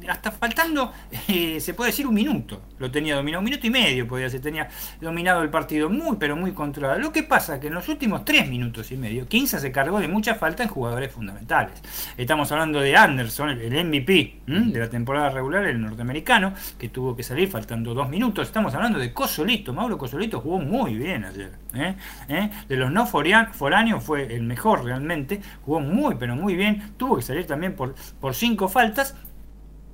[0.09, 0.93] hasta faltando,
[1.29, 2.63] eh, se puede decir, un minuto.
[2.79, 4.69] Lo tenía dominado, un minuto y medio podía ser, tenía
[5.01, 6.99] dominado el partido muy, pero muy controlado.
[6.99, 10.09] Lo que pasa que en los últimos tres minutos y medio, Kimsa se cargó de
[10.09, 11.81] mucha falta en jugadores fundamentales.
[12.17, 17.23] Estamos hablando de Anderson, el, MVP de la temporada regular, el norteamericano, que tuvo que
[17.23, 18.47] salir faltando dos minutos.
[18.47, 19.73] Estamos hablando de Cosolito.
[19.73, 21.53] Mauro Cosolito jugó muy bien ayer.
[21.75, 21.95] ¿eh?
[22.29, 22.51] ¿Eh?
[22.69, 25.41] De los no foráneos fue el mejor realmente.
[25.65, 26.93] Jugó muy, pero muy bien.
[26.97, 29.17] Tuvo que salir también por, por cinco faltas.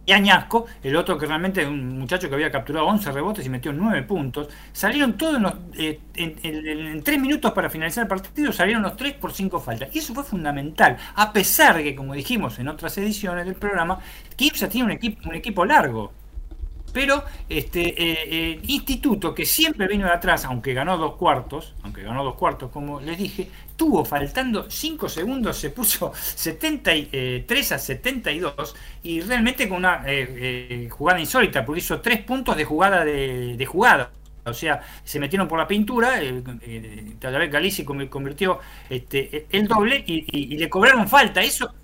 [0.09, 3.51] Y Añasco, el otro que realmente es un muchacho que había capturado 11 rebotes y
[3.51, 8.51] metió 9 puntos, salieron todos en, los, eh, en, 3 minutos para finalizar el partido,
[8.51, 9.95] salieron los 3 por 5 faltas.
[9.95, 13.99] Y eso fue fundamental, a pesar de que, como dijimos en otras ediciones del programa,
[14.35, 16.11] Kipsa tiene un equipo, un equipo largo.
[16.93, 22.03] Pero este eh, eh, Instituto, que siempre vino de atrás, aunque ganó dos cuartos, aunque
[22.03, 28.75] ganó dos cuartos, como les dije, tuvo faltando 5 segundos, se puso 73 a 72
[29.03, 34.11] y realmente con una eh, jugada insólita, porque hizo tres puntos de jugada de, jugada.
[34.45, 36.43] O sea, se metieron por la pintura, eh,
[37.21, 41.43] vez Galici convirtió este, el doble y, le cobraron falta.
[41.43, 41.75] Eso,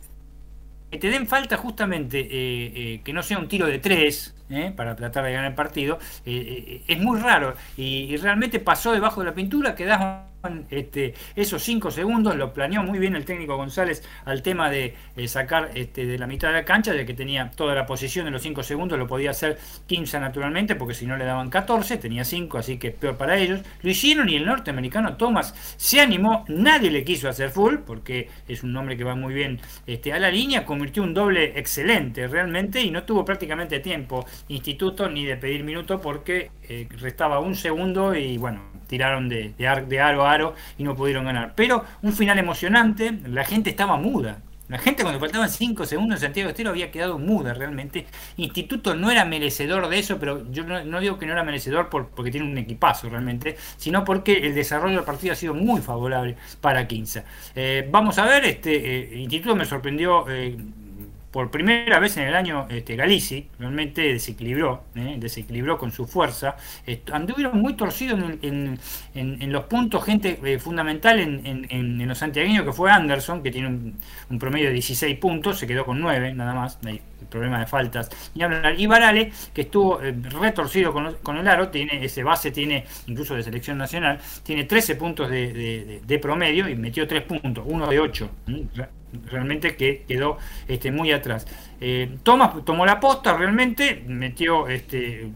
[0.90, 4.72] que te den falta justamente, que no sea un tiro de tres, ¿eh?
[4.74, 5.98] para tratar de ganar el partido.
[6.24, 6.32] Eh,
[6.68, 10.33] eh, es muy raro y, realmente pasó debajo de la pintura, quedaban
[10.70, 14.94] este, esos cinco segundos, lo planeó muy bien el técnico González al tema de
[15.26, 18.32] sacar este, de la mitad de la cancha, de que tenía toda la posición en
[18.32, 22.24] los cinco segundos, lo podía hacer 15 naturalmente, porque si no le daban 14, tenía
[22.24, 23.60] 5, así que peor para ellos.
[23.82, 28.62] Lo hicieron y el norteamericano Thomas se animó, nadie le quiso hacer full, porque es
[28.62, 32.80] un nombre que va muy bien este, a la línea, convirtió un doble excelente realmente
[32.80, 38.14] y no tuvo prácticamente tiempo instituto ni de pedir minuto porque eh, restaba un segundo
[38.14, 39.54] y bueno, tiraron de,
[40.00, 41.54] aro a aro y no pudieron ganar.
[41.54, 44.38] Pero un final emocionante, la gente estaba muda.
[44.68, 48.06] La gente cuando faltaban 5 segundos Santiago Estero había quedado muda realmente.
[48.38, 52.08] Instituto no era merecedor de eso, pero yo no, digo que no era merecedor por,
[52.08, 56.36] porque tiene un equipazo realmente, sino porque el desarrollo del partido ha sido muy favorable
[56.62, 57.24] para Quinza.
[57.54, 60.24] Eh, vamos a ver, este eh, Instituto me sorprendió
[61.34, 65.16] por primera vez en el año este, Galici realmente desequilibró, ¿eh?
[65.18, 66.54] desequilibró con su fuerza.
[67.10, 73.42] anduvieron muy torcidos en, los puntos, gente eh, fundamental en, los santiagueños, que fue Anderson,
[73.42, 77.58] que tiene un, promedio de 16 puntos, se quedó con 9 nada más, el problema
[77.58, 78.10] de faltas.
[78.32, 82.84] Y, hablar, y Varale, que estuvo eh, retorcido con, el aro, tiene ese base, tiene
[83.08, 87.98] incluso de selección nacional, tiene 13 puntos de, promedio y metió 3 puntos, uno de
[87.98, 88.30] 8
[89.26, 90.38] realmente que quedó
[90.68, 91.46] este, muy atrás.
[91.80, 95.30] Eh, Thomas tomó la posta, realmente metió este,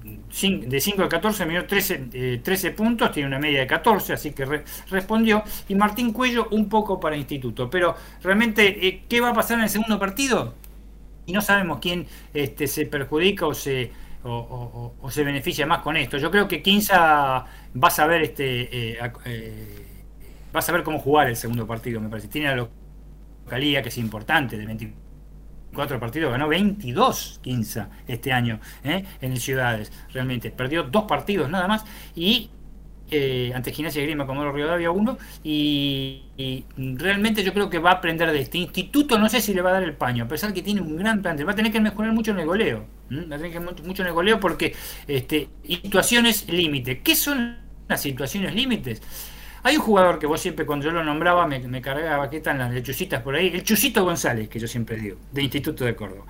[0.67, 4.63] de 5 a 14, metió 13, 13 puntos, tiene una media de 14, así que
[4.91, 5.43] respondió.
[5.69, 7.69] Y Martín Cuello un poco para instituto.
[7.69, 10.55] Pero realmente, eh, ¿qué va a pasar en el segundo partido?
[11.27, 13.91] Y no sabemos quién este, se perjudica o se,
[14.25, 16.17] o, se beneficia más con esto.
[16.17, 18.99] Yo creo que Quinza va a saber este, eh,
[20.55, 22.29] va a saber cómo jugar el segundo partido, me parece.
[22.29, 22.69] Tiene a los
[23.49, 29.05] que es importante, de 24 partidos, ganó 22 15 este año ¿eh?
[29.21, 30.51] en Ciudades, realmente.
[30.51, 31.85] Perdió dos partidos nada más
[32.15, 32.51] y
[33.11, 37.95] eh, ante Gimnasia Grima como Rivadavia uno y, y, realmente yo creo que va a
[37.95, 40.53] aprender de este instituto, no sé si le va a dar el paño, a pesar
[40.53, 43.37] que tiene un gran plantel, va a tener que mejorar mucho en el goleo, va
[43.37, 44.75] a tener que mucho en el goleo porque
[45.07, 47.57] este, situaciones límite, ¿qué son
[47.89, 49.01] las situaciones límites?
[49.69, 52.73] Hay un jugador que vos siempre cuando yo lo nombraba me, cargaba, ¿qué están las
[52.73, 53.49] lechucitas por ahí?
[53.49, 56.25] El Chusito González, que yo siempre digo, de Instituto de Córdoba.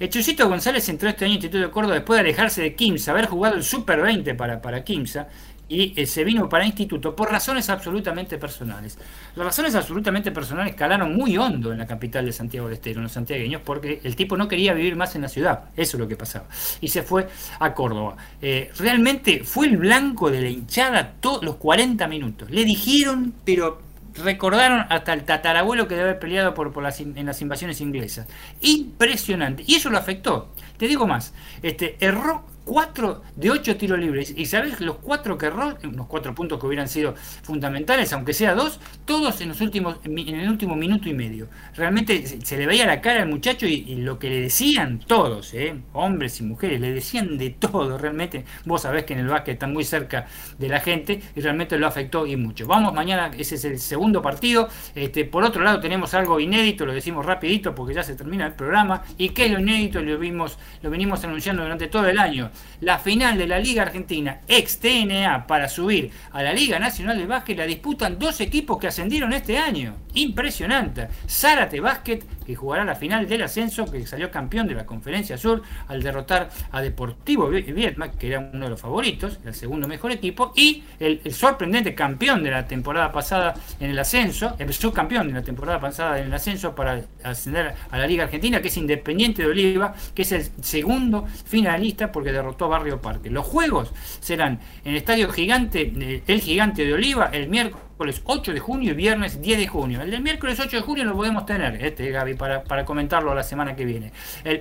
[0.00, 3.10] El Chusito González entró este año en Instituto de Córdoba después de alejarse de Kimsa,
[3.10, 5.28] haber jugado el Super 20 para, para Kimsa,
[5.68, 8.98] y eh, se vino para instituto por razones absolutamente personales.
[9.36, 13.04] Las razones absolutamente personales calaron muy hondo en la capital de Santiago del Estero, en
[13.04, 16.08] los santiagueños, porque el tipo no quería vivir más en la ciudad, eso es lo
[16.08, 16.46] que pasaba,
[16.80, 17.28] y se fue
[17.60, 18.16] a Córdoba.
[18.40, 22.50] Eh, realmente fue el blanco de la hinchada todos los 40 minutos.
[22.50, 23.82] Le dijeron, pero
[24.14, 28.26] recordaron hasta el tatarabuelo que debe haber peleado por, por las, en las invasiones inglesas.
[28.60, 29.64] Impresionante.
[29.66, 30.50] Y eso lo afectó.
[30.76, 34.34] Te digo más, este, erró 4 de 8 tiros libres.
[34.36, 38.54] Y sabes los cuatro que erró, unos cuatro puntos que hubieran sido fundamentales, aunque sea
[38.54, 41.48] dos, todos en los últimos, en el último minuto y medio.
[41.74, 45.76] Realmente se le veía la cara al muchacho y, lo que le decían todos, ¿eh?
[45.94, 48.44] hombres y mujeres, le decían de todo realmente.
[48.66, 50.26] Vos sabés que en el básquet están muy cerca
[50.58, 52.66] de la gente y realmente lo afectó y mucho.
[52.66, 54.68] Vamos mañana, ese es el segundo partido.
[54.94, 58.52] Este, por otro lado tenemos algo inédito, lo decimos rapidito porque ya se termina el
[58.52, 59.02] programa.
[59.16, 60.02] ¿Y qué es lo inédito?
[60.02, 62.50] Lo, vimos, lo venimos anunciando durante todo el año
[62.80, 67.26] la final de la Liga Argentina ex TNA para subir a la Liga Nacional de
[67.26, 69.96] Básquet la disputan dos equipos que ascendieron este año.
[70.14, 71.08] Impresionante.
[71.28, 75.60] Zárate Básquet, que jugará la final del ascenso, que salió campeón de la Conferencia Sur
[75.86, 80.54] al derrotar a Deportivo Vietma, que era uno de los favoritos, el segundo mejor equipo,
[80.56, 85.42] y el, sorprendente campeón de la temporada pasada en el ascenso, el subcampeón de la
[85.42, 89.48] temporada pasada en el ascenso para ascender a la Liga Argentina, que es Independiente de
[89.48, 93.28] Oliva, que es el segundo finalista porque derrotó Barrio Parque.
[93.28, 98.52] Los juegos serán en el Estadio Gigante, el Gigante de Oliva, el miércoles miércoles 8
[98.52, 100.00] de junio y viernes 10 de junio.
[100.00, 103.42] El del miércoles 8 de junio lo podemos tener, este Gaby, para, para comentarlo la
[103.42, 104.12] semana que viene.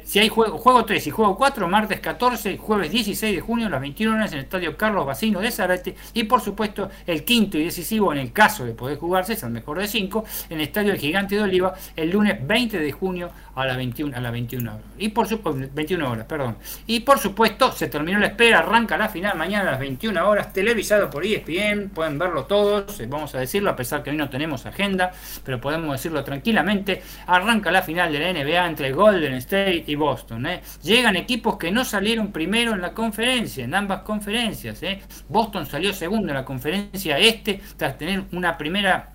[0.03, 3.80] si hay juego, juego 3 y juego 4, martes 14, jueves 16 de junio las
[3.80, 5.95] 21 horas en el Estadio Carlos Bacino de Zarate.
[6.15, 9.51] Y por supuesto, el quinto y decisivo, en el caso de poder jugarse, es el
[9.51, 13.30] mejor de 5, en el Estadio El Gigante de Oliva, el lunes 20 de junio
[13.53, 14.84] a las 21, a las 21 horas.
[14.97, 16.57] Y por supuesto, 21 horas, perdón.
[16.88, 20.53] Y por supuesto, se terminó la espera, arranca la final mañana a las 21 horas,
[20.53, 24.66] televisado por ESPN, pueden verlo todos, vamos a decirlo, a pesar que hoy no tenemos
[24.66, 25.12] agenda,
[25.44, 27.02] pero podemos decirlo tranquilamente.
[27.28, 30.45] Arranca la final de la NBA entre Golden State y Boston.
[30.48, 30.62] ¿eh?
[30.84, 34.82] Llegan equipos que no salieron primero en la conferencia, en ambas conferencias.
[34.84, 35.02] ¿eh?
[35.30, 39.14] Boston salió segundo en la conferencia este, tras tener una primera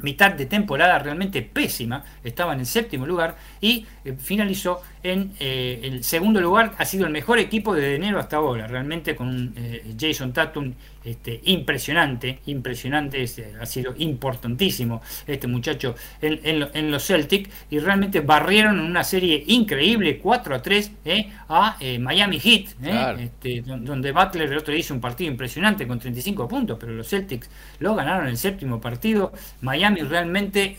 [0.00, 5.80] mitad de temporada realmente pésima, estaba en el séptimo lugar y eh, finalizó en eh,
[5.84, 9.54] el segundo lugar, ha sido el mejor equipo desde enero hasta ahora, realmente con un
[9.56, 10.72] eh, Jason Tatum
[11.04, 18.80] este, impresionante, impresionante, este, ha sido importantísimo este muchacho en, los Celtics y realmente barrieron
[18.80, 24.58] en una serie increíble 4 a 3 eh, a Miami Heat, este, donde Butler el
[24.58, 28.36] otro día hizo un partido impresionante con 35 puntos, pero los Celtics lo ganaron el
[28.36, 29.32] séptimo partido.
[29.60, 30.76] Miami realmente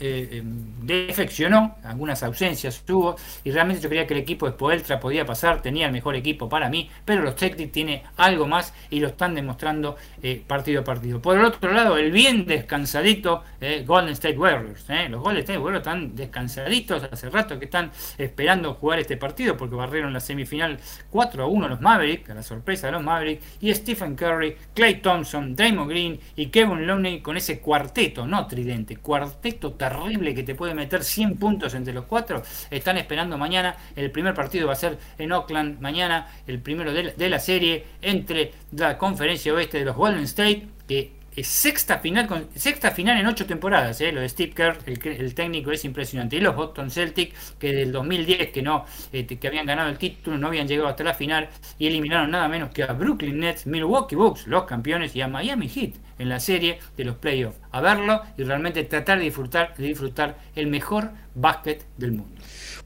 [0.81, 5.87] defeccionó, algunas ausencias tuvo y realmente yo creía que equipo de Spoeltra podía pasar, tenía
[5.87, 9.95] el mejor equipo para mí, pero los Celtics tiene algo más y lo están demostrando
[10.21, 11.21] eh, partido a partido.
[11.21, 14.89] Por el otro lado, el bien descansadito eh, Golden State Warriors.
[14.89, 15.07] Eh.
[15.09, 19.75] Los Golden State Warriors están descansaditos hace rato que están esperando jugar este partido porque
[19.75, 20.79] barrieron la semifinal
[21.09, 24.95] 4 a 1 los Mavericks, a la sorpresa de los Mavericks, y Stephen Curry, Clay
[24.95, 30.55] Thompson, Draymond Green y Kevin Looney con ese cuarteto, no tridente, cuarteto terrible que te
[30.55, 33.75] puede meter 100 puntos entre los cuatro, están esperando mañana.
[33.95, 38.51] El primer partido va a ser en Oakland mañana, el primero de la, serie entre
[38.71, 43.45] la conferencia oeste de los Golden State, que es sexta final, sexta final en ocho
[43.45, 44.11] temporadas, ¿eh?
[44.11, 46.35] lo de Steve Kerr, el, técnico es impresionante.
[46.35, 50.39] Y los Boston Celtics, que del 2010 que no este, que habían ganado el título,
[50.39, 51.47] no habían llegado hasta la final
[51.77, 55.69] y eliminaron nada menos que a Brooklyn Nets, Milwaukee Bucks, los campeones, y a Miami
[55.69, 57.59] Heat en la serie de los playoffs.
[57.69, 62.36] A verlo y realmente tratar de disfrutar, de disfrutar el mejor básquet del mundo.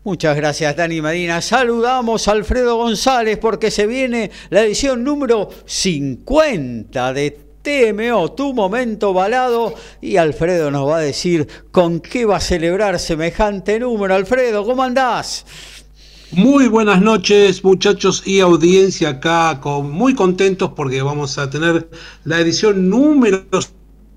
[0.04, 1.42] Muchas gracias, Dani Medina.
[1.42, 9.14] Saludamos a Alfredo González porque se viene la edición número 50 de TMO, tu momento
[9.14, 9.76] balado.
[10.02, 14.16] Y Alfredo nos va a decir con qué va a celebrar semejante número.
[14.16, 15.46] Alfredo, ¿cómo andás?
[16.32, 21.90] Muy buenas noches, muchachos y audiencia acá, muy contentos porque vamos a tener
[22.24, 23.44] la edición número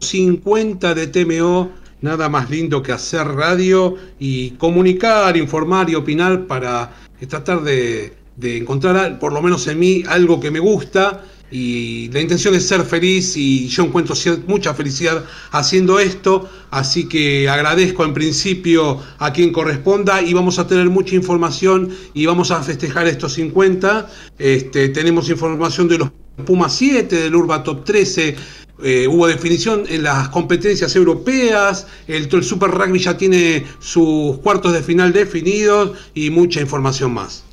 [0.00, 6.92] 50 de TMO nada más lindo que hacer radio y comunicar, informar y opinar para
[7.28, 8.12] tratar de,
[8.42, 11.24] encontrar, por lo menos en mí, algo que me gusta.
[11.50, 14.14] Y la intención es ser feliz y yo encuentro
[14.46, 20.66] mucha felicidad haciendo esto, así que agradezco en principio a quien corresponda y vamos a
[20.66, 24.10] tener mucha información y vamos a festejar estos 50.
[24.38, 26.10] Este, tenemos información de los
[26.44, 28.34] Puma 7, del Urba Top 13,
[28.82, 34.72] eh, hubo definición en las competencias europeas, el, el, Super Rugby ya tiene sus cuartos
[34.72, 37.44] de final definidos y mucha información más.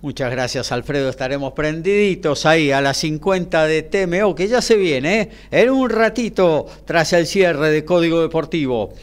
[0.00, 5.20] Muchas gracias Alfredo, estaremos prendiditos ahí a las 50 de TMO que ya se viene
[5.20, 5.30] ¿eh?
[5.50, 8.94] en un ratito tras el cierre de Código Deportivo.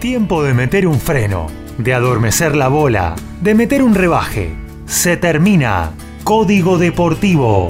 [0.00, 1.46] Tiempo de meter un freno,
[1.78, 4.54] de adormecer la bola, de meter un rebaje.
[4.86, 5.92] Se termina
[6.24, 7.68] Código Deportivo.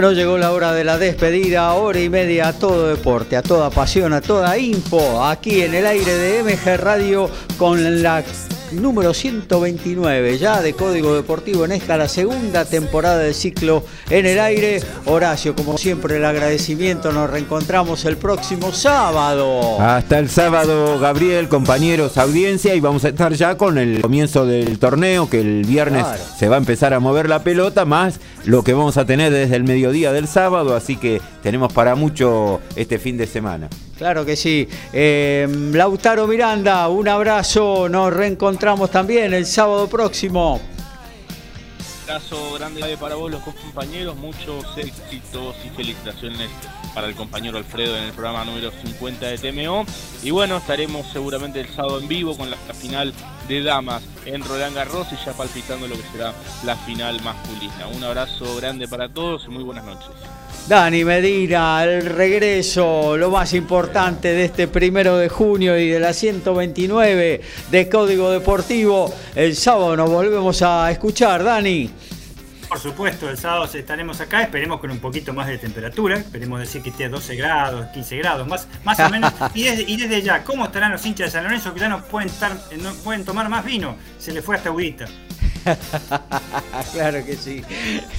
[0.00, 3.68] Bueno, llegó la hora de la despedida, hora y media a todo deporte, a toda
[3.68, 7.28] pasión, a toda info, aquí en el aire de MG Radio
[7.58, 8.24] con la
[8.72, 14.38] número 129 ya de Código Deportivo en esta la segunda temporada del ciclo en el
[14.38, 14.80] aire.
[15.06, 17.12] Horacio, como siempre, el agradecimiento.
[17.12, 19.80] Nos reencontramos el próximo sábado.
[19.80, 24.78] Hasta el sábado, Gabriel, compañeros, audiencia, y vamos a estar ya con el comienzo del
[24.78, 26.06] torneo, que el viernes
[26.38, 29.56] se va a empezar a mover la pelota, más lo que vamos a tener desde
[29.56, 33.68] el mediodía del sábado, así que tenemos para mucho este fin de semana.
[34.00, 34.66] Claro que sí.
[34.94, 37.86] Eh, Lautaro Miranda, un abrazo.
[37.86, 40.54] Nos reencontramos también el sábado próximo.
[40.54, 44.16] Un abrazo grande para vos, los compañeros.
[44.16, 46.48] Muchos éxitos y felicitaciones
[46.94, 49.84] para el compañero Alfredo en el programa número 50 de TMO.
[50.22, 53.12] Y bueno, estaremos seguramente el sábado en vivo con la final
[53.48, 56.32] de damas en Roland Garros y ya palpitando lo que será
[56.64, 57.86] la final masculina.
[57.94, 60.16] Un abrazo grande para todos y muy buenas noches.
[60.70, 66.12] Dani Medina, el regreso, lo más importante de este primero de junio y de la
[66.12, 67.40] 129
[67.72, 69.12] de Código Deportivo.
[69.34, 71.90] El sábado nos volvemos a escuchar, Dani.
[72.68, 76.82] Por supuesto, el sábado estaremos acá, esperemos con un poquito más de temperatura, esperemos decir
[76.82, 79.32] que esté a 12 grados, 15 grados, más, más o menos.
[79.54, 82.56] Y desde, ya, ¿cómo estarán los hinchas de San Lorenzo que ya no pueden, estar,
[82.80, 83.96] no pueden tomar más vino?
[84.20, 85.06] Se le fue hasta agüita.
[86.92, 87.62] claro que sí.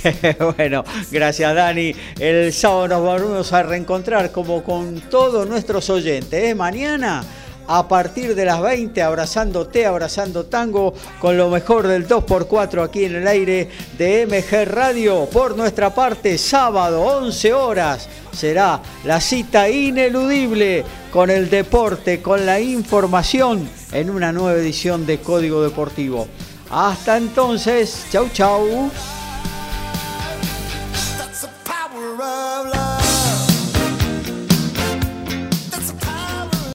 [0.57, 1.93] bueno, gracias Dani.
[2.19, 6.43] El sábado nos vamos a reencontrar como con todos nuestros oyentes.
[6.43, 6.55] ¿eh?
[6.55, 7.23] Mañana
[7.68, 13.15] a partir de las 20, abrazándote, abrazando tango, con lo mejor del 2x4 aquí en
[13.15, 15.26] el aire de MG Radio.
[15.31, 22.59] Por nuestra parte, sábado, 11 horas, será la cita ineludible con el deporte, con la
[22.59, 26.27] información en una nueva edición de Código Deportivo.
[26.72, 28.89] Hasta entonces, chau chau.